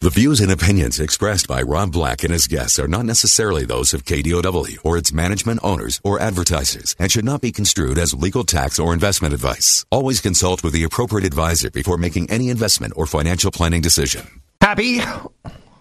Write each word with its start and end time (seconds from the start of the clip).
The 0.00 0.10
views 0.10 0.40
and 0.40 0.52
opinions 0.52 1.00
expressed 1.00 1.48
by 1.48 1.60
Rob 1.60 1.90
Black 1.90 2.22
and 2.22 2.32
his 2.32 2.46
guests 2.46 2.78
are 2.78 2.86
not 2.86 3.04
necessarily 3.04 3.64
those 3.64 3.92
of 3.92 4.04
KDOW 4.04 4.78
or 4.84 4.96
its 4.96 5.12
management 5.12 5.58
owners 5.64 6.00
or 6.04 6.20
advertisers 6.20 6.94
and 7.00 7.10
should 7.10 7.24
not 7.24 7.40
be 7.40 7.50
construed 7.50 7.98
as 7.98 8.14
legal 8.14 8.44
tax 8.44 8.78
or 8.78 8.94
investment 8.94 9.34
advice. 9.34 9.84
Always 9.90 10.20
consult 10.20 10.62
with 10.62 10.72
the 10.72 10.84
appropriate 10.84 11.26
advisor 11.26 11.68
before 11.72 11.96
making 11.96 12.30
any 12.30 12.48
investment 12.48 12.92
or 12.94 13.06
financial 13.06 13.50
planning 13.50 13.80
decision. 13.80 14.40
Happy, 14.60 15.00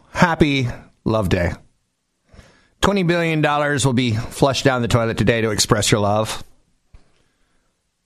happy 0.09 0.67
love 1.05 1.30
day. 1.30 1.53
$20 2.81 3.05
billion 3.05 3.39
will 3.86 3.94
be 3.94 4.13
flushed 4.13 4.63
down 4.63 4.81
the 4.81 4.88
toilet 4.88 5.20
today 5.20 5.41
to 5.41 5.52
express 5.52 5.91
your 5.91 6.02
love. 6.02 6.44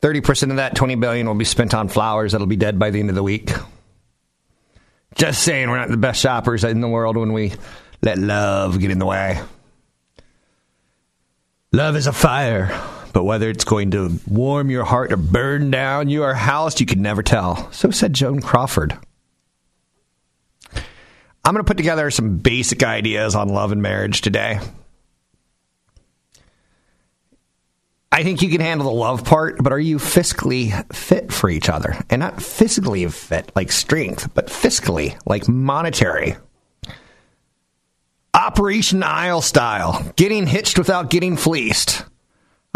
30% 0.01 0.49
of 0.49 0.57
that 0.57 0.75
20 0.75 0.95
billion 0.95 1.25
will 1.25 1.35
be 1.35 1.45
spent 1.45 1.73
on 1.73 1.87
flowers 1.87 2.33
that'll 2.33 2.47
be 2.47 2.57
dead 2.57 2.77
by 2.77 2.89
the 2.89 2.99
end 2.99 3.07
of 3.07 3.15
the 3.15 3.23
week. 3.23 3.49
Just 5.15 5.43
saying, 5.43 5.69
we're 5.69 5.77
not 5.77 5.89
the 5.89 5.97
best 5.97 6.21
shoppers 6.21 6.63
in 6.63 6.81
the 6.81 6.87
world 6.87 7.17
when 7.17 7.33
we 7.33 7.53
let 8.01 8.17
love 8.17 8.79
get 8.79 8.91
in 8.91 8.99
the 8.99 9.05
way. 9.05 9.39
Love 11.73 11.95
is 11.95 12.07
a 12.07 12.13
fire, 12.13 12.77
but 13.13 13.23
whether 13.23 13.49
it's 13.49 13.63
going 13.63 13.91
to 13.91 14.19
warm 14.27 14.69
your 14.69 14.83
heart 14.83 15.11
or 15.11 15.17
burn 15.17 15.71
down 15.71 16.09
your 16.09 16.33
house, 16.33 16.79
you 16.79 16.85
can 16.85 17.01
never 17.01 17.23
tell. 17.23 17.71
So 17.71 17.91
said 17.91 18.13
Joan 18.13 18.41
Crawford. 18.41 18.97
I'm 21.43 21.53
going 21.53 21.63
to 21.63 21.67
put 21.67 21.77
together 21.77 22.11
some 22.11 22.37
basic 22.37 22.83
ideas 22.83 23.35
on 23.35 23.49
love 23.49 23.71
and 23.71 23.81
marriage 23.81 24.21
today. 24.21 24.59
I 28.13 28.23
think 28.23 28.41
you 28.41 28.49
can 28.49 28.59
handle 28.59 28.89
the 28.89 28.93
love 28.93 29.23
part, 29.23 29.63
but 29.63 29.71
are 29.71 29.79
you 29.79 29.97
fiscally 29.97 30.71
fit 30.93 31.31
for 31.31 31.49
each 31.49 31.69
other? 31.69 31.95
And 32.09 32.19
not 32.19 32.41
physically 32.41 33.07
fit 33.07 33.51
like 33.55 33.71
strength, 33.71 34.33
but 34.33 34.47
fiscally 34.47 35.17
like 35.25 35.47
monetary. 35.47 36.35
Operation 38.33 39.01
Isle 39.01 39.41
style, 39.41 40.13
getting 40.17 40.45
hitched 40.45 40.77
without 40.77 41.09
getting 41.09 41.37
fleeced. 41.37 42.03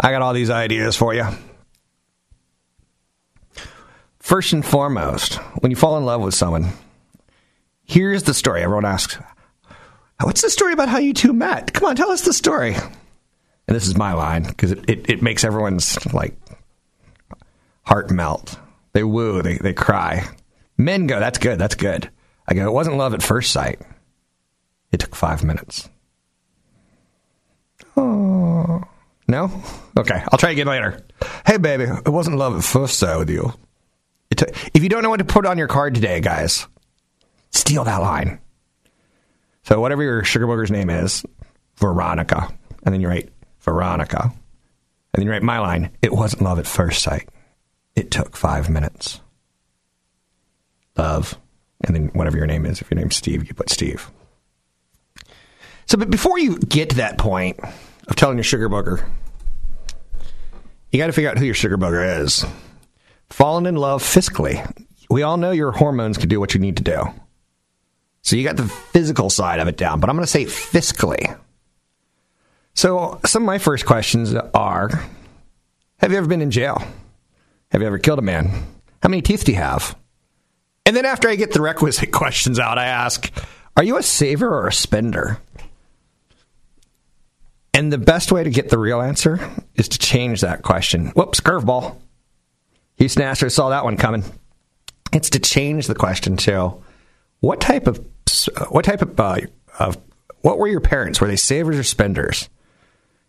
I 0.00 0.10
got 0.10 0.22
all 0.22 0.32
these 0.32 0.50
ideas 0.50 0.96
for 0.96 1.12
you. 1.12 1.26
First 4.18 4.54
and 4.54 4.64
foremost, 4.64 5.34
when 5.60 5.70
you 5.70 5.76
fall 5.76 5.98
in 5.98 6.04
love 6.06 6.22
with 6.22 6.34
someone, 6.34 6.72
here's 7.84 8.22
the 8.22 8.34
story. 8.34 8.62
Everyone 8.62 8.86
asks, 8.86 9.18
What's 10.22 10.40
the 10.40 10.50
story 10.50 10.72
about 10.72 10.88
how 10.88 10.98
you 10.98 11.12
two 11.12 11.34
met? 11.34 11.74
Come 11.74 11.88
on, 11.88 11.96
tell 11.96 12.10
us 12.10 12.22
the 12.22 12.32
story 12.32 12.74
and 13.68 13.74
this 13.74 13.86
is 13.86 13.96
my 13.96 14.12
line 14.12 14.44
because 14.44 14.72
it, 14.72 14.88
it, 14.88 15.10
it, 15.10 15.22
makes 15.22 15.44
everyone's 15.44 16.12
like 16.12 16.36
heart 17.82 18.10
melt. 18.10 18.58
They 18.92 19.04
woo, 19.04 19.42
they, 19.42 19.58
they 19.58 19.72
cry. 19.72 20.26
Men 20.78 21.06
go, 21.06 21.18
that's 21.18 21.38
good, 21.38 21.58
that's 21.58 21.74
good. 21.74 22.10
I 22.48 22.54
go, 22.54 22.66
it 22.66 22.72
wasn't 22.72 22.96
love 22.96 23.14
at 23.14 23.22
first 23.22 23.50
sight. 23.50 23.80
It 24.92 25.00
took 25.00 25.16
five 25.16 25.42
minutes. 25.42 25.88
Oh. 27.96 28.82
No? 29.28 29.50
Okay, 29.98 30.22
I'll 30.30 30.38
try 30.38 30.50
again 30.50 30.66
later. 30.66 31.04
Hey, 31.44 31.56
baby, 31.56 31.84
it 31.84 32.08
wasn't 32.08 32.36
love 32.36 32.56
at 32.56 32.64
first 32.64 32.98
sight 32.98 33.18
with 33.18 33.30
you. 33.30 33.52
Took, 34.36 34.50
if 34.74 34.82
you 34.82 34.88
don't 34.88 35.02
know 35.02 35.08
what 35.10 35.18
to 35.18 35.24
put 35.24 35.46
on 35.46 35.56
your 35.56 35.66
card 35.66 35.94
today, 35.94 36.20
guys, 36.20 36.66
steal 37.50 37.84
that 37.84 37.98
line. 37.98 38.38
So, 39.62 39.80
whatever 39.80 40.02
your 40.02 40.22
sugar 40.24 40.46
booger's 40.46 40.70
name 40.70 40.90
is, 40.90 41.24
Veronica, 41.76 42.52
and 42.84 42.92
then 42.92 43.00
you 43.00 43.08
write 43.08 43.30
Veronica. 43.66 44.22
And 44.22 44.32
then 45.20 45.26
you 45.26 45.30
write 45.30 45.42
my 45.42 45.58
line, 45.58 45.90
it 46.00 46.12
wasn't 46.12 46.42
love 46.42 46.58
at 46.58 46.66
first 46.66 47.02
sight. 47.02 47.28
It 47.94 48.10
took 48.10 48.36
five 48.36 48.70
minutes. 48.70 49.20
Love. 50.96 51.38
And 51.84 51.94
then 51.94 52.08
whatever 52.14 52.36
your 52.36 52.46
name 52.46 52.64
is, 52.64 52.80
if 52.80 52.90
your 52.90 52.98
name's 52.98 53.16
Steve, 53.16 53.46
you 53.46 53.54
put 53.54 53.68
Steve. 53.68 54.10
So, 55.86 55.98
but 55.98 56.10
before 56.10 56.38
you 56.38 56.58
get 56.58 56.90
to 56.90 56.96
that 56.96 57.18
point 57.18 57.60
of 58.08 58.16
telling 58.16 58.38
your 58.38 58.44
sugar 58.44 58.68
booger, 58.68 59.06
you 60.90 60.98
got 60.98 61.06
to 61.06 61.12
figure 61.12 61.30
out 61.30 61.38
who 61.38 61.44
your 61.44 61.54
sugar 61.54 61.76
booger 61.76 62.22
is. 62.22 62.44
Falling 63.30 63.66
in 63.66 63.76
love 63.76 64.02
fiscally. 64.02 64.64
We 65.10 65.22
all 65.22 65.36
know 65.36 65.50
your 65.50 65.72
hormones 65.72 66.18
can 66.18 66.28
do 66.28 66.40
what 66.40 66.54
you 66.54 66.60
need 66.60 66.76
to 66.78 66.82
do. 66.82 67.02
So 68.22 68.36
you 68.36 68.44
got 68.44 68.56
the 68.56 68.68
physical 68.68 69.30
side 69.30 69.60
of 69.60 69.68
it 69.68 69.76
down, 69.76 70.00
but 70.00 70.10
I'm 70.10 70.16
going 70.16 70.24
to 70.24 70.30
say 70.30 70.44
fiscally. 70.44 71.38
So, 72.76 73.20
some 73.24 73.42
of 73.42 73.46
my 73.46 73.56
first 73.56 73.86
questions 73.86 74.34
are 74.34 74.90
Have 75.98 76.12
you 76.12 76.18
ever 76.18 76.26
been 76.26 76.42
in 76.42 76.50
jail? 76.50 76.86
Have 77.70 77.80
you 77.80 77.86
ever 77.86 77.98
killed 77.98 78.18
a 78.18 78.22
man? 78.22 78.50
How 79.02 79.08
many 79.08 79.22
teeth 79.22 79.44
do 79.44 79.52
you 79.52 79.58
have? 79.58 79.96
And 80.84 80.94
then, 80.94 81.06
after 81.06 81.26
I 81.26 81.36
get 81.36 81.52
the 81.52 81.62
requisite 81.62 82.12
questions 82.12 82.58
out, 82.58 82.76
I 82.76 82.84
ask 82.84 83.32
Are 83.78 83.82
you 83.82 83.96
a 83.96 84.02
saver 84.02 84.46
or 84.46 84.68
a 84.68 84.72
spender? 84.74 85.38
And 87.72 87.90
the 87.90 87.98
best 87.98 88.30
way 88.30 88.44
to 88.44 88.50
get 88.50 88.68
the 88.68 88.78
real 88.78 89.00
answer 89.00 89.40
is 89.74 89.88
to 89.88 89.98
change 89.98 90.42
that 90.42 90.62
question. 90.62 91.08
Whoops, 91.08 91.40
curveball. 91.40 91.96
Houston 92.98 93.22
Astros 93.22 93.52
saw 93.52 93.70
that 93.70 93.84
one 93.84 93.96
coming. 93.96 94.24
It's 95.14 95.30
to 95.30 95.38
change 95.38 95.86
the 95.86 95.94
question 95.94 96.36
to 96.38 96.74
what 97.40 97.62
type 97.62 97.86
of 97.86 98.04
what 98.68 98.84
type 98.84 99.00
of, 99.00 99.18
uh, 99.18 99.40
of 99.78 99.96
what 100.42 100.58
were 100.58 100.68
your 100.68 100.80
parents? 100.80 101.22
Were 101.22 101.26
they 101.26 101.36
savers 101.36 101.78
or 101.78 101.82
spenders? 101.82 102.50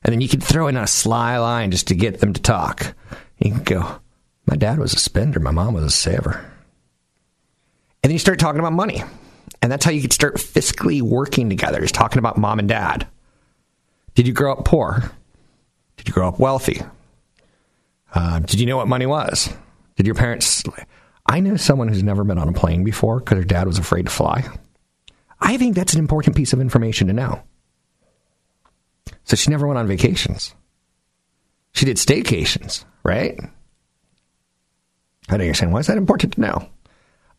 And 0.07 0.13
then 0.13 0.21
you 0.21 0.29
could 0.29 0.41
throw 0.41 0.69
in 0.69 0.77
a 0.77 0.87
sly 0.87 1.37
line 1.37 1.69
just 1.69 1.89
to 1.89 1.95
get 1.95 2.21
them 2.21 2.31
to 2.31 2.41
talk. 2.41 2.95
You 3.39 3.51
can 3.51 3.63
go, 3.63 3.99
My 4.45 4.55
dad 4.55 4.79
was 4.79 4.93
a 4.93 4.99
spender, 4.99 5.41
my 5.41 5.51
mom 5.51 5.73
was 5.73 5.83
a 5.83 5.91
saver. 5.91 6.39
And 8.01 8.09
then 8.09 8.13
you 8.13 8.19
start 8.19 8.39
talking 8.39 8.59
about 8.59 8.71
money. 8.71 9.03
And 9.61 9.69
that's 9.69 9.83
how 9.83 9.91
you 9.91 10.01
could 10.01 10.13
start 10.13 10.37
fiscally 10.37 11.01
working 11.01 11.49
together, 11.49 11.83
is 11.83 11.91
talking 11.91 12.19
about 12.19 12.37
mom 12.37 12.59
and 12.59 12.69
dad. 12.69 13.05
Did 14.15 14.27
you 14.27 14.33
grow 14.33 14.53
up 14.53 14.63
poor? 14.63 15.11
Did 15.97 16.07
you 16.07 16.13
grow 16.13 16.29
up 16.29 16.39
wealthy? 16.39 16.81
Uh, 18.13 18.39
did 18.39 18.61
you 18.61 18.65
know 18.65 18.77
what 18.77 18.87
money 18.87 19.05
was? 19.05 19.53
Did 19.97 20.05
your 20.05 20.15
parents. 20.15 20.63
I 21.25 21.41
know 21.41 21.57
someone 21.57 21.89
who's 21.89 22.03
never 22.03 22.23
been 22.23 22.37
on 22.37 22.47
a 22.47 22.53
plane 22.53 22.85
before 22.85 23.19
because 23.19 23.39
her 23.39 23.43
dad 23.43 23.67
was 23.67 23.77
afraid 23.77 24.05
to 24.05 24.11
fly. 24.11 24.47
I 25.41 25.57
think 25.57 25.75
that's 25.75 25.93
an 25.93 25.99
important 25.99 26.37
piece 26.37 26.53
of 26.53 26.61
information 26.61 27.07
to 27.07 27.13
know. 27.13 27.43
So 29.23 29.35
she 29.35 29.49
never 29.49 29.67
went 29.67 29.77
on 29.77 29.87
vacations. 29.87 30.53
She 31.73 31.85
did 31.85 31.97
staycations, 31.97 32.85
right? 33.03 33.39
I 35.29 35.35
you're 35.37 35.53
saying, 35.53 35.71
why 35.71 35.79
is 35.79 35.87
that 35.87 35.97
important 35.97 36.33
to 36.33 36.41
know? 36.41 36.69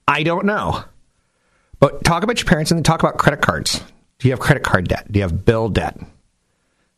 I 0.07 0.23
don't 0.23 0.47
know. 0.47 0.85
But 1.81 2.05
talk 2.05 2.23
about 2.23 2.39
your 2.39 2.47
parents 2.47 2.71
and 2.71 2.79
then 2.79 2.85
talk 2.85 3.03
about 3.03 3.19
credit 3.19 3.41
cards. 3.41 3.83
Do 4.19 4.29
you 4.29 4.33
have 4.33 4.41
credit 4.41 4.63
card 4.63 4.89
debt? 4.89 5.11
Do 5.11 5.19
you 5.19 5.23
have 5.23 5.45
bill 5.45 5.69
debt? 5.69 5.99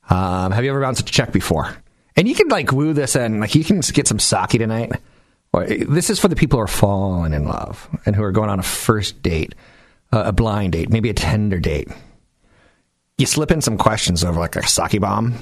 Um, 0.09 0.53
have 0.53 0.65
you 0.65 0.71
ever 0.71 0.81
bounced 0.81 1.01
a 1.01 1.05
check 1.05 1.33
before? 1.33 1.77
And 2.17 2.29
you 2.29 2.35
can 2.35 2.49
like 2.49 2.73
woo 2.73 2.93
this 2.93 3.15
in. 3.15 3.41
Like 3.41 3.55
you 3.55 3.65
can 3.65 3.81
get 3.81 4.09
some 4.09 4.19
sake 4.19 4.51
tonight. 4.51 4.93
Or, 5.53 5.67
This 5.67 6.11
is 6.11 6.19
for 6.19 6.29
the 6.29 6.37
people 6.37 6.59
who 6.59 6.65
are 6.65 6.69
falling 6.69 7.33
in 7.33 7.47
love 7.47 7.89
and 8.05 8.17
who 8.17 8.23
are 8.23 8.33
going 8.33 8.51
on 8.51 8.59
a 8.59 8.65
first 8.65 9.23
date, 9.23 9.55
uh, 10.13 10.25
a 10.27 10.33
blind 10.33 10.73
date, 10.73 10.91
maybe 10.91 11.11
a 11.11 11.15
Tinder 11.15 11.61
date 11.61 11.89
you 13.21 13.27
slip 13.27 13.51
in 13.51 13.61
some 13.61 13.77
questions 13.77 14.25
over 14.25 14.41
like 14.41 14.57
a 14.57 14.67
sake 14.67 15.01
bomb, 15.01 15.35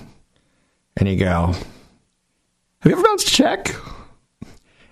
and 0.97 1.09
you 1.09 1.17
go, 1.17 1.47
"Have 1.47 1.67
you 2.85 2.93
ever 2.93 3.03
bounced 3.03 3.29
a 3.29 3.31
check?" 3.31 3.75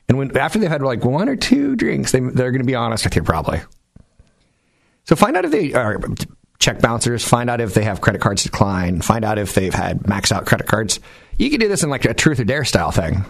And 0.09 0.17
when 0.19 0.37
after 0.37 0.59
they've 0.59 0.71
had 0.71 0.83
like 0.83 1.05
one 1.05 1.29
or 1.29 1.37
two 1.37 1.75
drinks, 1.77 2.13
they 2.13 2.21
they're 2.21 2.53
going 2.53 2.63
to 2.63 2.67
be 2.67 2.77
honest 2.77 3.05
with 3.05 3.17
you 3.17 3.23
probably. 3.23 3.61
So 5.05 5.17
find 5.17 5.37
out 5.37 5.45
if 5.45 5.51
they 5.51 5.73
are 5.73 6.01
check 6.59 6.81
bouncers. 6.81 7.25
Find 7.25 7.51
out 7.51 7.61
if 7.61 7.75
they 7.75 7.85
have 7.85 8.01
credit 8.01 8.21
cards 8.21 8.45
decline. 8.45 9.01
Find 9.01 9.25
out 9.25 9.39
if 9.39 9.55
they've 9.55 9.75
had 9.75 10.07
max 10.07 10.33
out 10.33 10.47
credit 10.47 10.67
cards. 10.67 11.01
You 11.39 11.51
can 11.51 11.61
do 11.61 11.69
this 11.69 11.83
in 11.83 11.91
like 11.91 12.05
a 12.05 12.15
truth 12.15 12.41
or 12.41 12.45
dare 12.45 12.65
style 12.65 12.93
thing. 12.93 13.25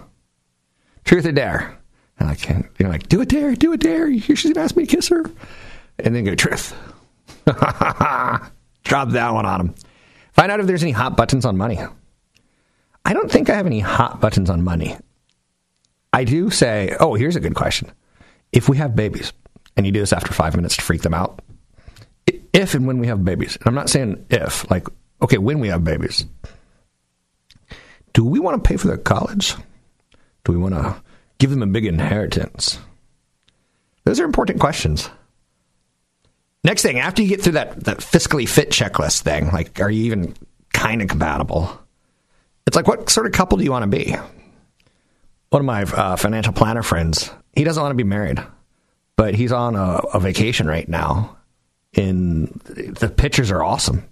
Truth 1.04 1.26
or 1.26 1.32
dare. 1.32 1.78
And 2.18 2.28
like 2.28 2.48
you're 2.78 2.88
like, 2.88 3.08
do 3.08 3.20
it 3.20 3.28
dare, 3.28 3.54
do 3.54 3.72
it 3.72 3.80
dare. 3.80 4.12
She's 4.18 4.44
gonna 4.44 4.64
ask 4.64 4.76
me 4.76 4.86
to 4.86 4.96
kiss 4.96 5.08
her, 5.08 5.24
and 5.98 6.14
then 6.14 6.24
go 6.24 6.34
truth. 6.34 6.74
Drop 8.86 9.10
that 9.10 9.34
one 9.34 9.46
on 9.46 9.58
them. 9.58 9.74
Find 10.32 10.52
out 10.52 10.60
if 10.60 10.66
there's 10.66 10.82
any 10.82 10.92
hot 10.92 11.16
buttons 11.16 11.44
on 11.44 11.56
money. 11.56 11.80
I 13.04 13.12
don't 13.12 13.30
think 13.30 13.50
I 13.50 13.56
have 13.56 13.66
any 13.66 13.80
hot 13.80 14.20
buttons 14.20 14.48
on 14.48 14.62
money. 14.62 14.96
I 16.12 16.22
do 16.22 16.50
say, 16.50 16.96
oh, 17.00 17.14
here's 17.14 17.34
a 17.34 17.40
good 17.40 17.56
question. 17.56 17.90
If 18.52 18.68
we 18.68 18.76
have 18.76 18.94
babies 18.94 19.32
and 19.76 19.86
you 19.86 19.92
do 19.92 20.00
this 20.00 20.12
after 20.12 20.32
five 20.32 20.54
minutes 20.54 20.76
to 20.76 20.82
freak 20.82 21.02
them 21.02 21.14
out, 21.14 21.40
if 22.52 22.74
and 22.74 22.86
when 22.86 22.98
we 22.98 23.08
have 23.08 23.24
babies, 23.24 23.56
and 23.56 23.66
I'm 23.66 23.74
not 23.74 23.90
saying 23.90 24.24
if, 24.30 24.70
like, 24.70 24.86
okay, 25.20 25.38
when 25.38 25.58
we 25.58 25.68
have 25.68 25.82
babies, 25.82 26.24
do 28.12 28.24
we 28.24 28.38
want 28.38 28.62
to 28.62 28.68
pay 28.68 28.76
for 28.76 28.86
their 28.86 28.96
college? 28.96 29.54
Do 30.44 30.52
we 30.52 30.58
want 30.58 30.74
to 30.74 31.02
give 31.38 31.50
them 31.50 31.62
a 31.62 31.66
big 31.66 31.86
inheritance? 31.86 32.78
Those 34.04 34.20
are 34.20 34.24
important 34.24 34.60
questions. 34.60 35.10
Next 36.66 36.82
thing, 36.82 36.98
after 36.98 37.22
you 37.22 37.28
get 37.28 37.42
through 37.42 37.52
that, 37.52 37.84
that 37.84 37.98
fiscally 37.98 38.48
fit 38.48 38.70
checklist 38.70 39.22
thing, 39.22 39.52
like, 39.52 39.80
are 39.80 39.88
you 39.88 40.06
even 40.06 40.34
kind 40.72 41.00
of 41.00 41.06
compatible? 41.06 41.70
It's 42.66 42.74
like, 42.74 42.88
what 42.88 43.08
sort 43.08 43.28
of 43.28 43.32
couple 43.32 43.56
do 43.56 43.62
you 43.62 43.70
want 43.70 43.84
to 43.84 43.96
be? 43.96 44.16
One 45.50 45.62
of 45.62 45.64
my 45.64 45.82
uh, 45.84 46.16
financial 46.16 46.52
planner 46.52 46.82
friends, 46.82 47.30
he 47.54 47.62
doesn't 47.62 47.80
want 47.80 47.92
to 47.92 47.96
be 47.96 48.02
married, 48.02 48.42
but 49.14 49.36
he's 49.36 49.52
on 49.52 49.76
a, 49.76 50.00
a 50.12 50.18
vacation 50.18 50.66
right 50.66 50.88
now. 50.88 51.36
In 51.92 52.46
the 52.66 53.14
pictures 53.16 53.52
are 53.52 53.62
awesome, 53.62 54.02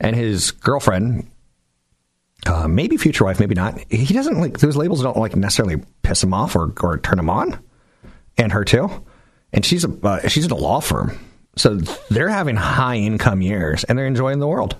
and 0.00 0.16
his 0.16 0.52
girlfriend, 0.52 1.30
uh, 2.46 2.66
maybe 2.66 2.96
future 2.96 3.26
wife, 3.26 3.40
maybe 3.40 3.54
not. 3.54 3.78
He 3.90 4.14
doesn't 4.14 4.40
like 4.40 4.60
those 4.60 4.78
labels. 4.78 5.02
Don't 5.02 5.18
like 5.18 5.36
necessarily 5.36 5.82
piss 6.00 6.22
him 6.22 6.32
off 6.32 6.56
or, 6.56 6.72
or 6.80 6.96
turn 6.96 7.18
him 7.18 7.28
on, 7.28 7.62
and 8.38 8.52
her 8.52 8.64
too. 8.64 8.88
And 9.52 9.64
she's 9.64 9.84
a 9.84 9.90
uh, 10.02 10.28
she's 10.28 10.44
in 10.44 10.50
a 10.50 10.56
law 10.56 10.80
firm, 10.80 11.18
so 11.56 11.76
they're 12.10 12.28
having 12.28 12.56
high 12.56 12.96
income 12.96 13.40
years 13.40 13.84
and 13.84 13.98
they're 13.98 14.06
enjoying 14.06 14.38
the 14.38 14.46
world. 14.46 14.76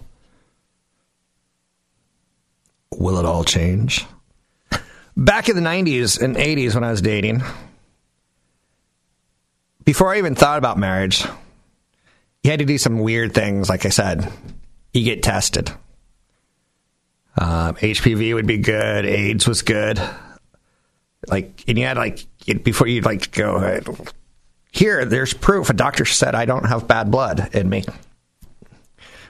Will 2.99 3.19
it 3.19 3.25
all 3.25 3.45
change? 3.45 4.07
Back 5.17 5.49
in 5.49 5.57
the 5.57 5.63
90s 5.63 6.21
and 6.21 6.37
80s 6.37 6.75
when 6.75 6.85
I 6.85 6.91
was 6.91 7.01
dating, 7.01 7.43
before 9.85 10.13
I 10.13 10.19
even 10.19 10.35
thought 10.35 10.59
about 10.59 10.79
marriage, 10.79 11.25
you 12.43 12.51
had 12.51 12.61
to 12.61 12.67
do 12.67 12.77
some 12.77 12.99
weird 12.99 13.33
things. 13.33 13.71
Like 13.71 13.87
I 13.87 13.89
said, 13.89 14.31
you 14.93 15.05
get 15.05 15.23
tested. 15.23 15.71
Um, 17.39 17.77
HPV 17.77 18.35
would 18.35 18.47
be 18.47 18.59
good. 18.59 19.07
AIDS 19.07 19.47
was 19.47 19.63
good. 19.63 20.01
Like, 21.29 21.65
and 21.67 21.79
you 21.79 21.85
had 21.85 21.97
like 21.97 22.27
before 22.63 22.87
you 22.87 23.01
like 23.01 23.33
go 23.33 23.59
here. 24.77 25.05
There's 25.05 25.35
proof. 25.35 25.71
A 25.71 25.75
doctor 25.75 26.05
said 26.05 26.35
I 26.35 26.45
don't 26.45 26.67
have 26.67 26.89
bad 26.89 27.11
blood 27.11 27.55
in 27.55 27.69
me. 27.69 27.85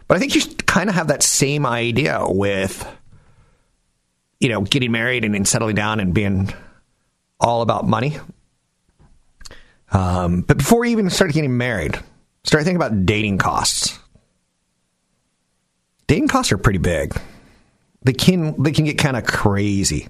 But 0.08 0.16
I 0.16 0.20
think 0.20 0.34
you 0.34 0.42
kind 0.66 0.88
of 0.88 0.94
have 0.94 1.08
that 1.08 1.22
same 1.22 1.66
idea 1.66 2.24
with 2.26 2.86
you 4.40 4.48
know, 4.48 4.60
getting 4.60 4.92
married 4.92 5.24
and 5.24 5.48
settling 5.48 5.76
down 5.76 6.00
and 6.00 6.12
being 6.12 6.52
all 7.40 7.62
about 7.62 7.86
money. 7.86 8.18
Um, 9.92 10.42
but 10.42 10.58
before 10.58 10.84
you 10.84 10.92
even 10.92 11.10
start 11.10 11.32
getting 11.32 11.56
married, 11.56 11.98
start 12.44 12.64
thinking 12.64 12.76
about 12.76 13.06
dating 13.06 13.38
costs. 13.38 13.98
Dating 16.06 16.28
costs 16.28 16.52
are 16.52 16.58
pretty 16.58 16.78
big. 16.78 17.16
They 18.02 18.12
can 18.12 18.62
they 18.62 18.72
can 18.72 18.84
get 18.84 18.98
kind 18.98 19.16
of 19.16 19.24
crazy. 19.24 20.08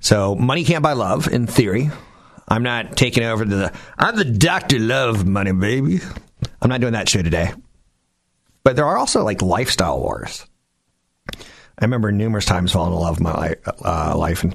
So 0.00 0.34
money 0.34 0.64
can't 0.64 0.82
buy 0.82 0.94
love, 0.94 1.28
in 1.28 1.46
theory. 1.46 1.90
I'm 2.52 2.62
not 2.62 2.98
taking 2.98 3.24
over 3.24 3.46
the 3.46 3.72
I'm 3.96 4.14
the 4.14 4.26
Doctor 4.26 4.78
Love 4.78 5.26
money, 5.26 5.52
baby. 5.52 6.00
I'm 6.60 6.68
not 6.68 6.82
doing 6.82 6.92
that 6.92 7.08
show 7.08 7.22
today. 7.22 7.50
But 8.62 8.76
there 8.76 8.84
are 8.84 8.98
also 8.98 9.24
like 9.24 9.40
lifestyle 9.40 9.98
wars. 9.98 10.44
I 11.32 11.84
remember 11.86 12.12
numerous 12.12 12.44
times 12.44 12.70
falling 12.70 12.92
in 12.92 12.98
love 12.98 13.18
with 13.18 13.22
my 13.22 13.56
uh, 13.82 14.18
life, 14.18 14.44
and 14.44 14.54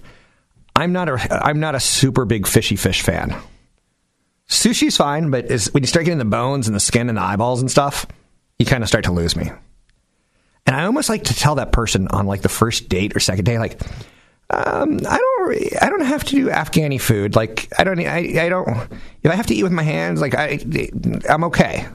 I'm 0.75 0.93
not 0.93 1.09
a 1.09 1.43
I'm 1.43 1.59
not 1.59 1.73
a 1.73 1.79
super 1.79 2.25
big 2.25 2.45
fishy 2.45 2.75
fish 2.75 3.01
fan. 3.01 3.35
Sushi's 4.47 4.95
fine, 4.95 5.31
but 5.31 5.49
when 5.71 5.81
you 5.81 5.87
start 5.87 6.05
getting 6.05 6.19
the 6.19 6.25
bones 6.25 6.67
and 6.67 6.75
the 6.75 6.79
skin 6.79 7.09
and 7.09 7.17
the 7.17 7.23
eyeballs 7.23 7.61
and 7.61 7.71
stuff, 7.71 8.05
you 8.59 8.67
kind 8.67 8.83
of 8.83 8.89
start 8.89 9.05
to 9.05 9.11
lose 9.11 9.35
me. 9.35 9.51
And 10.67 10.75
I 10.75 10.85
almost 10.85 11.09
like 11.09 11.23
to 11.23 11.33
tell 11.33 11.55
that 11.55 11.71
person 11.71 12.09
on 12.09 12.27
like 12.27 12.43
the 12.43 12.49
first 12.49 12.89
date 12.89 13.15
or 13.15 13.19
second 13.19 13.45
day, 13.45 13.57
like, 13.57 13.81
um, 14.49 14.99
I 15.07 15.17
don't, 15.17 15.83
I 15.83 15.89
don't 15.89 16.05
have 16.05 16.23
to 16.25 16.35
do 16.35 16.47
Afghani 16.47 16.99
food. 17.01 17.35
Like, 17.35 17.71
I 17.77 17.83
don't, 17.83 17.99
I, 17.99 18.45
I 18.45 18.49
don't. 18.49 18.69
If 19.23 19.31
I 19.31 19.35
have 19.35 19.47
to 19.47 19.55
eat 19.55 19.63
with 19.63 19.73
my 19.73 19.83
hands, 19.83 20.21
like, 20.21 20.35
I, 20.35 20.59
I'm 21.29 21.43
okay. 21.45 21.85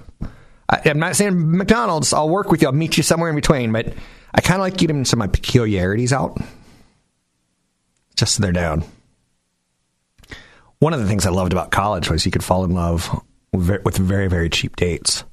I, 0.68 0.82
I'm 0.84 0.98
not 0.98 1.16
saying 1.16 1.56
McDonald's. 1.56 2.12
I'll 2.12 2.28
work 2.28 2.50
with 2.50 2.60
you. 2.60 2.68
I'll 2.68 2.74
meet 2.74 2.96
you 2.96 3.02
somewhere 3.02 3.30
in 3.30 3.36
between, 3.36 3.72
but 3.72 3.94
I 4.34 4.40
kind 4.40 4.56
of 4.56 4.60
like 4.60 4.76
getting 4.76 5.04
some 5.04 5.20
of 5.20 5.28
my 5.28 5.32
peculiarities 5.32 6.12
out, 6.12 6.38
just 8.16 8.34
so 8.34 8.42
they're 8.42 8.52
down. 8.52 8.84
One 10.78 10.92
of 10.92 11.00
the 11.00 11.06
things 11.06 11.26
I 11.26 11.30
loved 11.30 11.52
about 11.52 11.70
college 11.70 12.10
was 12.10 12.26
you 12.26 12.32
could 12.32 12.44
fall 12.44 12.64
in 12.64 12.74
love 12.74 13.08
with 13.52 13.96
very, 13.96 14.28
very 14.28 14.50
cheap 14.50 14.76
dates. 14.76 15.24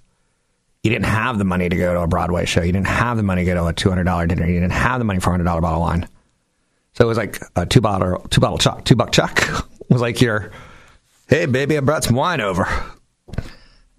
You 0.83 0.91
didn't 0.91 1.07
have 1.07 1.37
the 1.37 1.43
money 1.43 1.67
to 1.67 1.75
go 1.75 1.93
to 1.93 2.01
a 2.01 2.07
Broadway 2.07 2.45
show. 2.45 2.61
You 2.61 2.71
didn't 2.71 2.87
have 2.87 3.17
the 3.17 3.23
money 3.23 3.43
to 3.43 3.45
go 3.45 3.55
to 3.55 3.65
a 3.65 3.73
two 3.73 3.89
hundred 3.89 4.05
dollar 4.05 4.27
dinner. 4.27 4.45
You 4.45 4.59
didn't 4.59 4.71
have 4.71 4.99
the 4.99 5.05
money 5.05 5.19
for 5.19 5.31
a 5.31 5.33
hundred 5.33 5.45
dollar 5.45 5.59
bottle 5.59 5.83
of 5.83 5.89
wine. 5.89 6.07
So 6.93 7.05
it 7.05 7.07
was 7.07 7.17
like 7.17 7.41
a 7.55 7.65
two 7.65 7.81
bottle, 7.81 8.19
two 8.29 8.41
bottle 8.41 8.57
chuck, 8.57 8.83
two 8.85 8.95
buck 8.95 9.11
chuck 9.11 9.47
was 9.89 10.01
like 10.01 10.21
your, 10.21 10.51
hey 11.27 11.45
baby, 11.45 11.77
I 11.77 11.81
brought 11.81 12.03
some 12.03 12.15
wine 12.15 12.41
over 12.41 12.67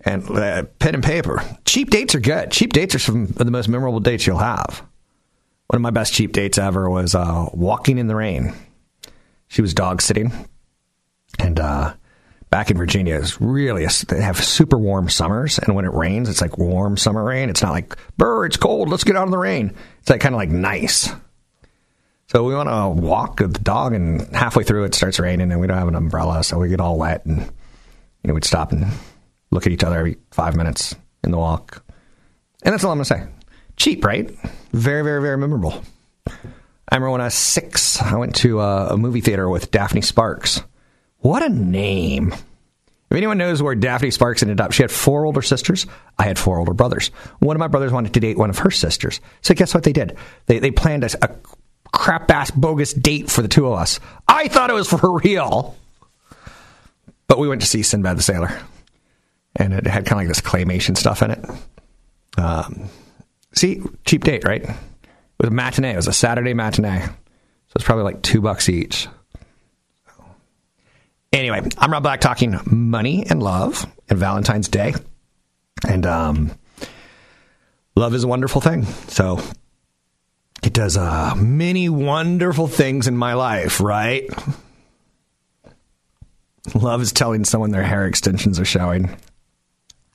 and 0.05 0.29
uh, 0.31 0.65
pen 0.79 0.95
and 0.95 1.05
paper. 1.05 1.43
Cheap 1.65 1.91
dates 1.91 2.15
are 2.15 2.21
good. 2.21 2.51
Cheap 2.51 2.73
dates 2.73 2.95
are 2.95 2.99
some 2.99 3.25
of 3.25 3.37
the 3.37 3.51
most 3.51 3.69
memorable 3.69 4.01
dates 4.01 4.27
you'll 4.27 4.39
have. 4.39 4.83
One 5.67 5.77
of 5.77 5.83
my 5.83 5.91
best 5.91 6.13
cheap 6.13 6.33
dates 6.33 6.59
ever 6.59 6.91
was 6.91 7.15
uh, 7.15 7.49
walking 7.53 7.99
in 7.99 8.09
the 8.09 8.17
rain. 8.17 8.55
She 9.49 9.63
was 9.63 9.75
dog 9.75 10.03
sitting, 10.03 10.33
and 11.39 11.59
uh, 11.61 11.95
back 12.51 12.71
in 12.71 12.77
Virginia, 12.77 13.17
it's 13.17 13.41
really 13.41 13.85
a, 13.85 13.89
they 14.09 14.21
have 14.21 14.43
super 14.43 14.79
warm 14.79 15.09
summers, 15.09 15.59
and 15.59 15.75
when 15.75 15.85
it 15.85 15.93
rains, 15.93 16.29
it's 16.29 16.41
like 16.41 16.59
warm 16.59 16.97
summer 16.97 17.25
rain. 17.25 17.51
It's 17.51 17.63
not 17.63 17.73
like 17.73 17.97
"burr, 18.17 18.47
it's 18.47 18.57
cold, 18.57 18.89
let's 18.89 19.05
get 19.05 19.17
out 19.17 19.27
in 19.27 19.31
the 19.31 19.39
rain." 19.39 19.75
It's 20.01 20.11
like 20.11 20.21
kind 20.21 20.35
of 20.35 20.39
like 20.39 20.51
nice. 20.51 21.11
So 22.31 22.45
we 22.45 22.55
want 22.55 22.69
to 22.69 23.03
walk 23.03 23.41
with 23.41 23.55
the 23.55 23.65
dog, 23.65 23.93
and 23.93 24.21
halfway 24.37 24.63
through 24.63 24.85
it 24.85 24.95
starts 24.95 25.19
raining, 25.19 25.51
and 25.51 25.61
we 25.61 25.67
don't 25.67 25.77
have 25.77 25.89
an 25.89 25.97
umbrella, 25.97 26.45
so 26.45 26.61
we 26.61 26.69
get 26.69 26.81
all 26.81 26.97
wet, 26.97 27.27
and 27.27 27.39
you 27.39 28.29
know 28.29 28.35
we'd 28.35 28.45
stop 28.45 28.71
and 28.71 28.87
look 29.51 29.67
at 29.67 29.73
each 29.73 29.83
other 29.83 29.99
every 29.99 30.17
five 30.31 30.55
minutes 30.55 30.95
in 31.25 31.33
the 31.33 31.39
walk, 31.39 31.85
and 32.63 32.73
that's 32.73 32.85
all 32.85 32.93
I'm 32.93 32.99
gonna 32.99 33.05
say 33.05 33.27
cheap, 33.77 34.05
right? 34.05 34.31
Very, 34.71 35.03
very, 35.03 35.21
very 35.21 35.39
memorable. 35.39 35.83
I 36.29 36.95
remember 36.95 37.11
when 37.11 37.21
I 37.21 37.25
was 37.25 37.35
six, 37.35 38.01
I 38.01 38.15
went 38.15 38.37
to 38.37 38.61
a, 38.61 38.95
a 38.95 38.97
movie 38.97 39.23
theater 39.23 39.51
with 39.51 39.73
Daphne 39.73 40.01
Sparks. 40.01 40.63
What 41.19 41.43
a 41.43 41.49
name! 41.49 42.33
If 42.33 43.17
anyone 43.17 43.39
knows 43.39 43.61
where 43.61 43.75
Daphne 43.75 44.13
Sparks 44.13 44.43
ended 44.45 44.61
up, 44.61 44.71
she 44.71 44.85
had 44.85 44.93
four 44.93 45.25
older 45.25 45.43
sisters. 45.43 45.85
I 46.17 46.27
had 46.27 46.39
four 46.39 46.61
older 46.61 46.75
brothers. 46.75 47.09
One 47.41 47.57
of 47.57 47.61
my 47.61 47.67
brothers 47.67 47.91
wanted 47.91 48.15
to 48.15 48.21
date 48.21 48.39
one 48.39 48.51
of 48.51 48.59
her 48.59 48.71
sisters. 48.71 49.21
So 49.41 49.53
guess 49.53 49.75
what 49.75 49.83
they 49.83 49.93
did? 49.93 50.17
They, 50.47 50.61
they 50.61 50.71
planned 50.71 51.03
a, 51.03 51.25
a 51.25 51.35
crap 51.93 52.31
ass 52.31 52.51
bogus 52.51 52.93
date 52.93 53.31
for 53.31 53.43
the 53.43 53.49
two 53.49 53.67
of 53.67 53.75
us. 53.75 54.01
I 54.29 54.49
thought 54.49 54.71
it 54.71 54.75
was 54.75 54.89
for 54.89 55.19
real. 55.19 55.77
But 57.27 57.39
we 57.39 57.49
went 57.49 57.61
to 57.61 57.67
see 57.67 57.83
Sinbad 57.83 58.19
the 58.19 58.23
Sailor. 58.23 58.59
And 59.57 59.73
it 59.73 59.87
had 59.87 60.07
kind 60.07 60.13
of 60.13 60.19
like 60.19 60.29
this 60.29 60.41
claymation 60.41 60.97
stuff 60.97 61.23
in 61.23 61.31
it. 61.33 61.45
Um, 62.39 62.89
See, 63.53 63.83
cheap 64.05 64.25
date, 64.25 64.45
right? 64.45 64.63
It 64.63 64.71
was 65.39 65.49
a 65.49 65.53
matinee. 65.53 65.93
It 65.93 65.97
was 65.97 66.07
a 66.07 66.13
Saturday 66.13 66.55
matinee. 66.55 67.01
So 67.01 67.75
it's 67.77 67.85
probably 67.85 68.05
like 68.05 68.23
two 68.23 68.41
bucks 68.41 68.69
each. 68.69 69.09
Anyway, 71.33 71.63
I'm 71.79 71.93
Rob 71.93 72.03
Black 72.03 72.21
talking 72.21 72.59
money 72.67 73.25
and 73.29 73.43
love 73.43 73.87
and 74.09 74.19
Valentine's 74.19 74.69
Day. 74.69 74.95
And 75.89 76.05
um, 76.05 76.53
love 77.97 78.15
is 78.15 78.25
a 78.25 78.29
wonderful 78.29 78.61
thing. 78.61 78.85
So 78.85 79.41
it 80.63 80.73
does 80.73 80.97
uh, 80.97 81.35
many 81.37 81.89
wonderful 81.89 82.69
things 82.69 83.07
in 83.07 83.17
my 83.17 83.35
life, 83.35 83.81
right? 83.81 84.29
Love 86.75 87.01
is 87.01 87.13
telling 87.13 87.45
someone 87.45 87.71
their 87.71 87.83
hair 87.83 88.07
extensions 88.07 88.61
are 88.61 88.65
showing. 88.65 89.17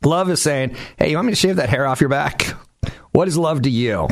Love 0.04 0.30
is 0.30 0.42
saying, 0.42 0.76
hey, 0.98 1.10
you 1.10 1.18
want 1.18 1.26
me 1.26 1.32
to 1.32 1.36
shave 1.36 1.56
that 1.56 1.70
hair 1.70 1.88
off 1.88 2.02
your 2.02 2.10
back? 2.10 2.44
What 3.12 3.28
is 3.28 3.38
love 3.38 3.64
to 3.64 3.70
you? 3.70 4.08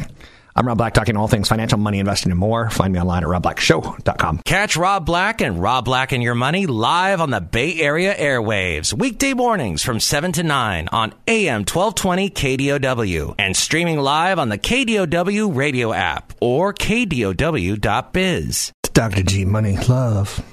I'm 0.55 0.67
Rob 0.67 0.77
Black, 0.77 0.93
talking 0.93 1.17
all 1.17 1.27
things 1.27 1.49
financial, 1.49 1.79
money, 1.79 1.97
investing, 1.97 2.31
and 2.31 2.39
more. 2.39 2.69
Find 2.69 2.93
me 2.93 2.99
online 2.99 3.23
at 3.23 3.29
robblackshow.com. 3.29 4.41
Catch 4.45 4.77
Rob 4.77 5.03
Black 5.03 5.41
and 5.41 5.59
Rob 5.59 5.85
Black 5.85 6.11
and 6.11 6.21
Your 6.21 6.35
Money 6.35 6.67
live 6.67 7.21
on 7.21 7.31
the 7.31 7.41
Bay 7.41 7.81
Area 7.81 8.13
airwaves, 8.13 8.93
weekday 8.93 9.33
mornings 9.33 9.83
from 9.83 9.99
7 9.99 10.31
to 10.33 10.43
9 10.43 10.89
on 10.91 11.11
AM 11.27 11.61
1220 11.61 12.29
KDOW 12.29 13.33
and 13.39 13.57
streaming 13.57 13.97
live 13.97 14.37
on 14.37 14.49
the 14.49 14.59
KDOW 14.59 15.55
radio 15.55 15.91
app 15.91 16.33
or 16.39 16.71
KDOW.biz. 16.71 18.71
It's 18.83 18.89
Dr. 18.93 19.23
G 19.23 19.45
Money 19.45 19.77
Love. 19.89 20.43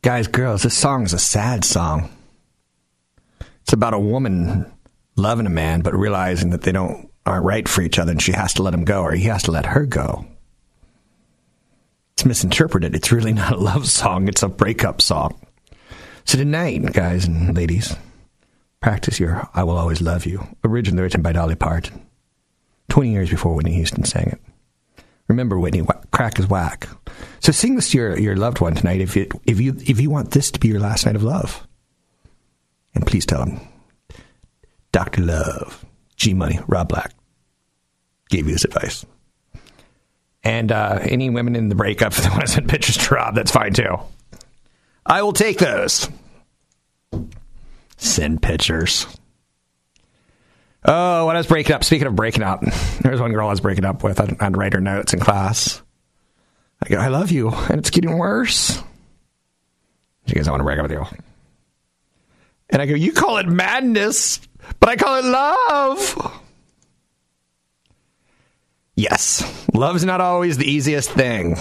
Guys, 0.00 0.28
girls, 0.28 0.62
this 0.62 0.74
song 0.74 1.02
is 1.02 1.12
a 1.12 1.18
sad 1.18 1.62
song. 1.62 2.08
It's 3.62 3.74
about 3.74 3.92
a 3.92 3.98
woman 3.98 4.72
loving 5.16 5.46
a 5.46 5.50
man, 5.50 5.82
but 5.82 5.94
realizing 5.94 6.50
that 6.50 6.62
they 6.62 6.72
don't 6.72 7.05
aren't 7.26 7.44
right 7.44 7.68
for 7.68 7.82
each 7.82 7.98
other, 7.98 8.12
and 8.12 8.22
she 8.22 8.32
has 8.32 8.54
to 8.54 8.62
let 8.62 8.74
him 8.74 8.84
go, 8.84 9.02
or 9.02 9.12
he 9.12 9.24
has 9.24 9.42
to 9.44 9.50
let 9.50 9.66
her 9.66 9.84
go. 9.84 10.26
It's 12.14 12.24
misinterpreted. 12.24 12.94
It's 12.94 13.12
really 13.12 13.32
not 13.32 13.52
a 13.52 13.58
love 13.58 13.86
song. 13.86 14.28
It's 14.28 14.42
a 14.42 14.48
breakup 14.48 15.02
song. 15.02 15.38
So 16.24 16.38
tonight, 16.38 16.92
guys 16.92 17.26
and 17.26 17.54
ladies, 17.54 17.94
Practice 18.80 19.18
your 19.18 19.48
I 19.54 19.64
Will 19.64 19.76
Always 19.76 20.00
Love 20.00 20.26
You, 20.26 20.46
originally 20.64 21.02
written 21.02 21.22
by 21.22 21.32
Dolly 21.32 21.54
Parton, 21.54 22.06
20 22.88 23.10
years 23.10 23.30
before 23.30 23.54
Whitney 23.54 23.74
Houston 23.74 24.04
sang 24.04 24.28
it. 24.28 25.02
Remember, 25.28 25.58
Whitney, 25.58 25.84
crack 26.12 26.38
is 26.38 26.46
whack. 26.46 26.88
So 27.40 27.52
sing 27.52 27.74
this 27.74 27.90
to 27.90 27.98
your, 27.98 28.18
your 28.18 28.36
loved 28.36 28.60
one 28.60 28.74
tonight 28.74 29.00
if 29.00 29.16
you, 29.16 29.28
if, 29.44 29.58
you, 29.60 29.74
if 29.86 30.00
you 30.00 30.10
want 30.10 30.30
this 30.30 30.50
to 30.52 30.60
be 30.60 30.68
your 30.68 30.78
last 30.78 31.06
night 31.06 31.16
of 31.16 31.24
love. 31.24 31.66
And 32.94 33.06
please 33.06 33.26
tell 33.26 33.44
them, 33.44 33.60
Dr. 34.92 35.22
Love, 35.22 35.84
G 36.16 36.34
Money, 36.34 36.60
Rob 36.66 36.88
Black, 36.88 37.14
gave 38.28 38.46
you 38.46 38.52
this 38.52 38.64
advice. 38.64 39.04
And 40.42 40.70
uh, 40.70 41.00
any 41.02 41.28
women 41.30 41.56
in 41.56 41.68
the 41.68 41.74
breakup 41.74 42.12
that 42.14 42.30
want 42.30 42.42
to 42.42 42.48
send 42.48 42.68
pictures 42.68 42.96
to 42.96 43.14
Rob, 43.14 43.34
that's 43.34 43.50
fine 43.50 43.72
too. 43.72 43.98
I 45.04 45.22
will 45.22 45.32
take 45.32 45.58
those. 45.58 46.08
Send 47.96 48.42
pictures. 48.42 49.06
Oh, 50.84 51.26
when 51.26 51.34
I 51.34 51.40
was 51.40 51.46
breaking 51.46 51.74
up, 51.74 51.82
speaking 51.82 52.06
of 52.06 52.14
breaking 52.14 52.44
up, 52.44 52.60
there 53.00 53.10
was 53.10 53.20
one 53.20 53.32
girl 53.32 53.48
I 53.48 53.50
was 53.50 53.60
breaking 53.60 53.84
up 53.84 54.04
with. 54.04 54.20
I'd, 54.20 54.40
I'd 54.40 54.56
write 54.56 54.72
her 54.72 54.80
notes 54.80 55.12
in 55.12 55.20
class. 55.20 55.82
I 56.82 56.88
go, 56.88 56.98
I 56.98 57.08
love 57.08 57.32
you, 57.32 57.48
and 57.48 57.78
it's 57.78 57.90
getting 57.90 58.16
worse. 58.16 58.80
She 60.26 60.34
goes, 60.34 60.46
I 60.46 60.50
want 60.50 60.60
to 60.60 60.64
break 60.64 60.78
up 60.78 60.84
with 60.84 60.92
you. 60.92 61.04
And 62.70 62.82
I 62.82 62.86
go, 62.86 62.94
You 62.94 63.12
call 63.12 63.38
it 63.38 63.48
madness, 63.48 64.40
but 64.80 64.88
I 64.88 64.96
call 64.96 65.18
it 65.18 65.24
love. 65.24 66.42
Yes, 68.94 69.66
love's 69.74 70.04
not 70.04 70.20
always 70.20 70.56
the 70.56 70.70
easiest 70.70 71.10
thing, 71.10 71.56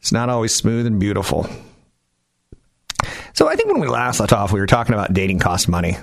it's 0.00 0.12
not 0.12 0.28
always 0.28 0.54
smooth 0.54 0.86
and 0.86 1.00
beautiful. 1.00 1.48
So 3.32 3.48
I 3.48 3.54
think 3.54 3.70
when 3.70 3.80
we 3.80 3.86
last 3.86 4.18
left 4.18 4.32
off, 4.32 4.52
we 4.52 4.58
were 4.58 4.66
talking 4.66 4.94
about 4.94 5.14
dating 5.14 5.38
cost 5.38 5.68
money. 5.68 5.96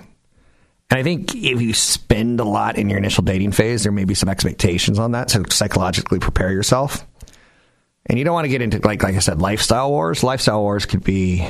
And 0.89 0.99
I 0.99 1.03
think 1.03 1.35
if 1.35 1.61
you 1.61 1.73
spend 1.73 2.39
a 2.39 2.43
lot 2.43 2.77
in 2.77 2.89
your 2.89 2.97
initial 2.97 3.23
dating 3.23 3.51
phase, 3.51 3.83
there 3.83 3.91
may 3.91 4.05
be 4.05 4.13
some 4.13 4.29
expectations 4.29 4.99
on 4.99 5.11
that. 5.11 5.31
So 5.31 5.43
psychologically 5.49 6.19
prepare 6.19 6.51
yourself. 6.51 7.05
And 8.05 8.19
you 8.19 8.23
don't 8.23 8.33
want 8.33 8.45
to 8.45 8.49
get 8.49 8.61
into 8.61 8.79
like 8.85 9.03
like 9.03 9.15
I 9.15 9.19
said, 9.19 9.41
lifestyle 9.41 9.89
wars. 9.89 10.23
Lifestyle 10.23 10.61
wars 10.61 10.85
could 10.85 11.03
be 11.03 11.47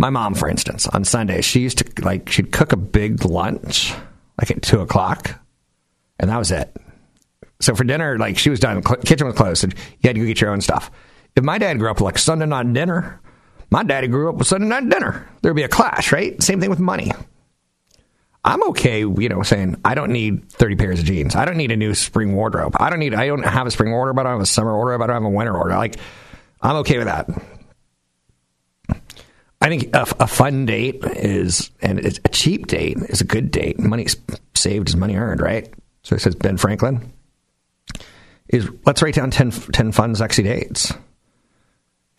my 0.00 0.08
mom, 0.08 0.34
for 0.34 0.48
instance, 0.48 0.88
on 0.88 1.04
Sundays, 1.04 1.44
she 1.44 1.60
used 1.60 1.78
to 1.78 2.02
like 2.02 2.30
she'd 2.30 2.50
cook 2.52 2.72
a 2.72 2.76
big 2.76 3.24
lunch 3.24 3.94
like 4.40 4.50
at 4.50 4.62
two 4.62 4.80
o'clock, 4.80 5.38
and 6.18 6.30
that 6.30 6.38
was 6.38 6.50
it. 6.50 6.74
So 7.60 7.74
for 7.74 7.84
dinner, 7.84 8.16
like 8.18 8.38
she 8.38 8.48
was 8.48 8.58
done, 8.58 8.82
kitchen 9.04 9.26
was 9.26 9.36
closed, 9.36 9.62
and 9.62 9.74
you 9.74 10.08
had 10.08 10.14
to 10.14 10.20
go 10.20 10.26
get 10.26 10.40
your 10.40 10.50
own 10.50 10.62
stuff. 10.62 10.90
If 11.36 11.44
my 11.44 11.58
dad 11.58 11.78
grew 11.78 11.90
up 11.90 12.00
like 12.00 12.16
Sunday 12.16 12.46
night 12.46 12.72
dinner, 12.72 13.20
my 13.70 13.82
daddy 13.82 14.08
grew 14.08 14.30
up 14.30 14.36
with 14.36 14.46
Sunday 14.46 14.66
night 14.66 14.88
dinner. 14.88 15.28
There'd 15.42 15.54
be 15.54 15.64
a 15.64 15.68
clash, 15.68 16.12
right? 16.12 16.42
Same 16.42 16.60
thing 16.60 16.70
with 16.70 16.80
money. 16.80 17.12
I'm 18.42 18.62
okay, 18.70 19.00
you 19.00 19.28
know, 19.28 19.42
saying 19.42 19.82
I 19.84 19.94
don't 19.94 20.12
need 20.12 20.50
30 20.50 20.76
pairs 20.76 20.98
of 21.00 21.04
jeans. 21.04 21.36
I 21.36 21.44
don't 21.44 21.58
need 21.58 21.72
a 21.72 21.76
new 21.76 21.94
spring 21.94 22.34
wardrobe. 22.34 22.74
I 22.80 22.88
don't 22.88 23.00
need, 23.00 23.12
I 23.12 23.26
don't 23.26 23.44
have 23.44 23.66
a 23.66 23.70
spring 23.70 23.92
wardrobe. 23.92 24.18
I 24.18 24.22
don't 24.22 24.32
have 24.32 24.40
a 24.40 24.46
summer 24.46 24.74
wardrobe. 24.74 25.02
I 25.02 25.08
don't 25.08 25.16
have 25.16 25.24
a 25.24 25.28
winter 25.28 25.52
wardrobe. 25.52 25.76
Like, 25.76 25.96
I'm 26.62 26.76
okay 26.76 26.96
with 26.96 27.06
that. 27.06 27.28
I 29.60 29.68
think 29.68 29.94
a, 29.94 30.06
a 30.20 30.26
fun 30.26 30.66
date 30.66 31.04
is, 31.04 31.70
and 31.82 31.98
it's 31.98 32.18
a 32.24 32.28
cheap 32.28 32.66
date 32.66 32.96
is 32.98 33.20
a 33.20 33.24
good 33.24 33.50
date. 33.50 33.78
Money 33.78 34.06
saved 34.54 34.88
is 34.88 34.96
money 34.96 35.16
earned, 35.16 35.40
right? 35.40 35.72
So 36.02 36.14
it 36.14 36.20
says 36.20 36.34
Ben 36.34 36.56
Franklin. 36.56 37.12
Is 38.48 38.68
let's 38.84 39.02
write 39.02 39.14
down 39.14 39.30
10, 39.30 39.50
10 39.50 39.92
fun, 39.92 40.14
sexy 40.14 40.42
dates 40.42 40.92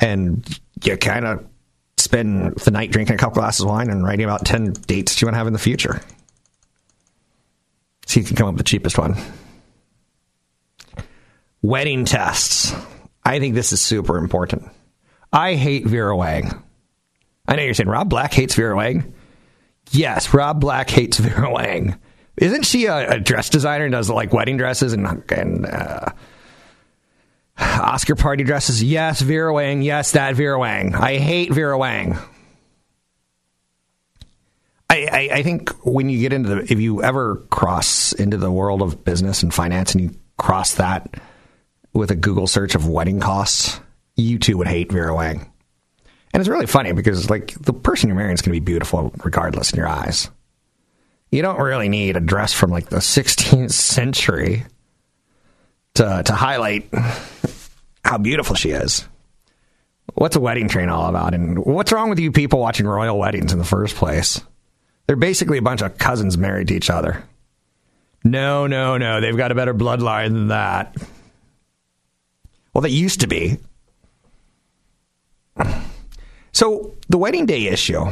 and 0.01 0.59
you 0.83 0.97
kind 0.97 1.25
of 1.25 1.47
spend 1.97 2.55
the 2.57 2.71
night 2.71 2.91
drinking 2.91 3.15
a 3.15 3.17
couple 3.17 3.35
glasses 3.35 3.61
of 3.61 3.69
wine 3.69 3.89
and 3.89 4.03
writing 4.03 4.25
about 4.25 4.45
10 4.45 4.73
dates 4.87 5.21
you 5.21 5.27
want 5.27 5.35
to 5.35 5.37
have 5.37 5.47
in 5.47 5.53
the 5.53 5.59
future. 5.59 6.01
So 8.07 8.19
you 8.19 8.25
can 8.25 8.35
come 8.35 8.47
up 8.47 8.55
with 8.55 8.65
the 8.65 8.69
cheapest 8.69 8.97
one. 8.97 9.15
Wedding 11.61 12.05
tests. 12.05 12.73
I 13.23 13.39
think 13.39 13.53
this 13.53 13.71
is 13.71 13.79
super 13.79 14.17
important. 14.17 14.67
I 15.31 15.53
hate 15.53 15.85
Vera 15.85 16.17
Wang. 16.17 16.63
I 17.51 17.57
know 17.57 17.63
you're 17.63 17.73
saying 17.73 17.89
Rob 17.89 18.09
Black 18.09 18.33
hates 18.33 18.55
Vera 18.55 18.77
Wang. 18.77 19.13
Yes, 19.91 20.33
Rob 20.33 20.61
Black 20.61 20.89
hates 20.89 21.17
Vera 21.19 21.51
Wang. 21.51 21.99
Isn't 22.37 22.65
she 22.65 22.85
a, 22.85 23.15
a 23.15 23.19
dress 23.19 23.49
designer 23.49 23.83
and 23.83 23.91
does 23.91 24.09
like 24.09 24.31
wedding 24.31 24.55
dresses 24.55 24.93
and 24.93 25.05
and 25.29 25.65
uh, 25.65 26.11
Oscar 27.57 28.15
party 28.15 28.45
dresses. 28.45 28.81
Yes, 28.81 29.19
Vera 29.19 29.53
Wang. 29.53 29.81
Yes, 29.81 30.13
that 30.13 30.35
Vera 30.35 30.57
Wang. 30.57 30.95
I 30.95 31.17
hate 31.17 31.51
Vera 31.51 31.77
Wang. 31.77 32.17
I, 34.89 35.07
I, 35.11 35.29
I, 35.35 35.43
think 35.43 35.71
when 35.85 36.07
you 36.07 36.19
get 36.19 36.31
into 36.31 36.55
the, 36.55 36.71
if 36.71 36.79
you 36.79 37.03
ever 37.03 37.35
cross 37.49 38.13
into 38.13 38.37
the 38.37 38.51
world 38.51 38.81
of 38.81 39.03
business 39.03 39.43
and 39.43 39.53
finance 39.53 39.93
and 39.93 40.03
you 40.03 40.19
cross 40.37 40.75
that 40.75 41.15
with 41.91 42.11
a 42.11 42.15
Google 42.15 42.47
search 42.47 42.75
of 42.75 42.87
wedding 42.87 43.19
costs, 43.19 43.81
you 44.15 44.39
too 44.39 44.57
would 44.57 44.67
hate 44.67 44.89
Vera 44.89 45.13
Wang. 45.13 45.50
And 46.33 46.39
it's 46.39 46.49
really 46.49 46.65
funny 46.65 46.93
because 46.93 47.29
like 47.29 47.53
the 47.59 47.73
person 47.73 48.09
you're 48.09 48.15
marrying 48.15 48.33
is 48.33 48.41
going 48.41 48.53
to 48.53 48.59
be 48.59 48.65
beautiful 48.65 49.13
regardless 49.23 49.71
in 49.71 49.77
your 49.77 49.87
eyes. 49.87 50.29
You 51.29 51.41
don't 51.41 51.59
really 51.59 51.89
need 51.89 52.17
a 52.17 52.21
dress 52.21 52.53
from 52.53 52.71
like 52.71 52.89
the 52.89 52.97
16th 52.97 53.71
century 53.71 54.63
to 55.95 56.23
to 56.25 56.33
highlight 56.33 56.89
how 58.03 58.17
beautiful 58.17 58.55
she 58.55 58.71
is. 58.71 59.07
What's 60.13 60.35
a 60.35 60.41
wedding 60.41 60.67
train 60.67 60.89
all 60.89 61.07
about? 61.07 61.33
And 61.33 61.59
what's 61.65 61.91
wrong 61.91 62.09
with 62.09 62.19
you 62.19 62.31
people 62.31 62.59
watching 62.59 62.85
royal 62.85 63.17
weddings 63.17 63.53
in 63.53 63.59
the 63.59 63.65
first 63.65 63.95
place? 63.95 64.41
They're 65.07 65.15
basically 65.15 65.57
a 65.57 65.61
bunch 65.61 65.81
of 65.81 65.97
cousins 65.97 66.37
married 66.37 66.67
to 66.69 66.75
each 66.75 66.89
other. 66.89 67.23
No, 68.23 68.67
no, 68.67 68.97
no. 68.97 69.19
They've 69.19 69.35
got 69.35 69.51
a 69.51 69.55
better 69.55 69.73
bloodline 69.73 70.33
than 70.33 70.47
that. 70.49 70.95
Well, 72.73 72.81
they 72.81 72.89
used 72.89 73.21
to 73.21 73.27
be. 73.27 73.57
So, 76.61 76.95
the 77.09 77.17
wedding 77.17 77.47
day 77.47 77.65
issue 77.65 78.05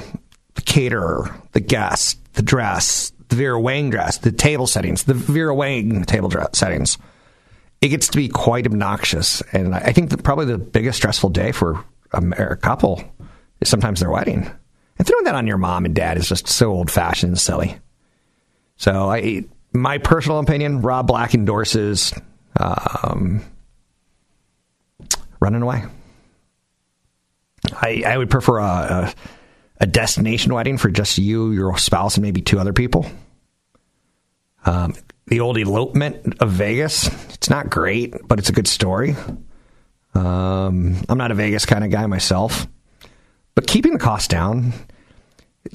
the 0.55 0.61
caterer, 0.63 1.35
the 1.51 1.59
guest, 1.59 2.17
the 2.33 2.41
dress, 2.41 3.11
the 3.27 3.35
Vera 3.35 3.61
Wang 3.61 3.91
dress, 3.91 4.17
the 4.17 4.31
table 4.31 4.65
settings, 4.65 5.03
the 5.03 5.13
Vera 5.13 5.53
Wang 5.53 6.03
table 6.05 6.29
dress 6.29 6.57
settings 6.57 6.97
it 7.81 7.89
gets 7.89 8.07
to 8.09 8.17
be 8.17 8.27
quite 8.27 8.65
obnoxious. 8.65 9.41
And 9.53 9.73
I 9.73 9.93
think 9.93 10.09
that 10.09 10.23
probably 10.23 10.45
the 10.45 10.57
biggest 10.57 10.97
stressful 10.97 11.29
day 11.29 11.51
for 11.51 11.83
a, 12.11 12.55
couple 12.55 13.03
is 13.61 13.69
sometimes 13.69 13.99
their 13.99 14.09
wedding. 14.09 14.49
And 14.97 15.07
throwing 15.07 15.25
that 15.25 15.35
on 15.35 15.47
your 15.47 15.57
mom 15.57 15.85
and 15.85 15.95
dad 15.95 16.17
is 16.17 16.27
just 16.27 16.47
so 16.47 16.71
old 16.71 16.91
fashioned 16.91 17.31
and 17.31 17.39
silly. 17.39 17.77
So 18.77 19.11
I, 19.11 19.45
my 19.73 19.97
personal 19.97 20.39
opinion, 20.39 20.81
Rob 20.81 21.07
Black 21.07 21.33
endorses 21.33 22.13
um, 22.57 23.43
running 25.39 25.61
away. 25.61 25.83
I, 27.73 28.03
I 28.05 28.17
would 28.17 28.29
prefer 28.29 28.59
a, 28.59 28.63
a, 28.63 29.13
a, 29.81 29.87
destination 29.87 30.53
wedding 30.53 30.77
for 30.77 30.89
just 30.89 31.17
you, 31.17 31.51
your 31.51 31.77
spouse, 31.77 32.15
and 32.15 32.23
maybe 32.23 32.41
two 32.41 32.59
other 32.59 32.73
people. 32.73 33.05
Um, 34.65 34.95
the 35.27 35.39
old 35.39 35.57
elopement 35.57 36.41
of 36.41 36.51
Vegas. 36.51 37.07
It's 37.33 37.49
not 37.49 37.69
great, 37.69 38.15
but 38.27 38.39
it's 38.39 38.49
a 38.49 38.53
good 38.53 38.67
story. 38.67 39.15
Um, 40.13 40.97
I'm 41.07 41.17
not 41.17 41.31
a 41.31 41.35
Vegas 41.35 41.65
kind 41.65 41.83
of 41.83 41.91
guy 41.91 42.05
myself, 42.07 42.67
but 43.55 43.67
keeping 43.67 43.93
the 43.93 43.99
cost 43.99 44.29
down 44.29 44.73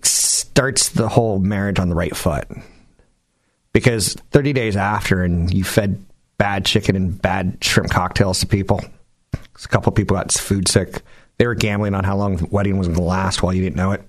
starts 0.02 0.90
the 0.90 1.08
whole 1.08 1.38
marriage 1.38 1.78
on 1.78 1.88
the 1.88 1.94
right 1.94 2.14
foot. 2.14 2.46
Because 3.72 4.14
30 4.30 4.52
days 4.52 4.76
after, 4.76 5.22
and 5.22 5.52
you 5.52 5.64
fed 5.64 6.04
bad 6.38 6.64
chicken 6.64 6.96
and 6.96 7.20
bad 7.20 7.58
shrimp 7.60 7.90
cocktails 7.90 8.40
to 8.40 8.46
people, 8.46 8.80
a 9.32 9.68
couple 9.68 9.90
of 9.90 9.96
people 9.96 10.16
got 10.16 10.32
food 10.32 10.68
sick. 10.68 11.02
They 11.36 11.46
were 11.46 11.54
gambling 11.54 11.94
on 11.94 12.04
how 12.04 12.16
long 12.16 12.36
the 12.36 12.46
wedding 12.46 12.78
was 12.78 12.88
going 12.88 12.98
to 12.98 13.04
last 13.04 13.42
while 13.42 13.52
you 13.52 13.62
didn't 13.62 13.76
know 13.76 13.92
it. 13.92 14.02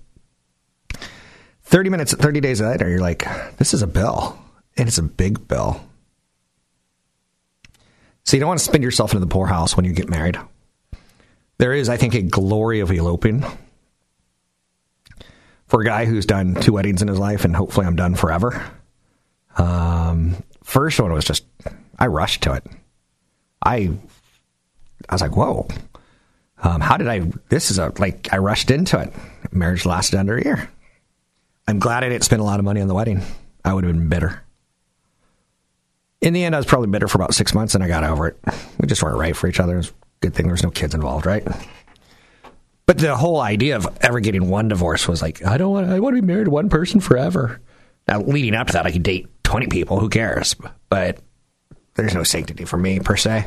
30 1.64 1.90
minutes, 1.90 2.14
30 2.14 2.40
days 2.42 2.62
later, 2.62 2.88
you're 2.88 3.00
like, 3.00 3.26
this 3.58 3.74
is 3.74 3.82
a 3.82 3.88
bill 3.88 4.38
and 4.78 4.88
it's 4.88 4.98
a 4.98 5.04
big 5.04 5.48
bill. 5.48 5.82
So 8.24 8.38
you 8.38 8.40
don't 8.40 8.50
want 8.50 8.60
to 8.60 8.66
spend 8.66 8.84
yourself 8.84 9.12
into 9.12 9.20
the 9.20 9.32
poorhouse 9.32 9.76
when 9.76 9.86
you 9.86 9.94
get 9.94 10.10
married. 10.10 10.38
There 11.58 11.74
is, 11.74 11.90
I 11.90 11.98
think, 11.98 12.14
a 12.16 12.22
glory 12.22 12.80
of 12.80 12.92
eloping 12.92 13.46
for 15.68 15.82
a 15.82 15.86
guy 15.86 16.06
who's 16.06 16.26
done 16.26 16.56
two 16.56 16.74
weddings 16.74 17.02
in 17.02 17.08
his 17.08 17.20
life, 17.20 17.46
and 17.46 17.56
hopefully 17.56 17.86
I'm 17.86 17.96
done 17.96 18.16
forever. 18.16 18.64
Um, 19.58 20.44
first 20.64 21.00
one 21.00 21.14
was 21.14 21.26
just 21.26 21.46
I 21.98 22.08
rushed 22.08 22.44
to 22.44 22.54
it. 22.54 22.66
I 23.64 23.92
I 25.08 25.14
was 25.14 25.22
like, 25.22 25.36
whoa. 25.36 25.68
Um, 26.64 26.82
how 26.82 26.98
did 26.98 27.08
I? 27.08 27.20
This 27.50 27.72
is 27.72 27.80
a 27.80 27.92
like 27.98 28.32
I 28.32 28.38
rushed 28.38 28.72
into 28.72 29.00
it. 29.00 29.14
Marriage 29.52 29.86
lasted 29.86 30.18
under 30.18 30.38
a 30.38 30.44
year. 30.44 30.70
I'm 31.68 31.80
glad 31.80 32.04
I 32.04 32.10
didn't 32.10 32.24
spend 32.24 32.42
a 32.42 32.46
lot 32.46 32.60
of 32.60 32.66
money 32.66 32.82
on 32.82 32.88
the 32.88 32.94
wedding. 32.94 33.22
I 33.64 33.74
would 33.74 33.84
have 33.84 33.94
been 33.94 34.08
bitter 34.10 34.46
in 36.26 36.34
the 36.34 36.44
end, 36.44 36.56
I 36.56 36.58
was 36.58 36.66
probably 36.66 36.88
bitter 36.88 37.08
for 37.08 37.18
about 37.20 37.36
six 37.36 37.54
months, 37.54 37.76
and 37.76 37.84
I 37.84 37.88
got 37.88 38.04
over 38.04 38.28
it. 38.28 38.38
We 38.80 38.88
just 38.88 39.04
weren't 39.04 39.18
right 39.18 39.36
for 39.36 39.48
each 39.48 39.60
other. 39.60 39.76
It 39.76 39.78
was 39.78 39.90
a 39.90 39.94
good 40.22 40.34
thing 40.34 40.48
there 40.48 40.54
was 40.54 40.64
no 40.64 40.72
kids 40.72 40.96
involved, 40.96 41.26
right? 41.26 41.48
But 42.88 42.98
the 42.98 43.16
whole 43.16 43.40
idea 43.40 43.76
of 43.76 43.88
ever 44.02 44.20
getting 44.20 44.50
one 44.50 44.68
divorce 44.68 45.08
was 45.08 45.22
like, 45.22 45.46
I 45.46 45.58
don't 45.58 45.72
want. 45.72 45.90
I 45.90 46.00
want 46.00 46.16
to 46.16 46.22
be 46.22 46.28
married 46.28 46.46
to 46.46 46.52
one 46.52 46.70
person 46.70 47.00
forever. 47.00 47.62
Now, 48.08 48.22
leading 48.22 48.56
up 48.56 48.68
to 48.68 48.74
that, 48.74 48.86
I 48.86 48.92
could 48.92 49.04
date 49.04 49.28
twenty 49.44 49.68
people. 49.68 50.00
Who 50.00 50.10
cares? 50.10 50.56
But 50.90 51.20
there's 51.96 52.14
no 52.14 52.24
sanctity 52.24 52.66
for 52.66 52.78
me 52.78 53.00
per 53.00 53.16
se. 53.16 53.46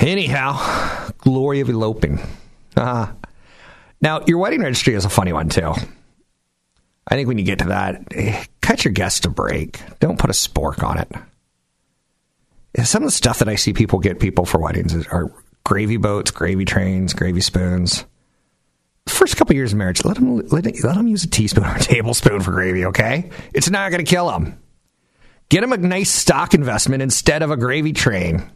Anyhow, 0.00 1.10
glory 1.18 1.60
of 1.60 1.68
eloping. 1.68 2.20
Uh, 2.76 3.12
now, 4.00 4.22
your 4.26 4.38
wedding 4.38 4.62
registry 4.62 4.94
is 4.94 5.04
a 5.04 5.10
funny 5.10 5.32
one 5.32 5.48
too. 5.50 5.74
I 7.06 7.14
think 7.16 7.28
when 7.28 7.38
you 7.38 7.44
get 7.44 7.58
to 7.58 7.68
that, 7.68 8.04
eh, 8.12 8.44
cut 8.62 8.84
your 8.84 8.92
guests 8.92 9.26
a 9.26 9.30
break. 9.30 9.80
Don't 9.98 10.18
put 10.18 10.30
a 10.30 10.32
spork 10.32 10.82
on 10.82 10.98
it. 10.98 11.12
Some 12.84 13.02
of 13.02 13.08
the 13.08 13.12
stuff 13.12 13.40
that 13.40 13.48
I 13.48 13.56
see 13.56 13.72
people 13.72 13.98
get 13.98 14.20
people 14.20 14.46
for 14.46 14.58
weddings 14.58 14.94
are 15.08 15.32
gravy 15.64 15.96
boats, 15.96 16.30
gravy 16.30 16.64
trains, 16.64 17.12
gravy 17.12 17.40
spoons. 17.40 18.04
First 19.06 19.36
couple 19.36 19.56
years 19.56 19.72
of 19.72 19.78
marriage, 19.78 20.04
let 20.04 20.16
them 20.16 20.36
let, 20.48 20.64
let 20.64 20.94
them 20.94 21.08
use 21.08 21.24
a 21.24 21.28
teaspoon 21.28 21.64
or 21.64 21.74
a 21.74 21.80
tablespoon 21.80 22.40
for 22.40 22.52
gravy. 22.52 22.86
Okay, 22.86 23.30
it's 23.52 23.68
not 23.68 23.90
going 23.90 24.04
to 24.04 24.08
kill 24.08 24.30
them. 24.30 24.62
Get 25.48 25.62
them 25.62 25.72
a 25.72 25.76
nice 25.76 26.10
stock 26.10 26.54
investment 26.54 27.02
instead 27.02 27.42
of 27.42 27.50
a 27.50 27.56
gravy 27.56 27.92
train. 27.92 28.48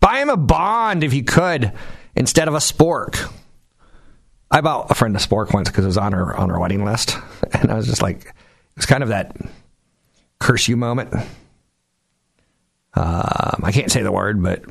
Buy 0.00 0.18
him 0.18 0.30
a 0.30 0.36
bond 0.36 1.04
if 1.04 1.14
you 1.14 1.24
could 1.24 1.72
instead 2.14 2.48
of 2.48 2.54
a 2.54 2.58
spork. 2.58 3.32
I 4.50 4.60
bought 4.60 4.90
a 4.90 4.94
friend 4.94 5.16
a 5.16 5.18
spork 5.18 5.54
once 5.54 5.70
because 5.70 5.84
it 5.84 5.88
was 5.88 5.96
on 5.96 6.12
her 6.12 6.36
on 6.36 6.50
her 6.50 6.58
wedding 6.58 6.84
list, 6.84 7.16
and 7.52 7.70
I 7.70 7.74
was 7.74 7.86
just 7.86 8.02
like, 8.02 8.26
it 8.26 8.76
was 8.76 8.86
kind 8.86 9.02
of 9.02 9.08
that 9.08 9.36
curse 10.38 10.68
you 10.68 10.76
moment. 10.76 11.14
Um, 12.94 13.60
I 13.62 13.72
can't 13.72 13.90
say 13.90 14.02
the 14.02 14.12
word, 14.12 14.42
but 14.42 14.64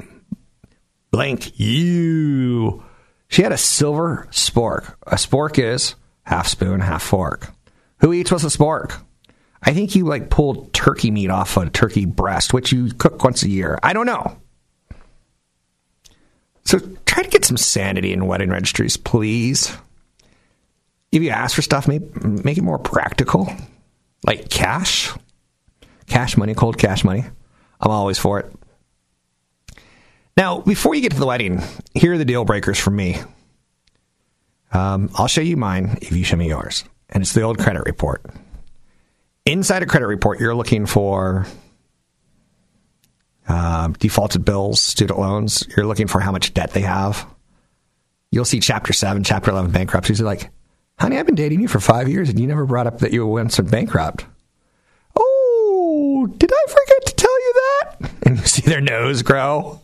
blank 1.10 1.60
you. 1.60 2.84
She 3.30 3.42
had 3.42 3.51
a 3.51 3.58
silver 3.58 4.28
spork. 4.32 4.96
A 5.08 5.16
spork 5.16 5.58
is 5.58 5.96
half 6.24 6.48
spoon, 6.48 6.82
half 6.82 7.01
fork. 7.01 7.50
Who 8.01 8.13
eats 8.13 8.32
with 8.32 8.44
a 8.44 8.48
spork? 8.48 9.01
I 9.63 9.74
think 9.74 9.96
you 9.96 10.06
like 10.06 10.30
pulled 10.30 10.74
turkey 10.74 11.12
meat 11.12 11.30
off 11.30 11.56
a 11.58 11.70
turkey 11.70 12.06
breast, 12.06 12.54
which 12.54 12.72
you 12.72 12.92
cook 12.94 13.24
once 13.24 13.44
a 13.44 13.50
year. 13.50 13.80
I 13.82 13.94
don't 13.94 14.06
know. 14.08 14.38
So 16.63 16.80
try 17.06 17.24
to 17.24 17.30
get 17.30 17.46
some 17.46 17.58
sanity 17.58 18.13
in 18.13 18.27
wedding 18.27 18.50
registries, 18.50 18.98
please. 18.98 19.75
If 21.12 21.22
you 21.22 21.30
ask 21.30 21.56
for 21.56 21.62
stuff, 21.62 21.88
make, 21.88 22.24
make 22.24 22.58
it 22.58 22.63
more 22.63 22.80
practical, 22.80 23.53
like 24.24 24.50
cash, 24.50 25.12
cash 26.08 26.38
money, 26.38 26.53
cold 26.53 26.77
cash 26.77 27.03
money. 27.03 27.25
I'm 27.80 27.91
always 27.91 28.18
for 28.18 28.39
it. 28.39 28.53
Now, 30.38 30.62
before 30.62 30.96
you 30.96 31.01
get 31.01 31.12
to 31.12 31.20
the 31.20 31.25
wedding, 31.25 31.62
here 31.94 32.13
are 32.13 32.18
the 32.18 32.25
deal 32.25 32.46
breakers 32.46 32.80
for 32.80 32.91
me. 32.91 33.18
Um, 34.72 35.10
I'll 35.15 35.27
show 35.27 35.41
you 35.41 35.58
mine 35.58 35.98
if 36.01 36.13
you 36.13 36.24
show 36.24 36.38
me 36.38 36.48
yours. 36.48 36.86
And 37.10 37.22
it's 37.22 37.34
the 37.34 37.41
old 37.41 37.60
credit 37.60 37.84
report. 37.86 38.25
Inside 39.46 39.84
a 39.84 39.86
credit 39.86 40.08
report, 40.08 40.39
you're 40.39 40.56
looking 40.56 40.86
for 40.86 41.46
uh, 43.51 43.89
defaulted 44.00 44.46
bills, 44.46 44.79
student 44.79 45.20
loans. 45.20 45.67
You're 45.75 45.86
looking 45.86 46.08
for 46.08 46.22
how 46.22 46.31
much 46.31 46.53
debt 46.53 46.72
they 46.72 46.79
have. 46.81 47.27
You'll 48.31 48.46
see 48.46 48.62
Chapter 48.62 48.93
7, 48.93 49.25
Chapter 49.25 49.51
11 49.51 49.72
bankruptcies. 49.72 50.20
You're 50.20 50.27
like, 50.27 50.50
honey, 50.98 51.17
I've 51.17 51.25
been 51.25 51.36
dating 51.36 51.60
you 51.60 51.67
for 51.67 51.81
five 51.81 52.08
years 52.08 52.29
and 52.29 52.39
you 52.39 52.48
never 52.48 52.65
brought 52.65 52.88
up 52.88 53.00
that 53.00 53.12
you 53.12 53.25
were 53.25 53.34
once 53.34 53.60
bankrupt. 53.60 54.25
Oh, 55.17 56.34
did 56.38 56.50
I 56.50 56.65
forget 56.70 57.05
to 57.08 57.15
tell 57.15 57.41
you 57.41 57.53
that? 57.53 58.12
And 58.24 58.39
you 58.39 58.46
see 58.46 58.62
their 58.62 58.81
nose 58.81 59.24
grow. 59.24 59.81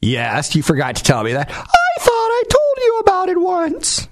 Yes, 0.00 0.54
you 0.54 0.62
forgot 0.62 0.94
to 0.96 1.02
tell 1.02 1.24
me 1.24 1.32
that. 1.32 1.50
I 1.50 2.00
thought 2.00 2.10
I 2.10 2.42
told 2.48 2.76
you 2.76 2.98
about 3.00 3.28
it 3.30 3.40
once. 3.40 4.06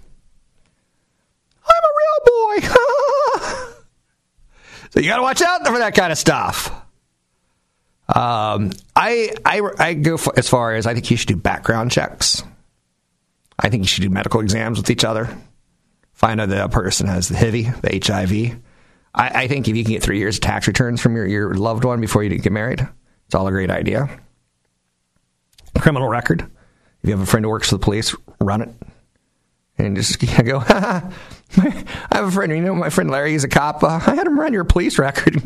I'm 1.65 1.85
a 1.85 1.93
real 2.01 2.21
boy. 2.27 2.61
so 4.91 5.01
you 5.01 5.09
got 5.09 5.17
to 5.17 5.23
watch 5.23 5.43
out 5.43 5.67
for 5.67 5.79
that 5.79 5.95
kind 5.95 6.11
of 6.11 6.19
stuff. 6.19 6.86
Um, 8.17 8.73
I, 8.95 9.35
I, 9.45 9.61
I 9.79 9.95
go 9.95 10.19
as 10.39 10.49
far 10.49 10.75
as 10.75 10.87
I 10.87 10.95
think 10.95 11.11
you 11.11 11.19
should 11.19 11.29
do 11.29 11.37
background 11.37 11.91
checks. 11.91 12.43
I 13.59 13.69
think 13.69 13.83
you 13.83 13.89
should 13.89 14.05
do 14.05 14.11
medical 14.11 14.41
exams 14.41 14.79
with 14.79 14.89
each 14.89 15.05
other. 15.05 15.29
Find 16.15 16.41
out 16.41 16.49
that 16.49 16.65
a 16.65 16.69
person 16.71 17.09
has 17.09 17.29
the 17.29 17.37
HIV, 17.37 17.83
the 17.83 18.01
HIV. 18.03 18.59
I, 19.15 19.43
I 19.43 19.49
think 19.49 19.69
if 19.69 19.77
you 19.77 19.85
can 19.85 19.93
get 19.93 20.03
three 20.03 20.19
years 20.19 20.37
of 20.37 20.41
tax 20.41 20.67
returns 20.67 21.03
from 21.03 21.15
your, 21.15 21.27
your 21.27 21.55
loved 21.55 21.85
one 21.85 22.01
before 22.01 22.23
you 22.23 22.31
get 22.39 22.53
married, 22.53 22.89
it's 23.27 23.35
all 23.35 23.47
a 23.47 23.51
great 23.51 23.71
idea. 23.71 24.09
Criminal 25.79 26.09
record. 26.09 26.41
If 26.41 27.09
you 27.09 27.11
have 27.11 27.21
a 27.21 27.27
friend 27.27 27.45
who 27.45 27.51
works 27.51 27.69
for 27.69 27.75
the 27.75 27.85
police, 27.85 28.15
run 28.41 28.63
it. 28.63 28.71
And 29.77 29.95
just 29.95 30.19
go, 30.45 30.63
I 30.69 31.13
have 32.13 32.25
a 32.25 32.31
friend, 32.31 32.51
you 32.51 32.63
know, 32.63 32.75
my 32.75 32.89
friend 32.89 33.11
Larry, 33.11 33.33
he's 33.33 33.45
a 33.45 33.49
cop. 33.49 33.85
Uh, 33.85 34.01
I 34.07 34.15
had 34.15 34.27
him 34.27 34.41
run 34.41 34.55
your 34.55 34.65
police 34.65 34.99
record. 34.99 35.43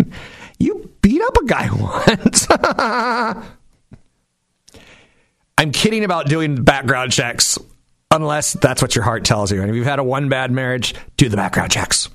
Beat 1.20 1.26
up 1.26 1.36
a 1.36 1.44
guy 1.46 1.68
once. 2.08 2.46
I'm 5.58 5.72
kidding 5.72 6.04
about 6.04 6.26
doing 6.26 6.62
background 6.62 7.12
checks 7.12 7.58
unless 8.10 8.54
that's 8.54 8.82
what 8.82 8.96
your 8.96 9.04
heart 9.04 9.24
tells 9.24 9.52
you. 9.52 9.60
And 9.60 9.70
if 9.70 9.76
you've 9.76 9.86
had 9.86 9.98
a 9.98 10.04
one 10.04 10.28
bad 10.28 10.50
marriage, 10.50 10.94
do 11.16 11.28
the 11.28 11.36
background 11.36 11.70
checks. 11.70 12.08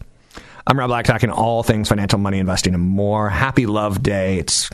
I'm 0.68 0.80
Rob 0.80 0.90
Black, 0.90 1.06
talking 1.06 1.30
all 1.30 1.62
things 1.62 1.90
financial, 1.90 2.18
money, 2.18 2.40
investing, 2.40 2.74
and 2.74 2.82
more. 2.82 3.30
Happy 3.30 3.68
Love 3.68 4.02
Day. 4.02 4.40
It's 4.40 4.70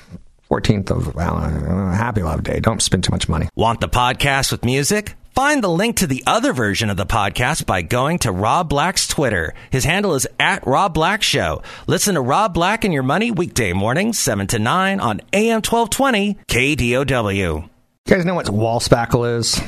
14th 0.50 0.90
of 0.90 1.14
well, 1.16 1.38
Happy 1.38 2.24
Love 2.24 2.44
Day. 2.44 2.62
Don't 2.62 2.82
spend 2.82 3.04
too 3.04 3.12
much 3.12 3.28
money. 3.28 3.50
Want 3.56 3.82
the 3.82 3.90
podcast 3.90 4.54
with 4.54 4.64
music? 4.64 5.16
Find 5.34 5.64
the 5.64 5.70
link 5.70 5.98
to 5.98 6.08
the 6.08 6.24
other 6.28 6.52
version 6.52 6.90
of 6.90 6.98
the 6.98 7.06
podcast 7.06 7.66
by 7.66 7.84
going 7.84 8.20
to 8.20 8.34
Rob 8.34 8.68
Black's 8.68 9.08
Twitter. 9.08 9.54
His 9.70 9.86
handle 9.86 10.14
is 10.14 10.28
at 10.38 10.68
Rob 10.68 10.94
Black 10.94 11.24
Show. 11.24 11.62
Listen 11.88 12.16
to 12.16 12.22
Rob 12.22 12.54
Black 12.54 12.84
and 12.84 12.94
Your 12.94 13.02
Money 13.04 13.32
weekday 13.32 13.72
mornings, 13.72 14.20
7 14.20 14.46
to 14.48 14.60
9 14.60 15.00
on 15.00 15.22
AM 15.32 15.62
1220 15.62 16.36
KDOW. 16.50 17.62
You 17.62 17.70
guys 18.06 18.26
know 18.26 18.36
what 18.36 18.50
wall 18.50 18.82
spackle 18.82 19.38
is? 19.38 19.62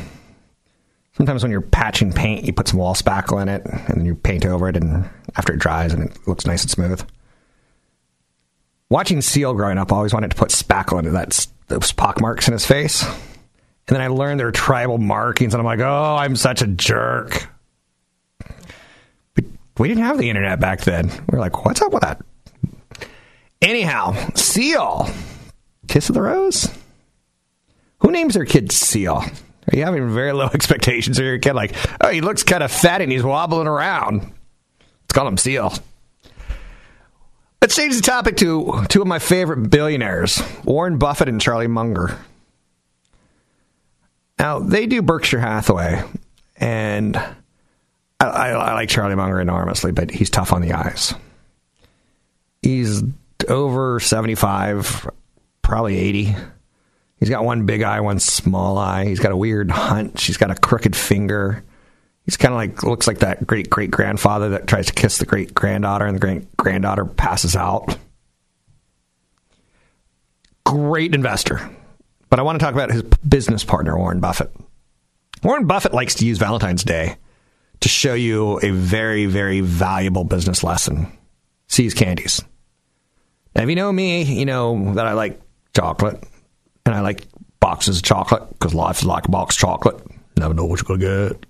Sometimes 1.13 1.43
when 1.43 1.52
you're 1.52 1.62
patching 1.62 2.12
paint, 2.12 2.43
you 2.43 2.52
put 2.52 2.67
some 2.67 2.80
wall 2.80 2.93
spackle 2.93 3.41
in 3.41 3.47
it, 3.47 3.65
and 3.65 3.99
then 3.99 4.06
you 4.06 4.15
paint 4.15 4.45
over 4.45 4.67
it, 4.67 4.76
and 4.76 5.10
after 5.38 5.54
it 5.54 5.60
dries, 5.60 5.93
and 5.93 6.10
it 6.10 6.28
looks 6.28 6.45
nice 6.45 6.63
and 6.63 6.71
smooth. 6.71 7.02
Watching 8.89 9.21
Seal 9.21 9.54
growing 9.54 9.78
up, 9.78 9.93
I 9.93 9.95
always 9.95 10.13
wanted 10.13 10.32
to 10.32 10.38
put 10.38 10.49
spackle 10.49 10.99
into 10.99 11.12
that 11.12 11.47
those 11.67 11.93
pock 11.93 12.19
marks 12.19 12.47
in 12.47 12.54
his 12.54 12.65
face. 12.65 13.06
And 13.88 13.96
then 13.96 14.02
I 14.02 14.08
learned 14.08 14.39
their 14.39 14.52
tribal 14.52 14.98
markings, 14.98 15.54
and 15.54 15.60
I'm 15.60 15.65
like, 15.65 15.80
oh, 15.80 16.15
I'm 16.15 16.36
such 16.36 16.62
a 16.62 16.67
jerk. 16.67 17.50
But 19.36 19.46
we 19.78 19.88
didn't 19.88 20.04
have 20.04 20.17
the 20.17 20.30
internet 20.30 20.60
back 20.60 20.82
then. 20.82 21.10
We 21.30 21.38
are 21.38 21.41
like, 21.41 21.65
what's 21.65 21.82
up 21.82 21.91
with 21.91 22.02
that? 22.02 22.22
Anyhow, 23.62 24.13
Seal. 24.36 25.10
Kiss 25.88 26.10
of 26.10 26.15
the 26.15 26.22
Rose? 26.22 26.67
Who 28.00 28.12
names 28.12 28.34
their 28.34 28.46
kid 28.46 28.72
Seal? 28.72 29.15
Are 29.15 29.78
you 29.78 29.84
having 29.84 30.13
very 30.13 30.34
low 30.34 30.50
expectations 30.54 31.19
of 31.19 31.26
your 31.26 31.39
kid? 31.39 31.54
Like, 31.54 31.76
oh, 32.02 32.10
he 32.10 32.22
looks 32.22 32.43
kind 32.43 32.63
of 32.63 32.72
fat 32.72 33.02
and 33.02 33.12
he's 33.12 33.24
wobbling 33.24 33.67
around. 33.67 34.19
Let's 34.19 35.13
call 35.13 35.28
him 35.28 35.38
Seal. 35.38 35.74
Let's 37.62 37.76
change 37.78 37.96
the 37.96 38.02
topic 38.02 38.36
to 38.38 38.86
two 38.89 39.02
of 39.02 39.08
my 39.08 39.19
favorite 39.19 39.69
billionaires, 39.69 40.43
Warren 40.65 40.98
Buffett 40.98 41.30
and 41.30 41.39
Charlie 41.39 41.67
Munger. 41.67 42.17
Now, 44.39 44.60
they 44.60 44.88
do 44.88 45.02
Berkshire 45.02 45.39
Hathaway, 45.39 46.04
and 46.58 47.15
I, 47.15 48.26
I, 48.26 48.50
I, 48.50 48.74
like 48.74 48.89
Charlie 48.89 49.15
Munger 49.15 49.39
enormously, 49.39 49.91
but 49.91 50.12
he's 50.12 50.30
tough 50.30 50.54
on 50.54 50.62
the 50.62 50.74
eyes. 50.74 51.13
He's 52.62 53.04
over 53.48 54.00
75, 54.00 55.10
probably 55.62 55.98
80. 55.98 56.36
He's 57.19 57.30
got 57.30 57.46
one 57.46 57.65
big 57.65 57.84
eye, 57.84 58.02
one 58.02 58.19
small 58.19 58.78
eye. 58.78 59.06
He's 59.06 59.19
got 59.19 59.32
a 59.32 59.38
weird 59.38 59.69
hunch. 59.72 60.26
He's 60.26 60.38
got 60.38 60.52
a 60.52 60.56
crooked 60.56 60.96
finger. 60.96 61.63
He's 62.26 62.38
kind 62.38 62.54
of 62.54 62.58
like, 62.58 62.84
looks 62.84 63.08
like 63.08 63.19
that 63.19 63.46
great 63.46 63.69
great 63.69 63.91
grandfather 63.91 64.50
that 64.50 64.67
tries 64.67 64.88
to 64.88 64.93
kiss 64.93 65.17
the 65.17 65.26
great 65.26 65.54
granddaughter, 65.54 66.06
and 66.06 66.15
the 66.15 66.19
great 66.19 66.58
granddaughter 66.58 67.06
passes 67.06 67.56
out. 67.56 67.98
Great 70.65 71.13
investor 71.13 71.69
but 72.34 72.39
I 72.39 72.41
want 72.41 72.60
to 72.60 72.65
talk 72.65 72.74
about 72.74 72.89
his 72.89 73.04
business 73.04 73.63
partner, 73.63 73.96
Warren 73.96 74.19
Buffett. 74.19 74.50
Warren 75.43 75.67
Buffett 75.67 75.93
likes 75.93 76.15
to 76.15 76.26
use 76.26 76.39
Valentine's 76.39 76.84
Day 76.84 77.17
to 77.82 77.88
show 77.88 78.15
you 78.15 78.60
a 78.63 78.72
very, 78.72 79.28
very 79.28 79.62
valuable 79.62 80.24
business 80.24 80.63
lesson. 80.63 81.15
See's 81.67 81.93
candies. 81.93 82.43
Now, 83.56 83.62
if 83.62 83.69
you 83.69 83.76
know 83.76 83.91
me, 83.91 84.24
you 84.24 84.46
know 84.46 84.96
that 84.96 85.06
I 85.06 85.13
like 85.13 85.39
chocolate 85.76 86.24
and 86.88 86.96
I 86.96 87.02
like 87.02 87.28
boxes 87.60 87.98
of 87.98 88.04
chocolate 88.04 88.50
because 88.50 88.74
life 88.74 89.02
is 89.02 89.06
like 89.06 89.28
a 89.28 89.32
box 89.32 89.54
of 89.54 89.60
chocolate. 89.60 90.02
Never 90.36 90.56
know 90.56 90.65
what 90.65 90.80
you're 90.80 90.98
going 90.98 91.02
to 91.02 91.36
get. 91.36 91.46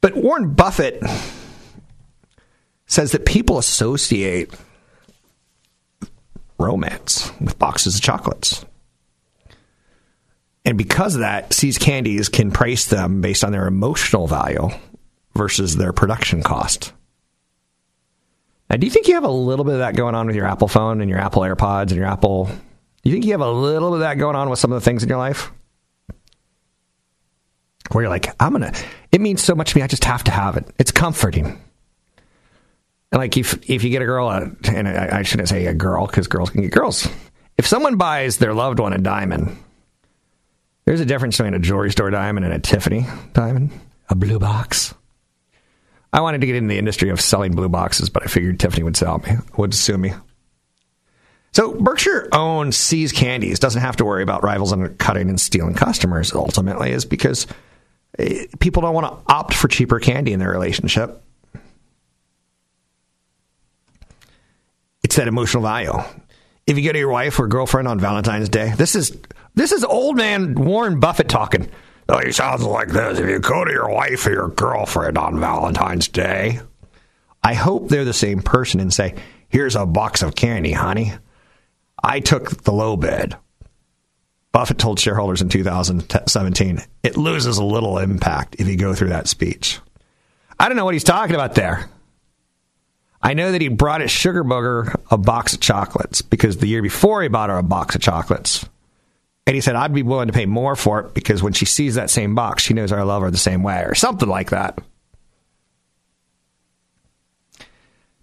But 0.00 0.16
Warren 0.16 0.54
Buffett 0.54 1.02
says 2.86 3.12
that 3.12 3.26
people 3.26 3.58
associate 3.58 4.54
romance 6.58 7.30
with 7.42 7.58
boxes 7.58 7.96
of 7.96 8.00
chocolates. 8.00 8.64
And 10.66 10.76
because 10.76 11.14
of 11.14 11.20
that, 11.20 11.52
See's 11.52 11.78
Candies 11.78 12.28
can 12.28 12.50
price 12.50 12.86
them 12.86 13.20
based 13.20 13.44
on 13.44 13.52
their 13.52 13.68
emotional 13.68 14.26
value 14.26 14.68
versus 15.34 15.76
their 15.76 15.92
production 15.92 16.42
cost. 16.42 16.92
Now, 18.68 18.76
do 18.76 18.84
you 18.84 18.90
think 18.90 19.06
you 19.06 19.14
have 19.14 19.22
a 19.22 19.30
little 19.30 19.64
bit 19.64 19.74
of 19.74 19.78
that 19.78 19.94
going 19.94 20.16
on 20.16 20.26
with 20.26 20.34
your 20.34 20.46
Apple 20.46 20.66
phone 20.66 21.00
and 21.00 21.08
your 21.08 21.20
Apple 21.20 21.42
AirPods 21.42 21.82
and 21.82 21.92
your 21.92 22.06
Apple? 22.06 22.46
Do 22.46 23.10
you 23.10 23.12
think 23.12 23.24
you 23.24 23.30
have 23.30 23.42
a 23.42 23.50
little 23.50 23.90
bit 23.90 23.96
of 23.96 24.00
that 24.00 24.18
going 24.18 24.34
on 24.34 24.50
with 24.50 24.58
some 24.58 24.72
of 24.72 24.82
the 24.82 24.84
things 24.84 25.04
in 25.04 25.08
your 25.08 25.18
life? 25.18 25.52
Where 27.92 28.02
you're 28.02 28.10
like, 28.10 28.34
I'm 28.40 28.50
gonna. 28.50 28.72
It 29.12 29.20
means 29.20 29.44
so 29.44 29.54
much 29.54 29.70
to 29.70 29.78
me. 29.78 29.82
I 29.82 29.86
just 29.86 30.04
have 30.04 30.24
to 30.24 30.32
have 30.32 30.56
it. 30.56 30.68
It's 30.80 30.90
comforting. 30.90 31.46
And 33.12 33.20
like 33.20 33.36
if 33.36 33.70
if 33.70 33.84
you 33.84 33.90
get 33.90 34.02
a 34.02 34.06
girl, 34.06 34.26
uh, 34.26 34.48
and 34.64 34.88
I 34.88 35.22
shouldn't 35.22 35.48
say 35.48 35.66
a 35.66 35.74
girl 35.74 36.08
because 36.08 36.26
girls 36.26 36.50
can 36.50 36.62
get 36.62 36.72
girls. 36.72 37.08
If 37.56 37.68
someone 37.68 37.96
buys 37.96 38.38
their 38.38 38.52
loved 38.52 38.80
one 38.80 38.92
a 38.92 38.98
diamond, 38.98 39.56
there's 40.86 41.00
a 41.00 41.04
difference 41.04 41.36
between 41.36 41.54
a 41.54 41.58
jewelry 41.58 41.90
store 41.90 42.10
diamond 42.10 42.46
and 42.46 42.54
a 42.54 42.58
Tiffany 42.58 43.04
diamond, 43.32 43.72
a 44.08 44.14
blue 44.14 44.38
box. 44.38 44.94
I 46.12 46.20
wanted 46.20 46.40
to 46.40 46.46
get 46.46 46.56
in 46.56 46.68
the 46.68 46.78
industry 46.78 47.10
of 47.10 47.20
selling 47.20 47.52
blue 47.52 47.68
boxes, 47.68 48.08
but 48.08 48.22
I 48.22 48.26
figured 48.26 48.58
Tiffany 48.58 48.84
would 48.84 48.96
sell 48.96 49.18
me, 49.18 49.32
would 49.58 49.74
sue 49.74 49.98
me. 49.98 50.12
So 51.52 51.72
Berkshire 51.74 52.28
owns 52.32 52.76
See's 52.76 53.12
Candies, 53.12 53.58
doesn't 53.58 53.80
have 53.80 53.96
to 53.96 54.04
worry 54.04 54.22
about 54.22 54.44
rivals 54.44 54.72
undercutting 54.72 55.28
and 55.28 55.40
stealing 55.40 55.74
customers. 55.74 56.32
Ultimately, 56.32 56.92
is 56.92 57.04
because 57.04 57.46
eh, 58.18 58.46
people 58.60 58.82
don't 58.82 58.94
want 58.94 59.06
to 59.06 59.32
opt 59.32 59.54
for 59.54 59.66
cheaper 59.66 59.98
candy 59.98 60.32
in 60.32 60.38
their 60.38 60.50
relationship. 60.50 61.22
It's 65.02 65.16
that 65.16 65.28
emotional 65.28 65.62
value. 65.62 65.92
If 66.66 66.76
you 66.76 66.84
go 66.84 66.92
to 66.92 66.98
your 66.98 67.10
wife 67.10 67.38
or 67.38 67.46
girlfriend 67.46 67.88
on 67.88 68.00
Valentine's 68.00 68.48
Day, 68.48 68.72
this 68.76 68.94
is 68.94 69.16
this 69.56 69.72
is 69.72 69.82
old 69.84 70.16
man 70.16 70.54
Warren 70.54 71.00
Buffett 71.00 71.28
talking. 71.28 71.68
Oh, 72.08 72.20
he 72.24 72.30
sounds 72.30 72.62
like 72.62 72.88
this. 72.88 73.18
If 73.18 73.28
you 73.28 73.40
go 73.40 73.64
to 73.64 73.72
your 73.72 73.88
wife 73.88 74.26
or 74.26 74.30
your 74.30 74.48
girlfriend 74.48 75.18
on 75.18 75.40
Valentine's 75.40 76.06
Day, 76.06 76.60
I 77.42 77.54
hope 77.54 77.88
they're 77.88 78.04
the 78.04 78.12
same 78.12 78.42
person 78.42 78.78
and 78.78 78.92
say, 78.92 79.16
Here's 79.48 79.74
a 79.74 79.86
box 79.86 80.22
of 80.22 80.36
candy, 80.36 80.72
honey. 80.72 81.12
I 82.02 82.20
took 82.20 82.62
the 82.62 82.72
low 82.72 82.96
bid. 82.96 83.36
Buffett 84.52 84.78
told 84.78 84.98
shareholders 84.98 85.42
in 85.42 85.48
2017, 85.48 86.80
it 87.02 87.16
loses 87.16 87.58
a 87.58 87.64
little 87.64 87.98
impact 87.98 88.56
if 88.58 88.68
you 88.68 88.76
go 88.76 88.94
through 88.94 89.10
that 89.10 89.28
speech. 89.28 89.80
I 90.58 90.68
don't 90.68 90.76
know 90.76 90.84
what 90.84 90.94
he's 90.94 91.04
talking 91.04 91.34
about 91.34 91.54
there. 91.54 91.90
I 93.22 93.34
know 93.34 93.52
that 93.52 93.60
he 93.60 93.68
brought 93.68 94.00
his 94.00 94.10
sugar 94.10 94.44
booger 94.44 94.94
a 95.10 95.18
box 95.18 95.54
of 95.54 95.60
chocolates 95.60 96.22
because 96.22 96.58
the 96.58 96.68
year 96.68 96.82
before 96.82 97.22
he 97.22 97.28
bought 97.28 97.50
her 97.50 97.58
a 97.58 97.62
box 97.62 97.94
of 97.94 98.00
chocolates. 98.00 98.64
And 99.46 99.54
he 99.54 99.60
said, 99.60 99.76
I'd 99.76 99.94
be 99.94 100.02
willing 100.02 100.26
to 100.26 100.32
pay 100.32 100.46
more 100.46 100.74
for 100.74 101.00
it 101.00 101.14
because 101.14 101.42
when 101.42 101.52
she 101.52 101.66
sees 101.66 101.94
that 101.94 102.10
same 102.10 102.34
box, 102.34 102.64
she 102.64 102.74
knows 102.74 102.90
I 102.90 103.02
love 103.02 103.22
her 103.22 103.30
the 103.30 103.36
same 103.36 103.62
way, 103.62 103.82
or 103.82 103.94
something 103.94 104.28
like 104.28 104.50
that. 104.50 104.78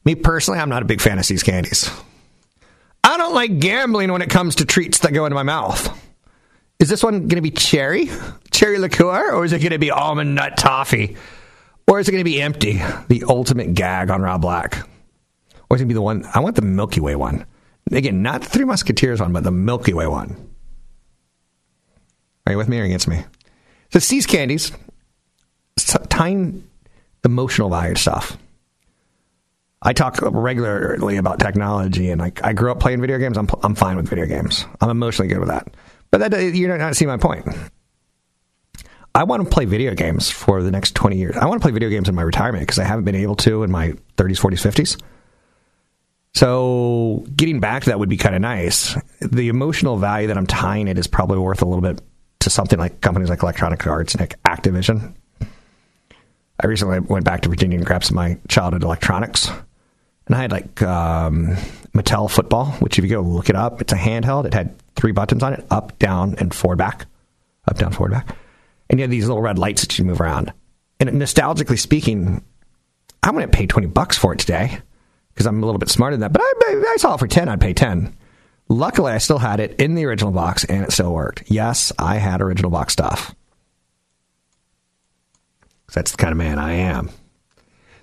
Me 0.05 0.15
personally, 0.15 0.59
I'm 0.59 0.69
not 0.69 0.81
a 0.81 0.85
big 0.85 0.99
fan 0.99 1.17
of 1.17 1.25
See's 1.25 1.43
candies. 1.43 1.89
I 3.05 3.17
don't 3.17 3.33
like 3.33 3.59
gambling 3.59 4.11
when 4.11 4.21
it 4.21 4.29
comes 4.29 4.55
to 4.55 4.65
treats 4.65 4.99
that 4.99 5.13
go 5.13 5.25
into 5.25 5.35
my 5.35 5.43
mouth. 5.43 5.97
Is 6.79 6.89
this 6.89 7.03
one 7.03 7.19
going 7.19 7.29
to 7.37 7.41
be 7.41 7.51
cherry? 7.51 8.09
Cherry 8.51 8.77
liqueur? 8.77 9.31
Or 9.31 9.45
is 9.45 9.53
it 9.53 9.59
going 9.59 9.71
to 9.71 9.79
be 9.79 9.91
almond 9.91 10.35
nut 10.35 10.57
toffee? 10.57 11.15
Or 11.87 11.99
is 11.99 12.09
it 12.09 12.11
going 12.11 12.23
to 12.23 12.29
be 12.29 12.41
empty? 12.41 12.81
The 13.07 13.23
ultimate 13.29 13.73
gag 13.73 14.09
on 14.09 14.21
Rob 14.21 14.41
Black. 14.41 14.85
Or 15.69 15.77
is 15.77 15.81
it 15.81 15.85
going 15.85 15.89
to 15.89 15.93
be 15.93 15.93
the 15.93 16.01
one? 16.01 16.25
I 16.33 16.41
want 16.41 16.57
the 16.57 16.61
Milky 16.61 16.99
Way 16.99 17.15
one. 17.15 17.45
Again, 17.91 18.21
not 18.21 18.41
the 18.41 18.49
Three 18.49 18.65
Musketeers 18.65 19.21
one, 19.21 19.31
but 19.31 19.43
the 19.43 19.51
Milky 19.51 19.93
Way 19.93 20.07
one. 20.07 20.52
Are 22.45 22.51
you 22.51 22.57
with 22.57 22.67
me 22.67 22.79
or 22.79 22.83
against 22.83 23.07
me? 23.07 23.23
So 23.91 23.99
See's 23.99 24.25
Candies, 24.25 24.71
time 26.09 26.67
emotional 27.23 27.69
value 27.69 27.95
stuff. 27.95 28.37
I 29.81 29.93
talk 29.93 30.19
regularly 30.21 31.17
about 31.17 31.39
technology, 31.39 32.09
and 32.09 32.21
I, 32.21 32.31
I 32.41 32.53
grew 32.53 32.71
up 32.71 32.79
playing 32.79 33.01
video 33.01 33.17
games. 33.17 33.37
I'm, 33.37 33.49
I'm 33.63 33.75
fine 33.75 33.97
with 33.97 34.07
video 34.07 34.25
games. 34.25 34.65
I'm 34.79 34.89
emotionally 34.89 35.27
good 35.27 35.39
with 35.39 35.49
that. 35.49 35.67
But 36.09 36.31
that, 36.31 36.55
you're 36.55 36.77
not 36.77 36.95
seeing 36.95 37.09
my 37.09 37.17
point. 37.17 37.45
I 39.15 39.25
want 39.25 39.43
to 39.43 39.49
play 39.49 39.65
video 39.65 39.93
games 39.93 40.29
for 40.29 40.63
the 40.63 40.71
next 40.71 40.95
20 40.95 41.17
years. 41.17 41.35
I 41.35 41.45
want 41.45 41.61
to 41.61 41.65
play 41.65 41.73
video 41.73 41.89
games 41.89 42.07
in 42.07 42.15
my 42.15 42.21
retirement 42.21 42.63
because 42.63 42.79
I 42.79 42.85
haven't 42.85 43.03
been 43.03 43.15
able 43.15 43.35
to 43.37 43.63
in 43.63 43.71
my 43.71 43.89
30s, 44.17 44.39
40s, 44.39 44.97
50s. 44.97 45.01
So 46.33 47.25
getting 47.35 47.59
back 47.59 47.83
to 47.83 47.89
that 47.89 47.99
would 47.99 48.09
be 48.09 48.17
kind 48.17 48.35
of 48.35 48.41
nice. 48.41 48.97
The 49.21 49.49
emotional 49.49 49.97
value 49.97 50.27
that 50.27 50.37
I'm 50.37 50.47
tying 50.47 50.87
it 50.87 50.97
is 50.97 51.07
probably 51.07 51.37
worth 51.37 51.61
a 51.61 51.65
little 51.65 51.81
bit 51.81 52.01
to 52.43 52.49
something 52.49 52.79
like 52.79 53.01
companies 53.01 53.29
like 53.29 53.43
Electronic 53.43 53.85
Arts 53.85 54.13
and 54.13 54.21
like 54.21 54.41
Activision. 54.43 55.13
I 55.41 56.67
recently 56.67 56.99
went 56.99 57.25
back 57.25 57.41
to 57.41 57.49
Virginia 57.49 57.77
and 57.77 57.85
grabbed 57.85 58.05
some 58.05 58.17
of 58.17 58.23
my 58.23 58.37
childhood 58.47 58.83
electronics. 58.83 59.49
And 60.27 60.35
I 60.35 60.41
had 60.41 60.51
like 60.51 60.81
um, 60.81 61.55
Mattel 61.93 62.29
football, 62.29 62.67
which 62.73 62.97
if 62.97 63.03
you 63.03 63.09
go 63.09 63.21
look 63.21 63.49
it 63.49 63.55
up, 63.55 63.81
it's 63.81 63.91
a 63.91 63.97
handheld. 63.97 64.45
It 64.45 64.53
had 64.53 64.75
three 64.95 65.11
buttons 65.11 65.43
on 65.43 65.53
it 65.53 65.65
up, 65.69 65.97
down, 65.99 66.35
and 66.37 66.53
forward 66.53 66.77
back. 66.77 67.05
Up, 67.67 67.77
down, 67.77 67.91
forward, 67.91 68.11
back. 68.11 68.35
And 68.89 68.99
you 68.99 69.03
had 69.03 69.11
these 69.11 69.27
little 69.27 69.41
red 69.41 69.57
lights 69.57 69.81
that 69.81 69.97
you 69.97 70.05
move 70.05 70.21
around. 70.21 70.53
And 70.99 71.09
nostalgically 71.09 71.79
speaking, 71.79 72.43
going 73.23 73.39
to 73.39 73.47
pay 73.47 73.65
20 73.65 73.87
bucks 73.87 74.17
for 74.17 74.33
it 74.33 74.39
today 74.39 74.79
because 75.33 75.45
I'm 75.45 75.61
a 75.61 75.65
little 75.65 75.79
bit 75.79 75.89
smarter 75.89 76.15
than 76.15 76.21
that. 76.21 76.33
But 76.33 76.41
I, 76.41 76.93
I 76.93 76.95
saw 76.97 77.15
it 77.15 77.19
for 77.19 77.27
10, 77.27 77.49
I'd 77.49 77.61
pay 77.61 77.73
10. 77.73 78.15
Luckily, 78.73 79.11
I 79.11 79.19
still 79.19 79.37
had 79.37 79.59
it 79.59 79.79
in 79.79 79.93
the 79.93 80.05
original 80.05 80.31
box 80.31 80.63
and 80.63 80.83
it 80.83 80.91
still 80.91 81.13
worked. 81.13 81.43
Yes, 81.45 81.91
I 81.99 82.15
had 82.15 82.41
original 82.41 82.71
box 82.71 82.93
stuff. 82.93 83.35
That's 85.93 86.11
the 86.11 86.17
kind 86.17 86.31
of 86.31 86.39
man 86.39 86.57
I 86.57 86.73
am. 86.73 87.11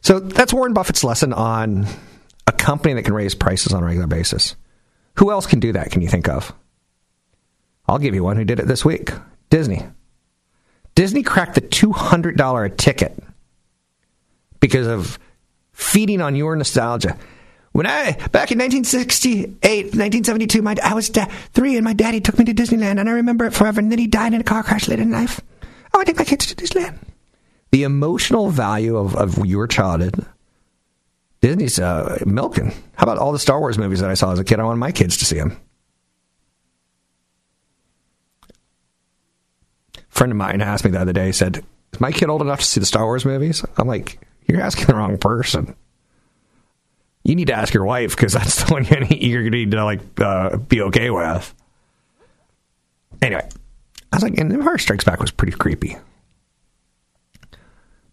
So 0.01 0.21
that's 0.21 0.55
Warren 0.55 0.73
Buffett's 0.73 1.03
lesson 1.03 1.33
on 1.33 1.89
a 2.47 2.53
company 2.53 2.95
that 2.95 3.03
can 3.03 3.15
raise 3.15 3.35
prices 3.35 3.73
on 3.73 3.83
a 3.83 3.87
regular 3.87 4.07
basis. 4.07 4.55
Who 5.17 5.33
else 5.33 5.45
can 5.45 5.59
do 5.59 5.73
that, 5.73 5.91
can 5.91 6.03
you 6.03 6.09
think 6.09 6.29
of? 6.29 6.55
I'll 7.89 7.99
give 7.99 8.15
you 8.15 8.23
one 8.23 8.37
who 8.37 8.45
did 8.45 8.61
it 8.61 8.69
this 8.69 8.85
week 8.85 9.11
Disney. 9.51 9.85
Disney 10.95 11.25
cracked 11.25 11.57
the 11.57 11.63
$200 11.63 12.65
a 12.65 12.71
ticket 12.71 13.21
because 14.61 14.87
of 14.87 15.19
feeding 15.73 16.21
on 16.21 16.37
your 16.37 16.55
nostalgia. 16.55 17.19
When 17.73 17.87
I 17.87 18.13
back 18.33 18.51
in 18.51 18.59
1968, 18.59 19.63
1972, 19.63 20.63
my 20.63 20.75
I 20.83 20.95
was 20.95 21.09
da- 21.09 21.29
three, 21.53 21.77
and 21.77 21.85
my 21.85 21.93
daddy 21.93 22.21
took 22.21 22.39
me 22.39 22.45
to 22.47 22.55
Disneyland, 22.55 22.99
and 22.99 23.09
I 23.09 23.13
remember 23.13 23.45
it 23.45 23.55
forever. 23.55 23.81
And 23.81 23.93
then 23.93 23.99
he 23.99 24.07
died 24.09 24.35
in 24.35 24.41
a 24.41 24.45
car 24.45 24.63
crash 24.63 24.89
later 24.89 25.03
in 25.03 25.11
life. 25.11 25.41
I 25.95 26.05
take 26.05 26.19
my 26.19 26.25
kids 26.25 26.47
to 26.47 26.57
Disneyland. 26.57 26.99
The 27.73 27.83
emotional 27.85 28.51
value 28.51 28.97
of, 28.97 29.15
of 29.15 29.47
your 29.47 29.67
childhood, 29.67 30.25
Disney's 31.41 31.79
uh, 31.79 32.19
milking. 32.27 32.73
How 32.97 33.05
about 33.05 33.19
all 33.19 33.33
the 33.33 33.39
Star 33.39 33.61
Wars 33.61 33.79
movies 33.79 34.01
that 34.01 34.11
I 34.11 34.15
saw 34.15 34.33
as 34.33 34.39
a 34.39 34.45
kid? 34.45 34.59
I 34.59 34.65
want 34.65 34.79
my 34.79 34.91
kids 34.93 35.17
to 35.19 35.25
see 35.25 35.37
them. 35.37 35.57
A 39.97 40.03
friend 40.09 40.33
of 40.33 40.37
mine 40.37 40.61
asked 40.61 40.85
me 40.85 40.91
the 40.91 41.01
other 41.01 41.13
day, 41.13 41.31
said, 41.31 41.65
"Is 41.93 42.01
my 42.01 42.11
kid 42.11 42.29
old 42.29 42.43
enough 42.43 42.61
to 42.61 42.65
see 42.65 42.81
the 42.81 42.87
Star 42.87 43.05
Wars 43.05 43.25
movies?" 43.25 43.65
I'm 43.77 43.87
like, 43.87 44.19
"You're 44.47 44.61
asking 44.61 44.87
the 44.87 44.95
wrong 44.97 45.19
person." 45.19 45.77
You 47.25 47.35
need 47.35 47.49
to 47.49 47.55
ask 47.55 47.75
your 47.75 47.85
wife 47.85 48.17
because 48.17 48.33
that's 48.33 48.65
the 48.65 48.73
one 48.73 48.85
to 48.85 49.01
need 49.01 49.71
to 49.71 49.85
like 49.85 50.01
uh, 50.21 50.57
be 50.57 50.81
okay 50.83 51.11
with. 51.11 51.55
Anyway, 53.23 53.47
I 54.13 54.17
was 54.17 54.23
like, 54.23 54.39
and 54.39 54.53
Empire 54.53 54.79
Strikes 54.79 55.05
Back 55.05 55.21
was 55.21 55.31
pretty 55.31 55.53
creepy. 55.53 55.97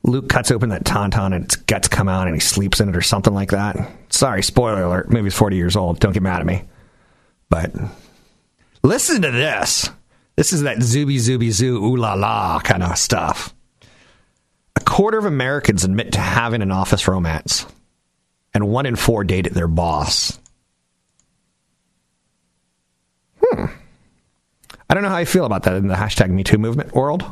Luke 0.03 0.29
cuts 0.29 0.51
open 0.51 0.69
that 0.69 0.85
tauntaun 0.85 1.35
and 1.35 1.45
its 1.45 1.55
guts 1.55 1.87
come 1.87 2.07
out 2.07 2.27
and 2.27 2.35
he 2.35 2.39
sleeps 2.39 2.79
in 2.79 2.89
it 2.89 2.95
or 2.95 3.01
something 3.01 3.33
like 3.33 3.51
that. 3.51 3.75
Sorry, 4.09 4.41
spoiler 4.41 4.83
alert. 4.83 5.09
Movie's 5.09 5.35
40 5.35 5.57
years 5.57 5.75
old. 5.75 5.99
Don't 5.99 6.13
get 6.13 6.23
mad 6.23 6.39
at 6.39 6.45
me. 6.45 6.63
But 7.49 7.73
listen 8.83 9.21
to 9.21 9.31
this. 9.31 9.89
This 10.37 10.53
is 10.53 10.61
that 10.61 10.77
zooby 10.77 11.17
zooby 11.17 11.51
zoo 11.51 11.83
ooh 11.83 11.97
la 11.97 12.13
la 12.13 12.59
kind 12.59 12.83
of 12.83 12.97
stuff. 12.97 13.53
A 14.75 14.79
quarter 14.81 15.17
of 15.17 15.25
Americans 15.25 15.83
admit 15.83 16.13
to 16.13 16.19
having 16.19 16.61
an 16.61 16.71
office 16.71 17.07
romance 17.07 17.65
and 18.57 18.67
one 18.67 18.87
in 18.87 18.95
four 18.95 19.23
dated 19.23 19.53
their 19.53 19.67
boss. 19.67 20.39
Hmm. 23.39 23.65
I 24.89 24.93
don't 24.95 25.03
know 25.03 25.09
how 25.09 25.15
I 25.15 25.25
feel 25.25 25.45
about 25.45 25.63
that 25.63 25.75
in 25.75 25.87
the 25.87 25.93
hashtag 25.93 26.31
MeToo 26.31 26.59
movement 26.59 26.93
world. 26.95 27.23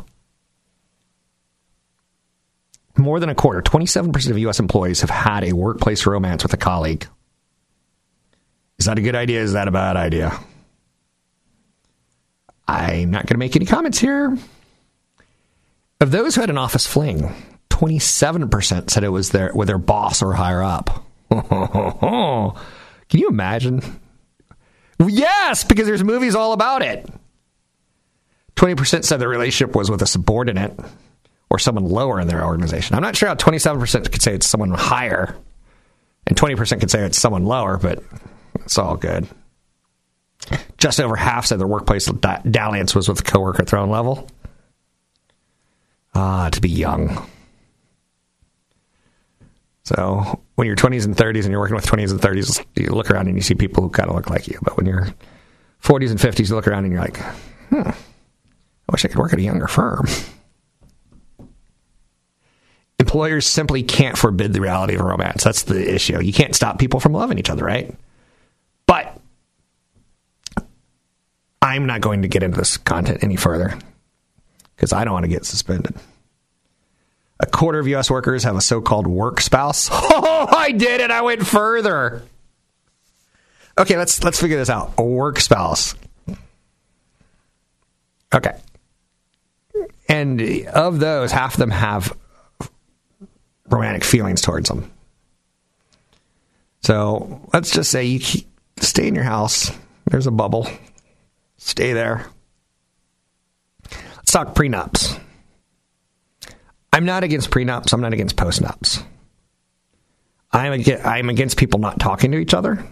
More 2.95 3.19
than 3.19 3.29
a 3.29 3.35
quarter, 3.35 3.63
27% 3.63 4.29
of 4.29 4.37
U.S. 4.37 4.59
employees 4.59 5.01
have 5.01 5.09
had 5.09 5.43
a 5.43 5.53
workplace 5.53 6.05
romance 6.05 6.43
with 6.43 6.53
a 6.53 6.57
colleague. 6.57 7.07
Is 8.77 8.85
that 8.85 8.99
a 8.99 9.01
good 9.01 9.15
idea? 9.15 9.41
Is 9.41 9.53
that 9.53 9.67
a 9.67 9.71
bad 9.71 9.97
idea? 9.97 10.37
I'm 12.67 13.09
not 13.09 13.23
going 13.23 13.35
to 13.35 13.39
make 13.39 13.55
any 13.55 13.65
comments 13.65 13.97
here. 13.97 14.37
Of 15.99 16.11
those 16.11 16.35
who 16.35 16.41
had 16.41 16.51
an 16.51 16.57
office 16.57 16.85
fling, 16.85 17.33
27% 17.71 18.91
said 18.91 19.03
it 19.03 19.09
was 19.09 19.31
their, 19.31 19.51
with 19.55 19.67
their 19.67 19.79
boss 19.79 20.21
or 20.21 20.33
higher 20.33 20.61
up. 20.61 21.04
Can 23.09 23.19
you 23.19 23.29
imagine? 23.29 23.81
Yes, 25.05 25.63
because 25.63 25.87
there's 25.87 26.03
movies 26.03 26.35
all 26.35 26.53
about 26.53 26.81
it. 26.81 27.07
20% 28.55 29.03
said 29.03 29.19
the 29.19 29.27
relationship 29.27 29.75
was 29.75 29.91
with 29.91 30.01
a 30.01 30.07
subordinate 30.07 30.79
or 31.49 31.59
someone 31.59 31.85
lower 31.85 32.19
in 32.19 32.27
their 32.27 32.43
organization. 32.43 32.95
I'm 32.95 33.01
not 33.01 33.15
sure 33.15 33.27
how 33.27 33.35
27% 33.35 34.11
could 34.11 34.21
say 34.21 34.33
it's 34.33 34.47
someone 34.47 34.71
higher, 34.71 35.35
and 36.27 36.37
20% 36.37 36.79
could 36.79 36.89
say 36.89 37.05
it's 37.05 37.19
someone 37.19 37.45
lower, 37.45 37.77
but 37.77 38.01
it's 38.61 38.77
all 38.77 38.95
good. 38.95 39.27
Just 40.77 40.99
over 40.99 41.15
half 41.15 41.45
said 41.45 41.59
their 41.59 41.67
workplace 41.67 42.05
dalliance 42.05 42.95
was 42.95 43.09
with 43.09 43.19
a 43.19 43.23
coworker 43.23 43.61
at 43.63 43.67
their 43.67 43.79
own 43.79 43.89
level. 43.89 44.29
Ah, 46.13 46.49
to 46.49 46.61
be 46.61 46.69
young. 46.69 47.27
So 49.85 50.41
when 50.55 50.65
you're 50.65 50.75
20s 50.75 51.05
and 51.05 51.15
30s 51.15 51.43
and 51.43 51.51
you're 51.51 51.59
working 51.59 51.75
with 51.75 51.85
20s 51.85 52.09
and 52.09 52.19
30s, 52.19 52.65
you 52.75 52.87
look 52.87 53.11
around 53.11 53.27
and 53.27 53.35
you 53.35 53.41
see 53.41 53.53
people 53.53 53.83
who 53.83 53.89
kind 53.89 54.09
of 54.09 54.15
look 54.15 54.29
like 54.29 54.47
you. 54.47 54.57
But 54.63 54.77
when 54.77 54.87
you're 54.87 55.07
40s 55.83 56.09
and 56.09 56.19
50s, 56.19 56.49
you 56.49 56.55
look 56.55 56.67
around 56.67 56.85
and 56.85 56.93
you're 56.93 57.01
like, 57.01 57.17
hmm, 57.69 57.87
I 57.87 58.91
wish 58.91 59.05
I 59.05 59.07
could 59.09 59.19
work 59.19 59.31
at 59.31 59.39
a 59.39 59.43
younger 59.43 59.67
firm. 59.67 60.07
Employers 62.97 63.45
simply 63.45 63.83
can't 63.83 64.17
forbid 64.17 64.53
the 64.53 64.61
reality 64.61 64.95
of 64.95 65.01
romance. 65.01 65.43
That's 65.43 65.63
the 65.63 65.93
issue. 65.93 66.19
You 66.21 66.33
can't 66.33 66.55
stop 66.55 66.79
people 66.79 66.99
from 66.99 67.13
loving 67.13 67.37
each 67.37 67.51
other, 67.51 67.63
right? 67.63 67.93
But 68.87 69.19
I'm 71.61 71.85
not 71.85 72.01
going 72.01 72.23
to 72.23 72.27
get 72.27 72.41
into 72.41 72.57
this 72.57 72.77
content 72.77 73.23
any 73.23 73.35
further 73.35 73.77
because 74.75 74.93
I 74.93 75.03
don't 75.03 75.13
want 75.13 75.25
to 75.25 75.29
get 75.29 75.45
suspended. 75.45 75.95
A 77.39 77.45
quarter 77.45 77.79
of 77.79 77.87
U.S. 77.87 78.09
workers 78.09 78.43
have 78.43 78.55
a 78.55 78.61
so 78.61 78.81
called 78.81 79.07
work 79.07 79.41
spouse. 79.41 79.89
Oh, 80.27 80.47
I 80.55 80.71
did 80.71 81.01
it. 81.01 81.11
I 81.11 81.21
went 81.21 81.45
further. 81.45 82.21
Okay, 83.77 83.97
let's 83.97 84.23
let's 84.23 84.39
figure 84.39 84.57
this 84.57 84.69
out. 84.69 84.93
A 84.97 85.03
work 85.03 85.39
spouse. 85.39 85.95
Okay. 88.33 88.51
And 90.07 90.41
of 90.67 90.99
those, 90.99 91.31
half 91.31 91.53
of 91.55 91.59
them 91.59 91.71
have 91.71 92.15
romantic 93.69 94.03
feelings 94.03 94.41
towards 94.41 94.69
them. 94.69 94.91
So 96.81 97.41
let's 97.53 97.71
just 97.71 97.89
say 97.89 98.05
you 98.05 98.19
stay 98.79 99.07
in 99.07 99.15
your 99.15 99.23
house. 99.23 99.71
There's 100.11 100.27
a 100.27 100.31
bubble. 100.31 100.67
Stay 101.57 101.93
there. 101.93 102.27
Let's 104.17 104.31
talk 104.31 104.53
prenups. 104.53 105.14
I'm 106.95 107.03
not 107.03 107.25
against 107.25 107.49
prenups. 107.49 107.91
I'm 107.91 107.99
not 107.99 108.13
against 108.13 108.37
postnups. 108.37 109.03
I'm 110.53 110.71
against, 110.71 111.05
I'm 111.05 111.29
against 111.29 111.57
people 111.57 111.81
not 111.81 111.99
talking 111.99 112.31
to 112.31 112.37
each 112.37 112.53
other, 112.53 112.85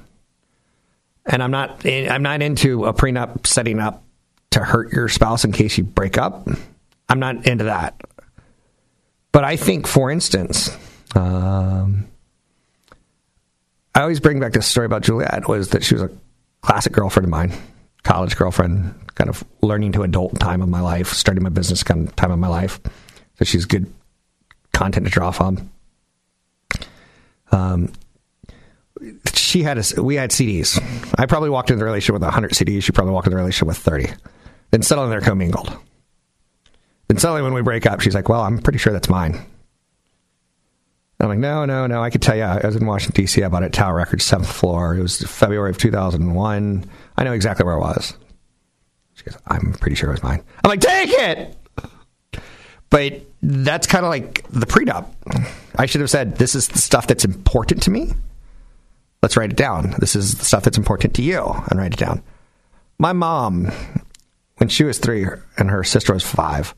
and 1.25 1.41
I'm 1.41 1.51
not 1.51 1.85
I'm 1.85 2.21
not 2.21 2.41
into 2.41 2.83
a 2.83 2.93
prenup 2.93 3.47
setting 3.47 3.79
up 3.79 4.03
to 4.51 4.59
hurt 4.59 4.91
your 4.91 5.07
spouse 5.07 5.45
in 5.45 5.53
case 5.53 5.77
you 5.77 5.85
break 5.85 6.17
up. 6.17 6.49
I'm 7.07 7.21
not 7.21 7.47
into 7.47 7.63
that. 7.63 8.01
But 9.31 9.45
I 9.45 9.55
think, 9.55 9.87
for 9.87 10.11
instance, 10.11 10.77
um, 11.15 12.05
I 13.95 14.01
always 14.01 14.19
bring 14.19 14.41
back 14.41 14.51
this 14.51 14.67
story 14.67 14.85
about 14.85 15.03
Juliet 15.03 15.47
was 15.47 15.69
that 15.69 15.81
she 15.81 15.95
was 15.95 16.03
a 16.03 16.11
classic 16.61 16.91
girlfriend 16.91 17.23
of 17.23 17.29
mine, 17.29 17.53
college 18.03 18.35
girlfriend, 18.35 18.95
kind 19.15 19.29
of 19.29 19.45
learning 19.61 19.93
to 19.93 20.03
adult 20.03 20.37
time 20.41 20.61
of 20.61 20.67
my 20.67 20.81
life, 20.81 21.13
starting 21.13 21.41
my 21.41 21.49
business 21.49 21.83
kind 21.83 22.09
of 22.09 22.15
time 22.17 22.31
of 22.31 22.39
my 22.39 22.49
life. 22.49 22.81
So 23.39 23.45
she's 23.45 23.65
good 23.65 23.91
content 24.73 25.05
to 25.05 25.11
draw 25.11 25.31
from. 25.31 25.71
Um, 27.51 27.91
she 29.33 29.63
had 29.63 29.77
a, 29.77 30.01
we 30.01 30.15
had 30.15 30.31
CDs. 30.31 30.79
I 31.17 31.25
probably 31.25 31.49
walked 31.49 31.69
into 31.69 31.79
the 31.79 31.85
relationship 31.85 32.13
with 32.13 32.23
100 32.23 32.51
CDs. 32.51 32.83
She 32.83 32.91
probably 32.91 33.13
walked 33.13 33.27
into 33.27 33.35
the 33.35 33.41
relationship 33.41 33.67
with 33.67 33.77
30. 33.77 34.07
Then 34.71 34.81
suddenly 34.81 35.09
they're 35.09 35.21
commingled. 35.21 35.75
Then 37.07 37.17
suddenly 37.17 37.41
when 37.41 37.53
we 37.53 37.61
break 37.61 37.85
up, 37.85 38.01
she's 38.01 38.15
like, 38.15 38.29
well, 38.29 38.41
I'm 38.41 38.59
pretty 38.59 38.79
sure 38.79 38.93
that's 38.93 39.09
mine. 39.09 39.45
I'm 41.19 41.29
like, 41.29 41.39
no, 41.39 41.63
no, 41.65 41.87
no. 41.87 42.03
I 42.03 42.09
could 42.09 42.21
tell 42.21 42.35
you, 42.35 42.43
I 42.43 42.65
was 42.65 42.75
in 42.75 42.85
Washington, 42.85 43.21
D.C. 43.21 43.43
I 43.43 43.47
bought 43.47 43.63
it 43.63 43.67
at 43.67 43.73
Tower 43.73 43.95
Records, 43.95 44.25
seventh 44.25 44.51
floor. 44.51 44.95
It 44.95 45.01
was 45.01 45.21
February 45.21 45.69
of 45.69 45.77
2001. 45.77 46.85
I 47.15 47.23
know 47.23 47.31
exactly 47.31 47.65
where 47.65 47.75
it 47.75 47.79
was. 47.79 48.17
She 49.13 49.23
goes, 49.23 49.37
I'm 49.47 49.73
pretty 49.73 49.95
sure 49.95 50.09
it 50.09 50.13
was 50.13 50.23
mine. 50.23 50.43
I'm 50.63 50.69
like, 50.69 50.81
take 50.81 51.09
it! 51.11 51.55
But 52.93 53.23
that's 53.41 53.87
kind 53.87 54.05
of 54.05 54.11
like 54.11 54.47
the 54.51 54.67
prenup. 54.67 55.07
I 55.75 55.87
should 55.87 56.01
have 56.01 56.11
said, 56.11 56.35
this 56.35 56.53
is 56.53 56.67
the 56.67 56.77
stuff 56.77 57.07
that's 57.07 57.25
important 57.25 57.81
to 57.81 57.89
me. 57.89 58.13
Let's 59.23 59.35
write 59.35 59.49
it 59.49 59.55
down. 59.57 59.95
This 59.97 60.15
is 60.15 60.35
the 60.35 60.45
stuff 60.45 60.63
that's 60.63 60.77
important 60.77 61.15
to 61.15 61.23
you, 61.23 61.43
and 61.43 61.79
write 61.79 61.95
it 61.95 61.99
down. 61.99 62.21
My 62.99 63.11
mom, 63.11 63.71
when 64.57 64.69
she 64.69 64.83
was 64.83 64.99
three 64.99 65.25
and 65.57 65.71
her 65.71 65.83
sister 65.83 66.13
was 66.13 66.23
five, 66.23 66.75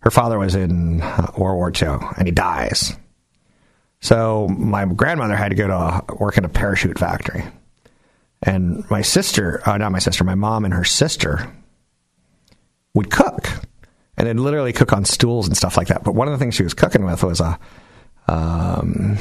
her 0.00 0.10
father 0.10 0.36
was 0.36 0.56
in 0.56 1.00
uh, 1.00 1.30
World 1.38 1.56
War 1.56 1.70
II, 1.70 2.08
and 2.18 2.26
he 2.26 2.32
dies. 2.32 2.96
So 4.00 4.48
my 4.48 4.84
grandmother 4.86 5.36
had 5.36 5.50
to 5.50 5.54
go 5.54 5.68
to 5.68 6.14
work 6.16 6.38
in 6.38 6.44
a 6.44 6.48
parachute 6.48 6.98
factory. 6.98 7.44
And 8.42 8.84
my 8.90 9.02
sister, 9.02 9.62
oh, 9.64 9.76
not 9.76 9.92
my 9.92 10.00
sister, 10.00 10.24
my 10.24 10.34
mom 10.34 10.64
and 10.64 10.74
her 10.74 10.82
sister 10.82 11.54
would 12.94 13.12
cook 13.12 13.46
and 14.16 14.28
they'd 14.28 14.40
literally 14.40 14.72
cook 14.72 14.92
on 14.92 15.04
stools 15.04 15.46
and 15.46 15.56
stuff 15.56 15.76
like 15.76 15.88
that. 15.88 16.04
But 16.04 16.14
one 16.14 16.28
of 16.28 16.32
the 16.32 16.38
things 16.38 16.54
she 16.54 16.62
was 16.62 16.74
cooking 16.74 17.04
with 17.04 17.22
was 17.22 17.40
a 17.40 17.58
um, 18.28 19.18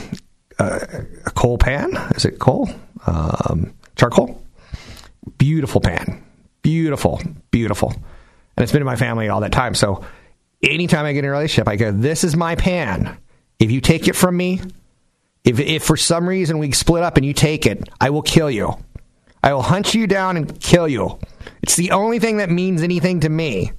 a, 0.60 1.06
a, 1.26 1.32
coal 1.32 1.58
pan. 1.58 1.96
Is 2.16 2.26
it 2.26 2.40
coal? 2.40 2.70
Um, 3.08 3.74
charcoal. 3.96 4.42
Beautiful 5.38 5.82
pan. 5.82 6.24
Beautiful, 6.62 7.22
beautiful. 7.50 7.90
And 7.90 8.64
it's 8.64 8.72
been 8.72 8.82
in 8.82 8.86
my 8.86 8.96
family 8.96 9.30
all 9.30 9.42
that 9.42 9.52
time. 9.52 9.74
So 9.74 10.06
anytime 10.62 11.06
I 11.06 11.14
get 11.14 11.20
in 11.20 11.26
a 11.26 11.32
relationship, 11.32 11.68
I 11.68 11.78
go, 11.78 11.92
"This 11.92 12.24
is 12.24 12.36
my 12.36 12.56
pan. 12.56 13.18
If 13.60 13.72
you 13.72 13.82
take 13.82 14.08
it 14.08 14.16
from 14.16 14.38
me, 14.38 14.62
if 15.44 15.60
if 15.60 15.84
for 15.84 15.98
some 15.98 16.28
reason 16.28 16.60
we 16.60 16.72
split 16.74 17.04
up 17.04 17.18
and 17.18 17.26
you 17.26 17.34
take 17.34 17.66
it, 17.66 17.90
I 18.00 18.12
will 18.12 18.22
kill 18.22 18.52
you. 18.52 18.78
I 19.44 19.54
will 19.54 19.64
hunt 19.64 19.96
you 19.96 20.06
down 20.06 20.38
and 20.38 20.60
kill 20.60 20.88
you. 20.88 21.18
It's 21.64 21.76
the 21.76 21.92
only 21.92 22.20
thing 22.20 22.38
that 22.38 22.50
means 22.50 22.84
anything 22.84 23.22
to 23.22 23.30
me." 23.30 23.72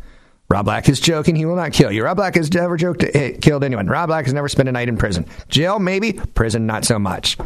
Rob 0.52 0.66
Black 0.66 0.86
is 0.90 1.00
joking. 1.00 1.34
He 1.34 1.46
will 1.46 1.56
not 1.56 1.72
kill 1.72 1.90
you. 1.90 2.04
Rob 2.04 2.18
Black 2.18 2.34
has 2.34 2.52
never 2.52 2.76
joked, 2.76 3.02
eh, 3.02 3.38
killed 3.40 3.64
anyone. 3.64 3.86
Rob 3.86 4.08
Black 4.08 4.26
has 4.26 4.34
never 4.34 4.50
spent 4.50 4.68
a 4.68 4.72
night 4.72 4.86
in 4.86 4.98
prison. 4.98 5.24
Jail, 5.48 5.78
maybe. 5.78 6.12
Prison, 6.12 6.66
not 6.66 6.84
so 6.84 6.98
much. 6.98 7.38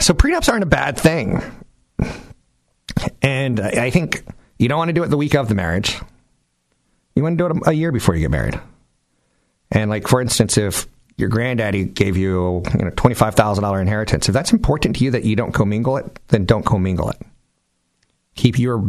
So 0.00 0.12
prenups 0.12 0.50
aren't 0.50 0.64
a 0.64 0.66
bad 0.66 0.98
thing. 0.98 1.40
And 3.22 3.58
I 3.58 3.88
think 3.88 4.22
you 4.58 4.68
don't 4.68 4.76
want 4.76 4.90
to 4.90 4.92
do 4.92 5.02
it 5.02 5.08
the 5.08 5.16
week 5.16 5.34
of 5.34 5.48
the 5.48 5.54
marriage. 5.54 5.98
You 7.14 7.22
want 7.22 7.38
to 7.38 7.48
do 7.48 7.56
it 7.56 7.62
a 7.68 7.72
year 7.72 7.90
before 7.90 8.14
you 8.14 8.20
get 8.20 8.30
married. 8.30 8.60
And 9.70 9.88
like, 9.88 10.06
for 10.06 10.20
instance, 10.20 10.58
if 10.58 10.86
your 11.16 11.30
granddaddy 11.30 11.86
gave 11.86 12.18
you, 12.18 12.62
you 12.78 12.84
know, 12.84 12.90
$25,000 12.90 13.80
inheritance, 13.80 14.28
if 14.28 14.34
that's 14.34 14.52
important 14.52 14.96
to 14.96 15.04
you 15.04 15.12
that 15.12 15.24
you 15.24 15.36
don't 15.36 15.52
commingle 15.52 15.96
it, 15.96 16.18
then 16.28 16.44
don't 16.44 16.66
commingle 16.66 17.08
it 17.08 17.16
keep 18.36 18.58
your 18.58 18.84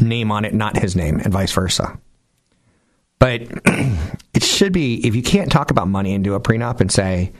name 0.00 0.30
on 0.30 0.44
it, 0.44 0.52
not 0.52 0.76
his 0.76 0.94
name, 0.94 1.18
and 1.18 1.32
vice 1.32 1.52
versa. 1.52 1.98
But 3.18 3.42
it 4.34 4.42
should 4.42 4.72
be 4.72 5.06
if 5.06 5.14
you 5.14 5.22
can't 5.22 5.50
talk 5.50 5.70
about 5.70 5.88
money 5.88 6.14
and 6.14 6.22
do 6.22 6.34
a 6.34 6.40
prenup 6.40 6.80
and 6.80 6.90
say, 6.90 7.32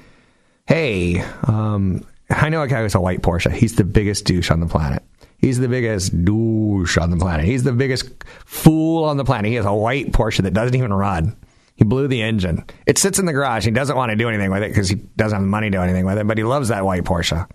"Hey, 0.66 1.20
um, 1.46 2.06
I 2.30 2.48
know 2.48 2.62
a 2.62 2.68
guy 2.68 2.82
who's 2.82 2.94
a 2.94 3.00
white 3.00 3.20
Porsche. 3.20 3.52
He's 3.52 3.74
the 3.74 3.84
biggest 3.84 4.24
douche 4.24 4.50
on 4.50 4.60
the 4.60 4.66
planet. 4.66 5.02
He's 5.38 5.58
the 5.58 5.68
biggest 5.68 6.24
douche 6.24 6.96
on 6.96 7.10
the 7.10 7.16
planet. 7.16 7.44
He's 7.44 7.64
the 7.64 7.72
biggest 7.72 8.08
fool 8.46 9.04
on 9.04 9.16
the 9.16 9.24
planet. 9.24 9.48
He 9.48 9.56
has 9.56 9.66
a 9.66 9.74
white 9.74 10.12
Porsche 10.12 10.42
that 10.44 10.54
doesn't 10.54 10.76
even 10.76 10.92
run. 10.92 11.36
He 11.74 11.84
blew 11.84 12.06
the 12.06 12.22
engine. 12.22 12.64
It 12.86 12.96
sits 12.96 13.18
in 13.18 13.26
the 13.26 13.32
garage. 13.32 13.64
He 13.64 13.72
doesn't 13.72 13.96
want 13.96 14.10
to 14.10 14.16
do 14.16 14.28
anything 14.28 14.52
with 14.52 14.62
it 14.62 14.68
because 14.68 14.88
he 14.88 14.96
doesn't 15.16 15.34
have 15.34 15.42
the 15.42 15.48
money 15.48 15.68
to 15.68 15.78
do 15.78 15.82
anything 15.82 16.06
with 16.06 16.16
it. 16.16 16.28
But 16.28 16.38
he 16.38 16.44
loves 16.44 16.68
that 16.68 16.84
white 16.84 17.02
Porsche." 17.02 17.48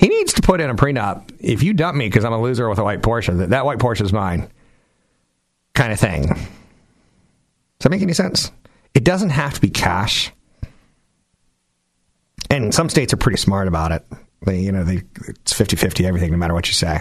He 0.00 0.08
needs 0.08 0.32
to 0.32 0.40
put 0.40 0.62
in 0.62 0.70
a 0.70 0.74
prenup. 0.74 1.30
If 1.40 1.62
you 1.62 1.74
dump 1.74 1.94
me 1.94 2.06
because 2.06 2.24
I'm 2.24 2.32
a 2.32 2.40
loser 2.40 2.70
with 2.70 2.78
a 2.78 2.84
white 2.84 3.02
Porsche, 3.02 3.36
that, 3.36 3.50
that 3.50 3.66
white 3.66 3.76
Porsche 3.76 4.00
is 4.00 4.14
mine, 4.14 4.50
kind 5.74 5.92
of 5.92 6.00
thing. 6.00 6.22
Does 6.28 6.38
that 7.80 7.90
make 7.90 8.00
any 8.00 8.14
sense? 8.14 8.50
It 8.94 9.04
doesn't 9.04 9.28
have 9.28 9.52
to 9.52 9.60
be 9.60 9.68
cash. 9.68 10.32
And 12.48 12.72
some 12.72 12.88
states 12.88 13.12
are 13.12 13.18
pretty 13.18 13.36
smart 13.36 13.68
about 13.68 13.92
it. 13.92 14.02
They, 14.46 14.60
you 14.60 14.72
know, 14.72 14.84
they, 14.84 15.02
it's 15.28 15.52
50 15.52 15.76
50 15.76 16.06
everything, 16.06 16.30
no 16.30 16.38
matter 16.38 16.54
what 16.54 16.66
you 16.66 16.72
say. 16.72 17.00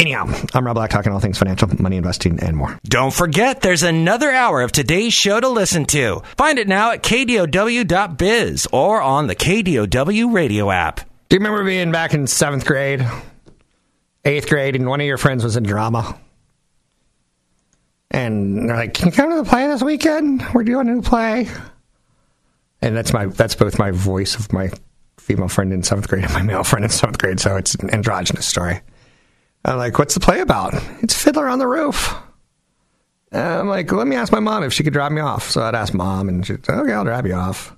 Anyhow, 0.00 0.32
I'm 0.54 0.64
Rob 0.64 0.76
Black 0.76 0.88
talking 0.88 1.12
all 1.12 1.20
things 1.20 1.36
financial, 1.36 1.68
money 1.78 1.98
investing, 1.98 2.40
and 2.40 2.56
more. 2.56 2.80
Don't 2.84 3.12
forget, 3.12 3.60
there's 3.60 3.82
another 3.82 4.30
hour 4.30 4.62
of 4.62 4.72
today's 4.72 5.12
show 5.12 5.38
to 5.38 5.48
listen 5.50 5.84
to. 5.86 6.22
Find 6.38 6.58
it 6.58 6.66
now 6.66 6.92
at 6.92 7.02
kdow.biz 7.02 8.66
or 8.72 9.02
on 9.02 9.26
the 9.26 9.36
KDOW 9.36 10.32
radio 10.32 10.70
app. 10.70 11.00
Do 11.28 11.36
you 11.36 11.40
remember 11.40 11.64
being 11.64 11.92
back 11.92 12.14
in 12.14 12.26
seventh 12.26 12.64
grade, 12.64 13.06
eighth 14.24 14.48
grade, 14.48 14.74
and 14.74 14.88
one 14.88 15.02
of 15.02 15.06
your 15.06 15.18
friends 15.18 15.44
was 15.44 15.58
in 15.58 15.64
drama? 15.64 16.18
And 18.10 18.70
they're 18.70 18.76
like, 18.76 18.94
"Can 18.94 19.08
you 19.08 19.12
come 19.12 19.28
to 19.28 19.36
the 19.36 19.44
play 19.44 19.66
this 19.66 19.82
weekend? 19.82 20.46
We're 20.54 20.64
doing 20.64 20.88
a 20.88 20.92
new 20.94 21.02
play." 21.02 21.46
And 22.80 22.96
that's 22.96 23.12
my 23.12 23.26
that's 23.26 23.54
both 23.54 23.78
my 23.78 23.90
voice 23.90 24.34
of 24.34 24.50
my 24.50 24.70
female 25.18 25.48
friend 25.48 25.74
in 25.74 25.82
seventh 25.82 26.08
grade 26.08 26.24
and 26.24 26.32
my 26.32 26.40
male 26.40 26.64
friend 26.64 26.86
in 26.86 26.90
seventh 26.90 27.18
grade, 27.18 27.38
so 27.38 27.56
it's 27.56 27.74
an 27.74 27.90
androgynous 27.90 28.46
story. 28.46 28.80
I'm 29.64 29.78
like, 29.78 29.98
what's 29.98 30.14
the 30.14 30.20
play 30.20 30.40
about? 30.40 30.74
It's 31.02 31.14
Fiddler 31.14 31.48
on 31.48 31.58
the 31.58 31.66
Roof. 31.66 32.14
And 33.32 33.42
I'm 33.42 33.68
like, 33.68 33.92
let 33.92 34.06
me 34.06 34.16
ask 34.16 34.32
my 34.32 34.40
mom 34.40 34.64
if 34.64 34.72
she 34.72 34.82
could 34.82 34.92
drop 34.92 35.12
me 35.12 35.20
off. 35.20 35.50
So 35.50 35.62
I'd 35.62 35.74
ask 35.74 35.94
mom, 35.94 36.28
and 36.28 36.44
she'd 36.44 36.64
say, 36.64 36.72
okay, 36.72 36.92
I'll 36.92 37.04
drop 37.04 37.26
you 37.26 37.34
off. 37.34 37.76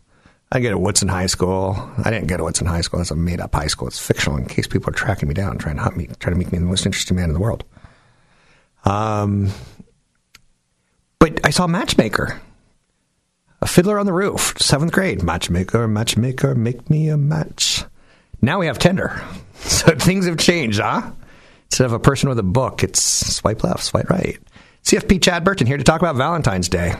I 0.51 0.61
get 0.61 0.73
a 0.73 0.79
Woodson 0.79 1.09
High 1.09 1.27
School. 1.27 1.77
I 2.05 2.11
didn't 2.11 2.29
get 2.29 2.40
a 2.40 2.45
Woodson 2.45 2.66
High 2.66 2.83
School. 2.83 3.01
It's 3.01 3.11
a 3.11 3.16
made 3.16 3.40
up 3.40 3.55
high 3.55 3.66
school. 3.66 3.88
It's 3.88 4.05
fictional 4.05 4.37
in 4.38 4.47
case 4.47 4.66
people 4.66 4.90
are 4.90 4.95
tracking 4.95 5.29
me 5.29 5.35
down, 5.35 5.59
trying 5.59 5.77
to 5.77 5.83
hunt 5.83 5.97
me, 5.97 6.09
trying 6.21 6.35
to 6.35 6.38
make 6.38 6.53
me 6.53 6.59
the 6.59 6.64
most 6.64 6.85
interesting 6.85 7.16
man 7.16 7.31
in 7.31 7.33
the 7.33 7.40
world. 7.40 7.64
Um, 8.85 9.51
but 11.18 11.40
I 11.45 11.51
saw 11.51 11.66
Matchmaker, 11.66 12.38
a 13.62 13.66
fiddler 13.66 13.99
on 13.99 14.07
the 14.07 14.12
roof, 14.12 14.55
seventh 14.59 14.92
grade. 14.92 15.23
Matchmaker, 15.23 15.88
matchmaker, 15.88 16.55
make 16.55 16.90
me 16.90 17.09
a 17.09 17.16
match. 17.16 17.85
Now 18.42 18.59
we 18.59 18.66
have 18.66 18.79
Tinder. 18.79 19.23
So 19.62 19.95
things 19.95 20.27
have 20.27 20.38
changed, 20.38 20.81
huh? 20.81 21.12
Instead 21.72 21.87
of 21.87 21.94
a 21.94 21.98
person 21.98 22.28
with 22.28 22.38
a 22.38 22.42
book, 22.42 22.85
it's 22.85 23.00
swipe 23.00 23.64
left, 23.64 23.82
swipe 23.82 24.11
right. 24.11 24.38
CFP 24.85 25.22
Chad 25.22 25.42
Burton 25.42 25.66
here 25.66 25.78
to 25.78 25.82
talk 25.82 26.02
about 26.02 26.16
Valentine's 26.16 26.68
Day. 26.68 26.92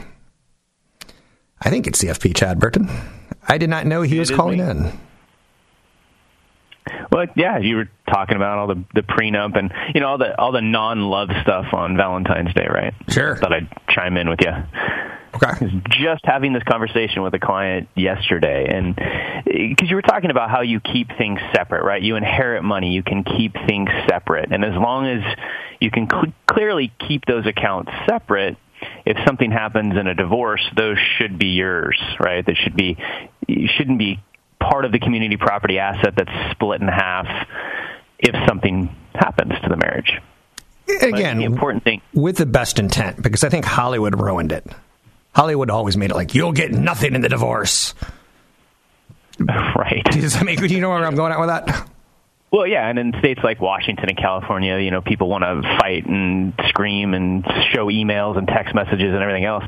I 1.61 1.69
think 1.69 1.85
it's 1.85 2.03
CFP 2.03 2.35
Chad 2.35 2.57
Burton. 2.57 2.89
I 3.47 3.59
did 3.59 3.69
not 3.69 3.85
know 3.85 4.01
he 4.01 4.17
was 4.17 4.31
calling 4.31 4.59
in. 4.59 4.99
Well, 7.11 7.27
yeah, 7.35 7.59
you 7.59 7.75
were 7.75 7.89
talking 8.09 8.35
about 8.35 8.57
all 8.57 8.65
the 8.65 8.83
the 8.95 9.01
prenup 9.01 9.55
and 9.55 9.71
you 9.93 10.01
know 10.01 10.07
all 10.07 10.17
the 10.17 10.35
all 10.41 10.51
the 10.51 10.61
non 10.61 11.01
love 11.01 11.29
stuff 11.43 11.67
on 11.71 11.95
Valentine's 11.95 12.51
Day, 12.55 12.65
right? 12.67 12.95
Sure. 13.09 13.35
I 13.35 13.39
Thought 13.39 13.53
I'd 13.53 13.69
chime 13.89 14.17
in 14.17 14.27
with 14.27 14.39
you. 14.41 14.53
Okay. 15.35 15.81
Just 15.89 16.21
having 16.25 16.53
this 16.53 16.63
conversation 16.63 17.23
with 17.23 17.33
a 17.33 17.39
client 17.39 17.89
yesterday, 17.95 18.67
and 18.69 18.95
because 19.45 19.89
you 19.89 19.95
were 19.95 20.01
talking 20.01 20.29
about 20.29 20.49
how 20.49 20.61
you 20.61 20.79
keep 20.79 21.09
things 21.17 21.39
separate, 21.55 21.83
right? 21.83 22.01
You 22.01 22.15
inherit 22.15 22.63
money, 22.63 22.93
you 22.93 23.03
can 23.03 23.23
keep 23.23 23.53
things 23.67 23.89
separate, 24.07 24.51
and 24.51 24.63
as 24.63 24.75
long 24.75 25.07
as 25.07 25.23
you 25.79 25.91
can 25.91 26.07
cl- 26.09 26.33
clearly 26.47 26.93
keep 27.07 27.25
those 27.25 27.45
accounts 27.47 27.91
separate, 28.07 28.57
if 29.05 29.17
something 29.25 29.51
happens 29.51 29.97
in 29.97 30.07
a 30.07 30.15
divorce, 30.15 30.61
those 30.75 30.97
should 31.17 31.39
be 31.39 31.47
yours, 31.47 31.99
right? 32.19 32.45
That 32.45 32.55
should 32.57 32.75
be 32.75 32.97
you 33.47 33.67
shouldn't 33.75 33.99
be 33.99 34.19
part 34.59 34.85
of 34.85 34.91
the 34.91 34.99
community 34.99 35.37
property 35.37 35.79
asset 35.79 36.13
that's 36.15 36.51
split 36.51 36.81
in 36.81 36.87
half 36.87 37.27
if 38.19 38.35
something 38.47 38.95
happens 39.13 39.53
to 39.61 39.69
the 39.69 39.77
marriage. 39.77 40.19
Again, 41.01 41.37
the 41.37 41.45
important 41.45 41.83
thing 41.83 42.01
with 42.13 42.37
the 42.37 42.45
best 42.45 42.77
intent, 42.79 43.21
because 43.21 43.43
I 43.43 43.49
think 43.49 43.65
Hollywood 43.65 44.19
ruined 44.19 44.51
it. 44.51 44.65
Hollywood 45.33 45.69
always 45.69 45.97
made 45.97 46.11
it 46.11 46.15
like 46.15 46.35
you'll 46.35 46.51
get 46.51 46.71
nothing 46.71 47.15
in 47.15 47.21
the 47.21 47.29
divorce. 47.29 47.93
Right. 49.39 50.03
Does 50.11 50.33
that 50.33 50.45
make? 50.45 50.59
Do 50.59 50.67
you 50.67 50.79
know 50.79 50.89
where 50.89 51.05
I'm 51.05 51.15
going 51.15 51.31
at 51.31 51.39
with 51.39 51.49
that? 51.49 51.89
Well, 52.51 52.67
yeah, 52.67 52.87
and 52.87 52.99
in 52.99 53.13
states 53.17 53.41
like 53.43 53.59
Washington 53.59 54.09
and 54.09 54.17
California, 54.17 54.77
you 54.77 54.91
know, 54.91 55.01
people 55.01 55.27
want 55.27 55.43
to 55.43 55.63
fight 55.79 56.05
and 56.05 56.53
scream 56.67 57.15
and 57.15 57.43
show 57.73 57.87
emails 57.87 58.37
and 58.37 58.47
text 58.47 58.75
messages 58.75 59.11
and 59.11 59.23
everything 59.23 59.43
else. 59.43 59.63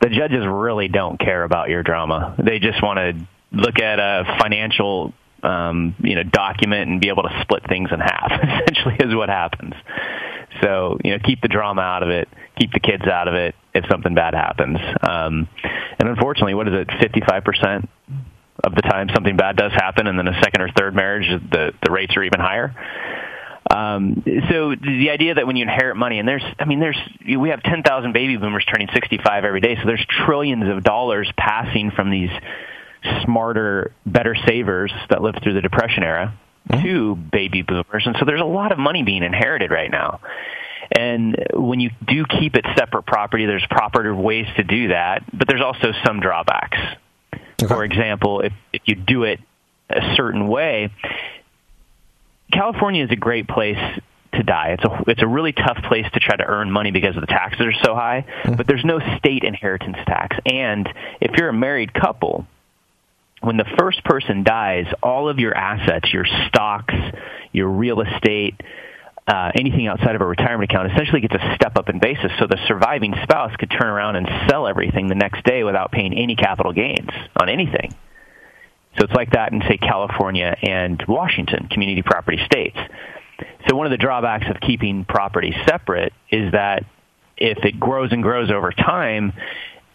The 0.00 0.08
judges 0.08 0.46
really 0.46 0.88
don't 0.88 1.20
care 1.20 1.44
about 1.44 1.68
your 1.68 1.82
drama. 1.82 2.34
They 2.42 2.58
just 2.58 2.82
want 2.82 2.96
to 2.96 3.26
look 3.52 3.78
at 3.78 3.98
a 3.98 4.38
financial 4.40 5.12
um, 5.42 5.94
you 6.00 6.14
know 6.14 6.22
document 6.22 6.90
and 6.90 7.00
be 7.00 7.08
able 7.08 7.22
to 7.22 7.40
split 7.42 7.62
things 7.68 7.90
in 7.92 8.00
half. 8.00 8.32
Essentially, 8.42 8.96
is 9.00 9.14
what 9.14 9.28
happens. 9.28 9.74
So 10.62 10.98
you 11.04 11.12
know, 11.12 11.18
keep 11.24 11.40
the 11.40 11.48
drama 11.48 11.82
out 11.82 12.02
of 12.02 12.10
it, 12.10 12.28
keep 12.58 12.72
the 12.72 12.80
kids 12.80 13.06
out 13.06 13.28
of 13.28 13.34
it 13.34 13.54
if 13.74 13.84
something 13.90 14.14
bad 14.14 14.34
happens. 14.34 14.78
Um, 15.02 15.48
and 15.98 16.08
unfortunately, 16.08 16.54
what 16.54 16.68
is 16.68 16.74
it? 16.74 16.88
Fifty-five 17.00 17.44
percent 17.44 17.88
of 18.62 18.74
the 18.74 18.82
time 18.82 19.08
something 19.14 19.36
bad 19.36 19.56
does 19.56 19.72
happen, 19.72 20.06
and 20.06 20.18
then 20.18 20.28
a 20.28 20.40
second 20.42 20.62
or 20.62 20.68
third 20.76 20.94
marriage, 20.94 21.28
the 21.50 21.72
the 21.82 21.90
rates 21.90 22.16
are 22.16 22.22
even 22.22 22.40
higher. 22.40 22.74
Um, 23.70 24.24
so 24.50 24.74
the 24.74 25.10
idea 25.10 25.34
that 25.34 25.46
when 25.46 25.54
you 25.54 25.62
inherit 25.62 25.96
money, 25.96 26.18
and 26.18 26.26
there's, 26.26 26.42
I 26.58 26.64
mean, 26.64 26.80
there's, 26.80 26.98
we 27.24 27.50
have 27.50 27.62
10,000 27.62 28.12
baby 28.12 28.36
boomers 28.36 28.64
turning 28.64 28.88
65 28.92 29.44
every 29.44 29.60
day, 29.60 29.76
so 29.76 29.82
there's 29.86 30.04
trillions 30.26 30.68
of 30.68 30.82
dollars 30.82 31.30
passing 31.36 31.92
from 31.92 32.10
these 32.10 32.30
smarter, 33.24 33.92
better 34.06 34.36
savers 34.46 34.92
that 35.08 35.22
lived 35.22 35.40
through 35.42 35.54
the 35.54 35.60
Depression 35.60 36.02
era 36.02 36.34
mm-hmm. 36.68 36.82
to 36.82 37.16
baby 37.16 37.62
boomers. 37.62 38.06
And 38.06 38.16
so 38.18 38.24
there's 38.24 38.40
a 38.40 38.44
lot 38.44 38.72
of 38.72 38.78
money 38.78 39.02
being 39.02 39.22
inherited 39.22 39.70
right 39.70 39.90
now. 39.90 40.20
And 40.92 41.36
when 41.54 41.78
you 41.80 41.90
do 42.06 42.24
keep 42.24 42.56
it 42.56 42.64
separate 42.76 43.04
property, 43.04 43.46
there's 43.46 43.64
proper 43.70 44.14
ways 44.14 44.46
to 44.56 44.64
do 44.64 44.88
that, 44.88 45.22
but 45.32 45.46
there's 45.46 45.60
also 45.60 45.92
some 46.04 46.20
drawbacks. 46.20 46.78
Okay. 47.32 47.66
For 47.66 47.84
example, 47.84 48.40
if, 48.40 48.52
if 48.72 48.82
you 48.86 48.96
do 48.96 49.24
it 49.24 49.38
a 49.88 50.14
certain 50.16 50.48
way, 50.48 50.90
California 52.52 53.04
is 53.04 53.10
a 53.10 53.16
great 53.16 53.46
place 53.46 53.78
to 54.32 54.42
die. 54.42 54.76
It's 54.78 54.84
a 54.84 55.04
it's 55.10 55.22
a 55.22 55.26
really 55.26 55.52
tough 55.52 55.78
place 55.88 56.06
to 56.12 56.20
try 56.20 56.36
to 56.36 56.44
earn 56.44 56.70
money 56.70 56.90
because 56.90 57.14
the 57.14 57.26
taxes 57.26 57.60
are 57.60 57.72
so 57.84 57.94
high, 57.94 58.24
mm-hmm. 58.42 58.54
but 58.54 58.66
there's 58.66 58.84
no 58.84 59.00
state 59.18 59.44
inheritance 59.44 59.96
tax. 60.06 60.36
And 60.46 60.88
if 61.20 61.32
you're 61.36 61.48
a 61.48 61.52
married 61.52 61.92
couple, 61.92 62.46
when 63.40 63.56
the 63.56 63.64
first 63.78 64.04
person 64.04 64.42
dies, 64.42 64.86
all 65.02 65.28
of 65.28 65.38
your 65.38 65.56
assets, 65.56 66.12
your 66.12 66.26
stocks, 66.48 66.94
your 67.52 67.68
real 67.68 68.00
estate, 68.00 68.60
uh, 69.26 69.52
anything 69.54 69.86
outside 69.86 70.14
of 70.14 70.20
a 70.20 70.26
retirement 70.26 70.70
account 70.70 70.90
essentially 70.92 71.20
gets 71.20 71.34
a 71.34 71.54
step 71.54 71.76
up 71.76 71.88
in 71.88 71.98
basis. 71.98 72.32
So 72.38 72.46
the 72.46 72.58
surviving 72.66 73.14
spouse 73.22 73.54
could 73.56 73.70
turn 73.70 73.88
around 73.88 74.16
and 74.16 74.28
sell 74.48 74.66
everything 74.66 75.08
the 75.08 75.14
next 75.14 75.44
day 75.44 75.62
without 75.62 75.92
paying 75.92 76.14
any 76.14 76.36
capital 76.36 76.72
gains 76.72 77.10
on 77.40 77.48
anything. 77.48 77.94
So 78.98 79.04
it's 79.04 79.14
like 79.14 79.30
that 79.32 79.52
in, 79.52 79.62
say, 79.62 79.78
California 79.78 80.56
and 80.62 81.02
Washington, 81.06 81.68
community 81.68 82.02
property 82.02 82.40
states. 82.44 82.76
So 83.68 83.76
one 83.76 83.86
of 83.86 83.90
the 83.90 83.98
drawbacks 83.98 84.46
of 84.50 84.60
keeping 84.60 85.04
property 85.04 85.54
separate 85.66 86.12
is 86.30 86.52
that 86.52 86.84
if 87.36 87.64
it 87.64 87.78
grows 87.78 88.12
and 88.12 88.22
grows 88.22 88.50
over 88.50 88.72
time, 88.72 89.32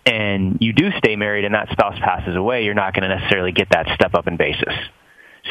and 0.06 0.58
you 0.62 0.74
do 0.74 0.92
stay 0.98 1.16
married 1.16 1.46
and 1.46 1.56
that 1.56 1.70
spouse 1.72 1.98
passes 2.00 2.36
away, 2.36 2.64
you're 2.64 2.74
not 2.74 2.94
going 2.94 3.10
to 3.10 3.16
necessarily 3.16 3.52
get 3.52 3.70
that 3.72 3.88
step 3.96 4.14
up 4.14 4.28
in 4.28 4.38
basis. 4.38 4.74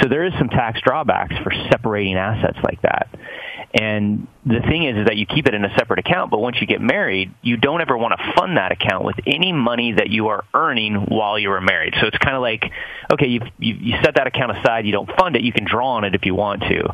So 0.00 0.08
there 0.08 0.24
is 0.24 0.32
some 0.38 0.48
tax 0.48 0.80
drawbacks 0.80 1.34
for 1.42 1.52
separating 1.70 2.16
assets 2.16 2.58
like 2.62 2.82
that. 2.82 3.08
And 3.74 4.28
the 4.46 4.60
thing 4.60 4.84
is, 4.84 4.96
is 4.96 5.06
that 5.06 5.16
you 5.16 5.26
keep 5.26 5.48
it 5.48 5.54
in 5.54 5.64
a 5.64 5.74
separate 5.76 5.98
account, 5.98 6.30
but 6.30 6.38
once 6.38 6.60
you 6.60 6.66
get 6.66 6.80
married, 6.80 7.34
you 7.42 7.56
don't 7.56 7.80
ever 7.80 7.98
want 7.98 8.14
to 8.16 8.32
fund 8.36 8.56
that 8.56 8.70
account 8.70 9.04
with 9.04 9.16
any 9.26 9.52
money 9.52 9.94
that 9.94 10.10
you 10.10 10.28
are 10.28 10.44
earning 10.54 10.94
while 11.08 11.36
you 11.40 11.50
are 11.50 11.60
married. 11.60 11.94
So 12.00 12.06
it's 12.06 12.18
kind 12.18 12.36
of 12.36 12.42
like, 12.42 12.70
okay, 13.12 13.26
you've, 13.26 13.42
you, 13.58 13.74
you 13.74 13.94
set 14.04 14.14
that 14.14 14.28
account 14.28 14.56
aside, 14.56 14.86
you 14.86 14.92
don't 14.92 15.10
fund 15.18 15.34
it, 15.34 15.42
you 15.42 15.52
can 15.52 15.64
draw 15.64 15.94
on 15.94 16.04
it 16.04 16.14
if 16.14 16.24
you 16.24 16.36
want 16.36 16.62
to. 16.62 16.84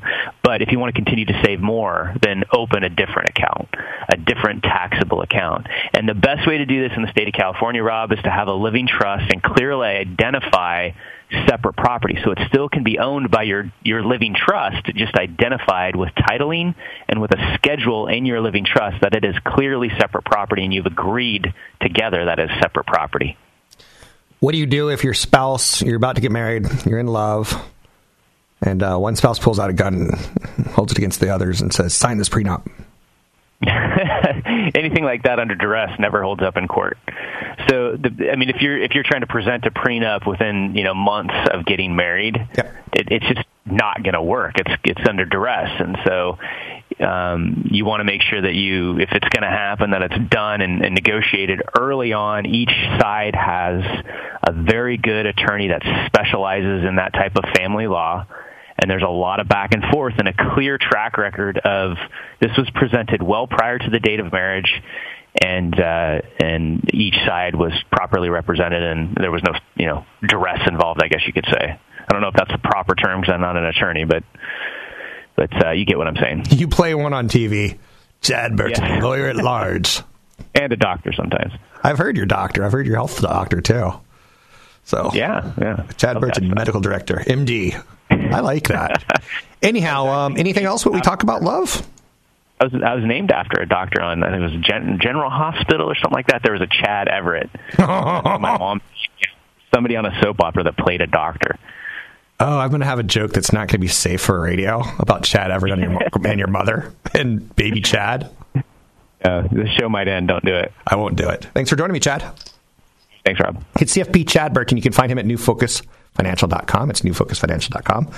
But 0.42 0.62
if 0.62 0.72
you 0.72 0.78
want 0.78 0.94
to 0.94 0.98
continue 0.98 1.26
to 1.26 1.42
save 1.44 1.60
more, 1.60 2.14
then 2.22 2.44
open 2.50 2.82
a 2.82 2.88
different 2.88 3.28
account, 3.28 3.68
a 4.08 4.16
different 4.16 4.62
taxable 4.62 5.20
account. 5.20 5.66
And 5.92 6.08
the 6.08 6.14
best 6.14 6.46
way 6.46 6.58
to 6.58 6.64
do 6.64 6.88
this 6.88 6.96
in 6.96 7.02
the 7.02 7.10
state 7.10 7.28
of 7.28 7.34
California, 7.34 7.82
Rob, 7.82 8.10
is 8.10 8.22
to 8.22 8.30
have 8.30 8.48
a 8.48 8.54
living 8.54 8.86
trust 8.86 9.30
and 9.30 9.42
clearly 9.42 9.88
identify 9.88 10.92
separate 11.46 11.76
property. 11.76 12.18
So 12.24 12.32
it 12.32 12.38
still 12.48 12.68
can 12.68 12.82
be 12.82 12.98
owned 12.98 13.30
by 13.30 13.42
your, 13.44 13.72
your 13.82 14.04
living 14.04 14.34
trust, 14.34 14.84
just 14.94 15.14
identified 15.14 15.96
with 15.96 16.10
titling 16.14 16.74
and 17.08 17.20
with 17.20 17.32
a 17.32 17.54
schedule 17.54 18.08
in 18.08 18.26
your 18.26 18.40
living 18.40 18.64
trust 18.64 19.00
that 19.02 19.14
it 19.14 19.24
is 19.24 19.34
clearly 19.44 19.90
separate 19.98 20.24
property 20.24 20.64
and 20.64 20.74
you've 20.74 20.86
agreed 20.86 21.52
together 21.80 22.26
that 22.26 22.38
is 22.38 22.50
separate 22.60 22.86
property. 22.86 23.36
What 24.40 24.52
do 24.52 24.58
you 24.58 24.66
do 24.66 24.88
if 24.88 25.04
your 25.04 25.14
spouse, 25.14 25.82
you're 25.82 25.96
about 25.96 26.16
to 26.16 26.22
get 26.22 26.32
married, 26.32 26.66
you're 26.86 26.98
in 26.98 27.06
love, 27.06 27.54
and 28.62 28.82
uh, 28.82 28.96
one 28.96 29.16
spouse 29.16 29.38
pulls 29.38 29.58
out 29.58 29.70
a 29.70 29.74
gun 29.74 29.94
and 29.94 30.66
holds 30.68 30.92
it 30.92 30.98
against 30.98 31.20
the 31.20 31.28
others 31.28 31.60
and 31.60 31.72
says, 31.72 31.94
sign 31.94 32.18
this 32.18 32.28
prenup? 32.28 32.66
anything 34.74 35.04
like 35.04 35.24
that 35.24 35.38
under 35.38 35.54
duress 35.54 35.98
never 35.98 36.22
holds 36.22 36.42
up 36.42 36.56
in 36.56 36.66
court. 36.66 36.96
So, 37.68 37.96
the, 37.96 38.30
I 38.32 38.36
mean, 38.36 38.48
if 38.48 38.62
you're 38.62 38.78
if 38.78 38.94
you're 38.94 39.04
trying 39.04 39.20
to 39.20 39.26
present 39.26 39.66
a 39.66 39.70
prenup 39.70 40.26
within 40.26 40.74
you 40.74 40.84
know 40.84 40.94
months 40.94 41.34
of 41.52 41.66
getting 41.66 41.94
married, 41.94 42.36
yep. 42.56 42.74
it, 42.94 43.08
it's 43.10 43.26
just 43.26 43.46
not 43.66 44.02
going 44.02 44.14
to 44.14 44.22
work. 44.22 44.54
It's 44.56 44.72
it's 44.84 45.08
under 45.08 45.26
duress, 45.26 45.78
and 45.78 45.98
so 46.06 46.38
um, 47.00 47.68
you 47.70 47.84
want 47.84 48.00
to 48.00 48.04
make 48.04 48.22
sure 48.22 48.40
that 48.40 48.54
you, 48.54 48.98
if 48.98 49.10
it's 49.12 49.28
going 49.28 49.42
to 49.42 49.56
happen, 49.56 49.90
that 49.90 50.02
it's 50.02 50.30
done 50.30 50.60
and, 50.60 50.84
and 50.84 50.94
negotiated 50.94 51.62
early 51.78 52.12
on. 52.12 52.46
Each 52.46 52.72
side 52.98 53.34
has 53.34 53.82
a 54.42 54.52
very 54.52 54.96
good 54.96 55.26
attorney 55.26 55.68
that 55.68 55.82
specializes 56.06 56.84
in 56.86 56.96
that 56.96 57.12
type 57.12 57.36
of 57.36 57.44
family 57.54 57.86
law 57.86 58.26
and 58.80 58.90
there's 58.90 59.02
a 59.02 59.08
lot 59.08 59.40
of 59.40 59.48
back 59.48 59.74
and 59.74 59.84
forth 59.92 60.14
and 60.18 60.28
a 60.28 60.32
clear 60.54 60.78
track 60.78 61.18
record 61.18 61.58
of 61.58 61.96
this 62.40 62.50
was 62.56 62.68
presented 62.74 63.22
well 63.22 63.46
prior 63.46 63.78
to 63.78 63.90
the 63.90 64.00
date 64.00 64.20
of 64.20 64.32
marriage 64.32 64.82
and 65.40 65.78
uh, 65.78 66.20
and 66.40 66.90
each 66.92 67.14
side 67.26 67.54
was 67.54 67.72
properly 67.92 68.28
represented 68.28 68.82
and 68.82 69.16
there 69.16 69.30
was 69.30 69.42
no 69.42 69.52
you 69.76 69.86
know 69.86 70.04
duress 70.26 70.66
involved 70.66 71.00
I 71.02 71.08
guess 71.08 71.20
you 71.26 71.32
could 71.32 71.46
say. 71.46 71.78
I 71.98 72.12
don't 72.12 72.22
know 72.22 72.28
if 72.28 72.34
that's 72.34 72.50
the 72.50 72.58
proper 72.58 72.94
term 72.94 73.20
because 73.20 73.34
I'm 73.34 73.40
not 73.40 73.56
an 73.56 73.64
attorney 73.64 74.04
but 74.04 74.24
but 75.36 75.66
uh, 75.66 75.70
you 75.70 75.86
get 75.86 75.96
what 75.96 76.06
I'm 76.06 76.16
saying. 76.16 76.44
You 76.50 76.68
play 76.68 76.94
one 76.94 77.12
on 77.12 77.28
TV 77.28 77.78
Chad 78.20 78.56
Burton 78.56 78.84
yeah. 78.84 79.00
lawyer 79.00 79.28
at 79.28 79.36
large. 79.36 80.02
And 80.52 80.72
a 80.72 80.76
doctor 80.76 81.12
sometimes. 81.12 81.52
I've 81.82 81.98
heard 81.98 82.16
your 82.16 82.26
doctor. 82.26 82.64
I've 82.64 82.72
heard 82.72 82.86
your 82.86 82.96
health 82.96 83.20
doctor 83.20 83.60
too. 83.60 83.92
So 84.84 85.10
yeah 85.12 85.52
yeah. 85.60 85.86
Chad 85.96 86.18
Burton 86.18 86.48
medical 86.48 86.80
director 86.80 87.16
MD 87.26 87.80
I 88.32 88.40
like 88.40 88.68
that. 88.68 89.22
Anyhow, 89.62 90.06
um, 90.06 90.36
anything 90.38 90.64
else? 90.64 90.84
What 90.86 90.94
we 90.94 91.00
talk 91.00 91.22
about 91.22 91.42
love? 91.42 91.86
I 92.60 92.64
was 92.64 92.74
I 92.74 92.94
was 92.94 93.04
named 93.04 93.30
after 93.30 93.60
a 93.60 93.66
doctor 93.66 94.02
on 94.02 94.22
I 94.22 94.30
think 94.30 94.42
it 94.42 94.56
was 94.56 94.64
Gen- 94.64 94.98
General 95.00 95.30
Hospital 95.30 95.90
or 95.90 95.94
something 95.94 96.12
like 96.12 96.26
that. 96.28 96.42
There 96.42 96.52
was 96.52 96.60
a 96.60 96.66
Chad 96.66 97.08
Everett. 97.08 97.50
my 97.78 98.38
mom, 98.38 98.80
somebody 99.72 99.96
on 99.96 100.06
a 100.06 100.20
soap 100.22 100.40
opera 100.40 100.64
that 100.64 100.76
played 100.76 101.00
a 101.00 101.06
doctor. 101.06 101.58
Oh, 102.38 102.58
I'm 102.58 102.70
going 102.70 102.80
to 102.80 102.86
have 102.86 102.98
a 102.98 103.02
joke 103.02 103.32
that's 103.32 103.52
not 103.52 103.68
going 103.68 103.68
to 103.68 103.78
be 103.78 103.88
safe 103.88 104.22
for 104.22 104.40
radio 104.40 104.82
about 104.98 105.24
Chad 105.24 105.50
Everett 105.50 105.74
and 105.74 105.82
your, 105.82 106.00
and 106.26 106.38
your 106.38 106.48
mother 106.48 106.94
and 107.14 107.54
baby 107.56 107.80
Chad. 107.80 108.30
Uh, 109.22 109.42
the 109.52 109.68
show 109.78 109.86
might 109.86 110.08
end. 110.08 110.28
Don't 110.28 110.42
do 110.46 110.56
it. 110.56 110.72
I 110.86 110.96
won't 110.96 111.14
do 111.14 111.28
it. 111.28 111.46
Thanks 111.52 111.68
for 111.68 111.76
joining 111.76 111.92
me, 111.92 112.00
Chad. 112.00 112.24
Thanks, 113.22 113.38
Rob. 113.38 113.62
It's 113.78 113.94
CFP 113.94 114.26
Chad 114.26 114.54
Burton. 114.54 114.78
You 114.78 114.82
can 114.82 114.92
find 114.92 115.12
him 115.12 115.18
at 115.18 115.26
newfocusfinancial.com. 116.16 116.90
It's 116.90 117.00
newfocusfinancial.com. 117.02 118.10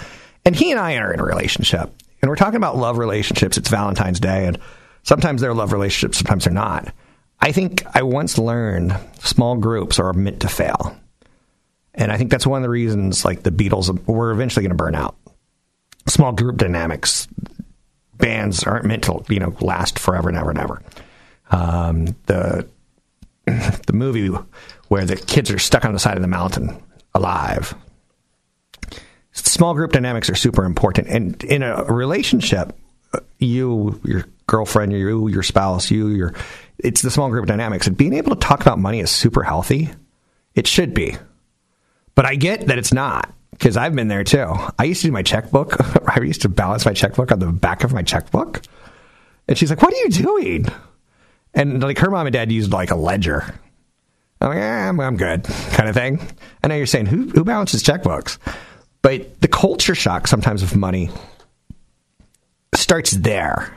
And 0.44 0.56
he 0.56 0.70
and 0.70 0.80
I 0.80 0.96
are 0.96 1.12
in 1.12 1.20
a 1.20 1.24
relationship. 1.24 1.92
And 2.20 2.28
we're 2.28 2.36
talking 2.36 2.56
about 2.56 2.76
love 2.76 2.98
relationships. 2.98 3.56
It's 3.56 3.68
Valentine's 3.68 4.20
Day. 4.20 4.46
And 4.46 4.58
sometimes 5.02 5.40
they're 5.40 5.54
love 5.54 5.72
relationships, 5.72 6.18
sometimes 6.18 6.44
they're 6.44 6.52
not. 6.52 6.92
I 7.40 7.50
think 7.50 7.84
I 7.94 8.02
once 8.02 8.38
learned 8.38 8.96
small 9.18 9.56
groups 9.56 9.98
are 9.98 10.12
meant 10.12 10.40
to 10.40 10.48
fail. 10.48 10.96
And 11.94 12.12
I 12.12 12.16
think 12.16 12.30
that's 12.30 12.46
one 12.46 12.58
of 12.58 12.62
the 12.62 12.70
reasons, 12.70 13.24
like 13.24 13.42
the 13.42 13.50
Beatles, 13.50 14.06
were 14.06 14.30
eventually 14.30 14.62
going 14.62 14.70
to 14.70 14.82
burn 14.82 14.94
out. 14.94 15.16
Small 16.06 16.32
group 16.32 16.56
dynamics, 16.56 17.28
bands 18.16 18.62
aren't 18.64 18.86
meant 18.86 19.04
to, 19.04 19.24
you 19.28 19.40
know, 19.40 19.54
last 19.60 19.98
forever 19.98 20.28
and 20.28 20.38
ever 20.38 20.50
and 20.50 20.58
ever. 20.58 20.82
Um, 21.50 22.06
the 22.26 22.66
the 23.46 23.92
movie 23.92 24.28
where 24.88 25.04
the 25.04 25.16
kids 25.16 25.50
are 25.50 25.58
stuck 25.58 25.84
on 25.84 25.92
the 25.92 25.98
side 25.98 26.16
of 26.16 26.22
the 26.22 26.28
mountain 26.28 26.80
alive. 27.14 27.74
Small 29.32 29.74
group 29.74 29.92
dynamics 29.92 30.28
are 30.28 30.34
super 30.34 30.64
important, 30.64 31.08
and 31.08 31.42
in 31.44 31.62
a 31.62 31.84
relationship, 31.84 32.76
you, 33.38 34.00
your 34.04 34.26
girlfriend, 34.46 34.92
you, 34.92 35.28
your 35.28 35.42
spouse, 35.42 35.90
you, 35.90 36.08
your 36.08 36.34
it's 36.78 37.02
the 37.02 37.10
small 37.10 37.30
group 37.30 37.46
dynamics, 37.46 37.86
and 37.86 37.96
being 37.96 38.12
able 38.12 38.34
to 38.34 38.40
talk 38.40 38.60
about 38.60 38.78
money 38.78 39.00
is 39.00 39.10
super 39.10 39.42
healthy. 39.42 39.90
It 40.54 40.66
should 40.66 40.92
be, 40.92 41.16
but 42.14 42.26
I 42.26 42.34
get 42.34 42.66
that 42.66 42.78
it's 42.78 42.92
not 42.92 43.32
because 43.52 43.76
I've 43.76 43.94
been 43.94 44.08
there 44.08 44.24
too. 44.24 44.54
I 44.78 44.84
used 44.84 45.00
to 45.02 45.08
do 45.08 45.12
my 45.12 45.22
checkbook. 45.22 45.76
I 46.08 46.20
used 46.20 46.42
to 46.42 46.48
balance 46.48 46.84
my 46.84 46.92
checkbook 46.92 47.32
on 47.32 47.38
the 47.38 47.46
back 47.46 47.84
of 47.84 47.92
my 47.92 48.02
checkbook, 48.02 48.60
and 49.48 49.56
she's 49.56 49.70
like, 49.70 49.80
"What 49.80 49.94
are 49.94 49.96
you 49.96 50.08
doing?" 50.10 50.66
And 51.54 51.82
like 51.82 51.98
her 51.98 52.10
mom 52.10 52.26
and 52.26 52.32
dad 52.32 52.52
used 52.52 52.72
like 52.72 52.90
a 52.90 52.96
ledger. 52.96 53.54
I'm 54.42 54.48
like, 54.48 54.58
eh, 54.58 55.06
I'm, 55.06 55.16
good, 55.16 55.44
kind 55.44 55.88
of 55.88 55.94
thing. 55.94 56.20
I 56.64 56.68
know 56.68 56.74
you're 56.74 56.86
saying 56.86 57.06
who 57.06 57.28
who 57.28 57.44
balances 57.44 57.82
checkbooks, 57.82 58.38
but 59.00 59.40
the 59.40 59.48
culture 59.48 59.94
shock 59.94 60.26
sometimes 60.26 60.62
of 60.62 60.74
money 60.74 61.10
starts 62.74 63.12
there. 63.12 63.76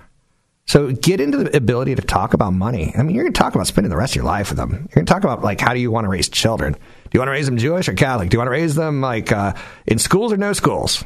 So 0.68 0.92
get 0.92 1.22
into 1.22 1.38
the 1.38 1.56
ability 1.56 1.94
to 1.94 2.02
talk 2.02 2.34
about 2.34 2.54
money. 2.54 2.92
I 2.98 3.04
mean, 3.04 3.16
you're 3.16 3.24
going 3.24 3.34
to 3.34 3.40
talk 3.40 3.54
about 3.54 3.68
spending 3.68 3.92
the 3.92 3.98
rest 3.98 4.14
of 4.14 4.16
your 4.16 4.26
life 4.26 4.50
with 4.50 4.58
them. 4.58 4.72
You're 4.72 4.96
going 4.96 5.06
to 5.06 5.14
talk 5.14 5.24
about 5.24 5.44
like 5.44 5.62
how 5.62 5.74
do 5.76 5.80
you 5.80 5.92
want 5.92 6.06
to 6.06 6.10
raise 6.10 6.28
children? 6.28 6.74
Do 6.74 6.80
you 7.14 7.20
want 7.20 7.28
to 7.28 7.34
raise 7.34 7.46
them 7.46 7.58
Jewish 7.58 7.88
or 7.88 7.94
Catholic? 7.94 8.32
Do 8.32 8.36
you 8.36 8.40
want 8.40 8.48
to 8.48 8.54
raise 8.54 8.74
them 8.74 9.02
like 9.02 9.32
uh, 9.32 9.54
in 9.86 10.00
schools 10.00 10.34
or 10.34 10.38
no 10.38 10.54
schools? 10.54 11.04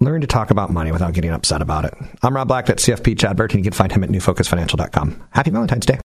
Learn 0.00 0.22
to 0.22 0.26
talk 0.26 0.50
about 0.50 0.70
money 0.70 0.90
without 0.90 1.12
getting 1.12 1.30
upset 1.30 1.60
about 1.60 1.84
it. 1.84 1.94
I'm 2.22 2.34
Rob 2.34 2.48
Black. 2.48 2.66
That's 2.66 2.84
CFP 2.84 3.18
Chad 3.18 3.36
Burton. 3.36 3.58
You 3.58 3.64
can 3.64 3.72
find 3.72 3.92
him 3.92 4.02
at 4.02 4.10
newfocusfinancial.com. 4.10 5.28
Happy 5.30 5.50
Valentine's 5.50 5.86
Day. 5.86 6.00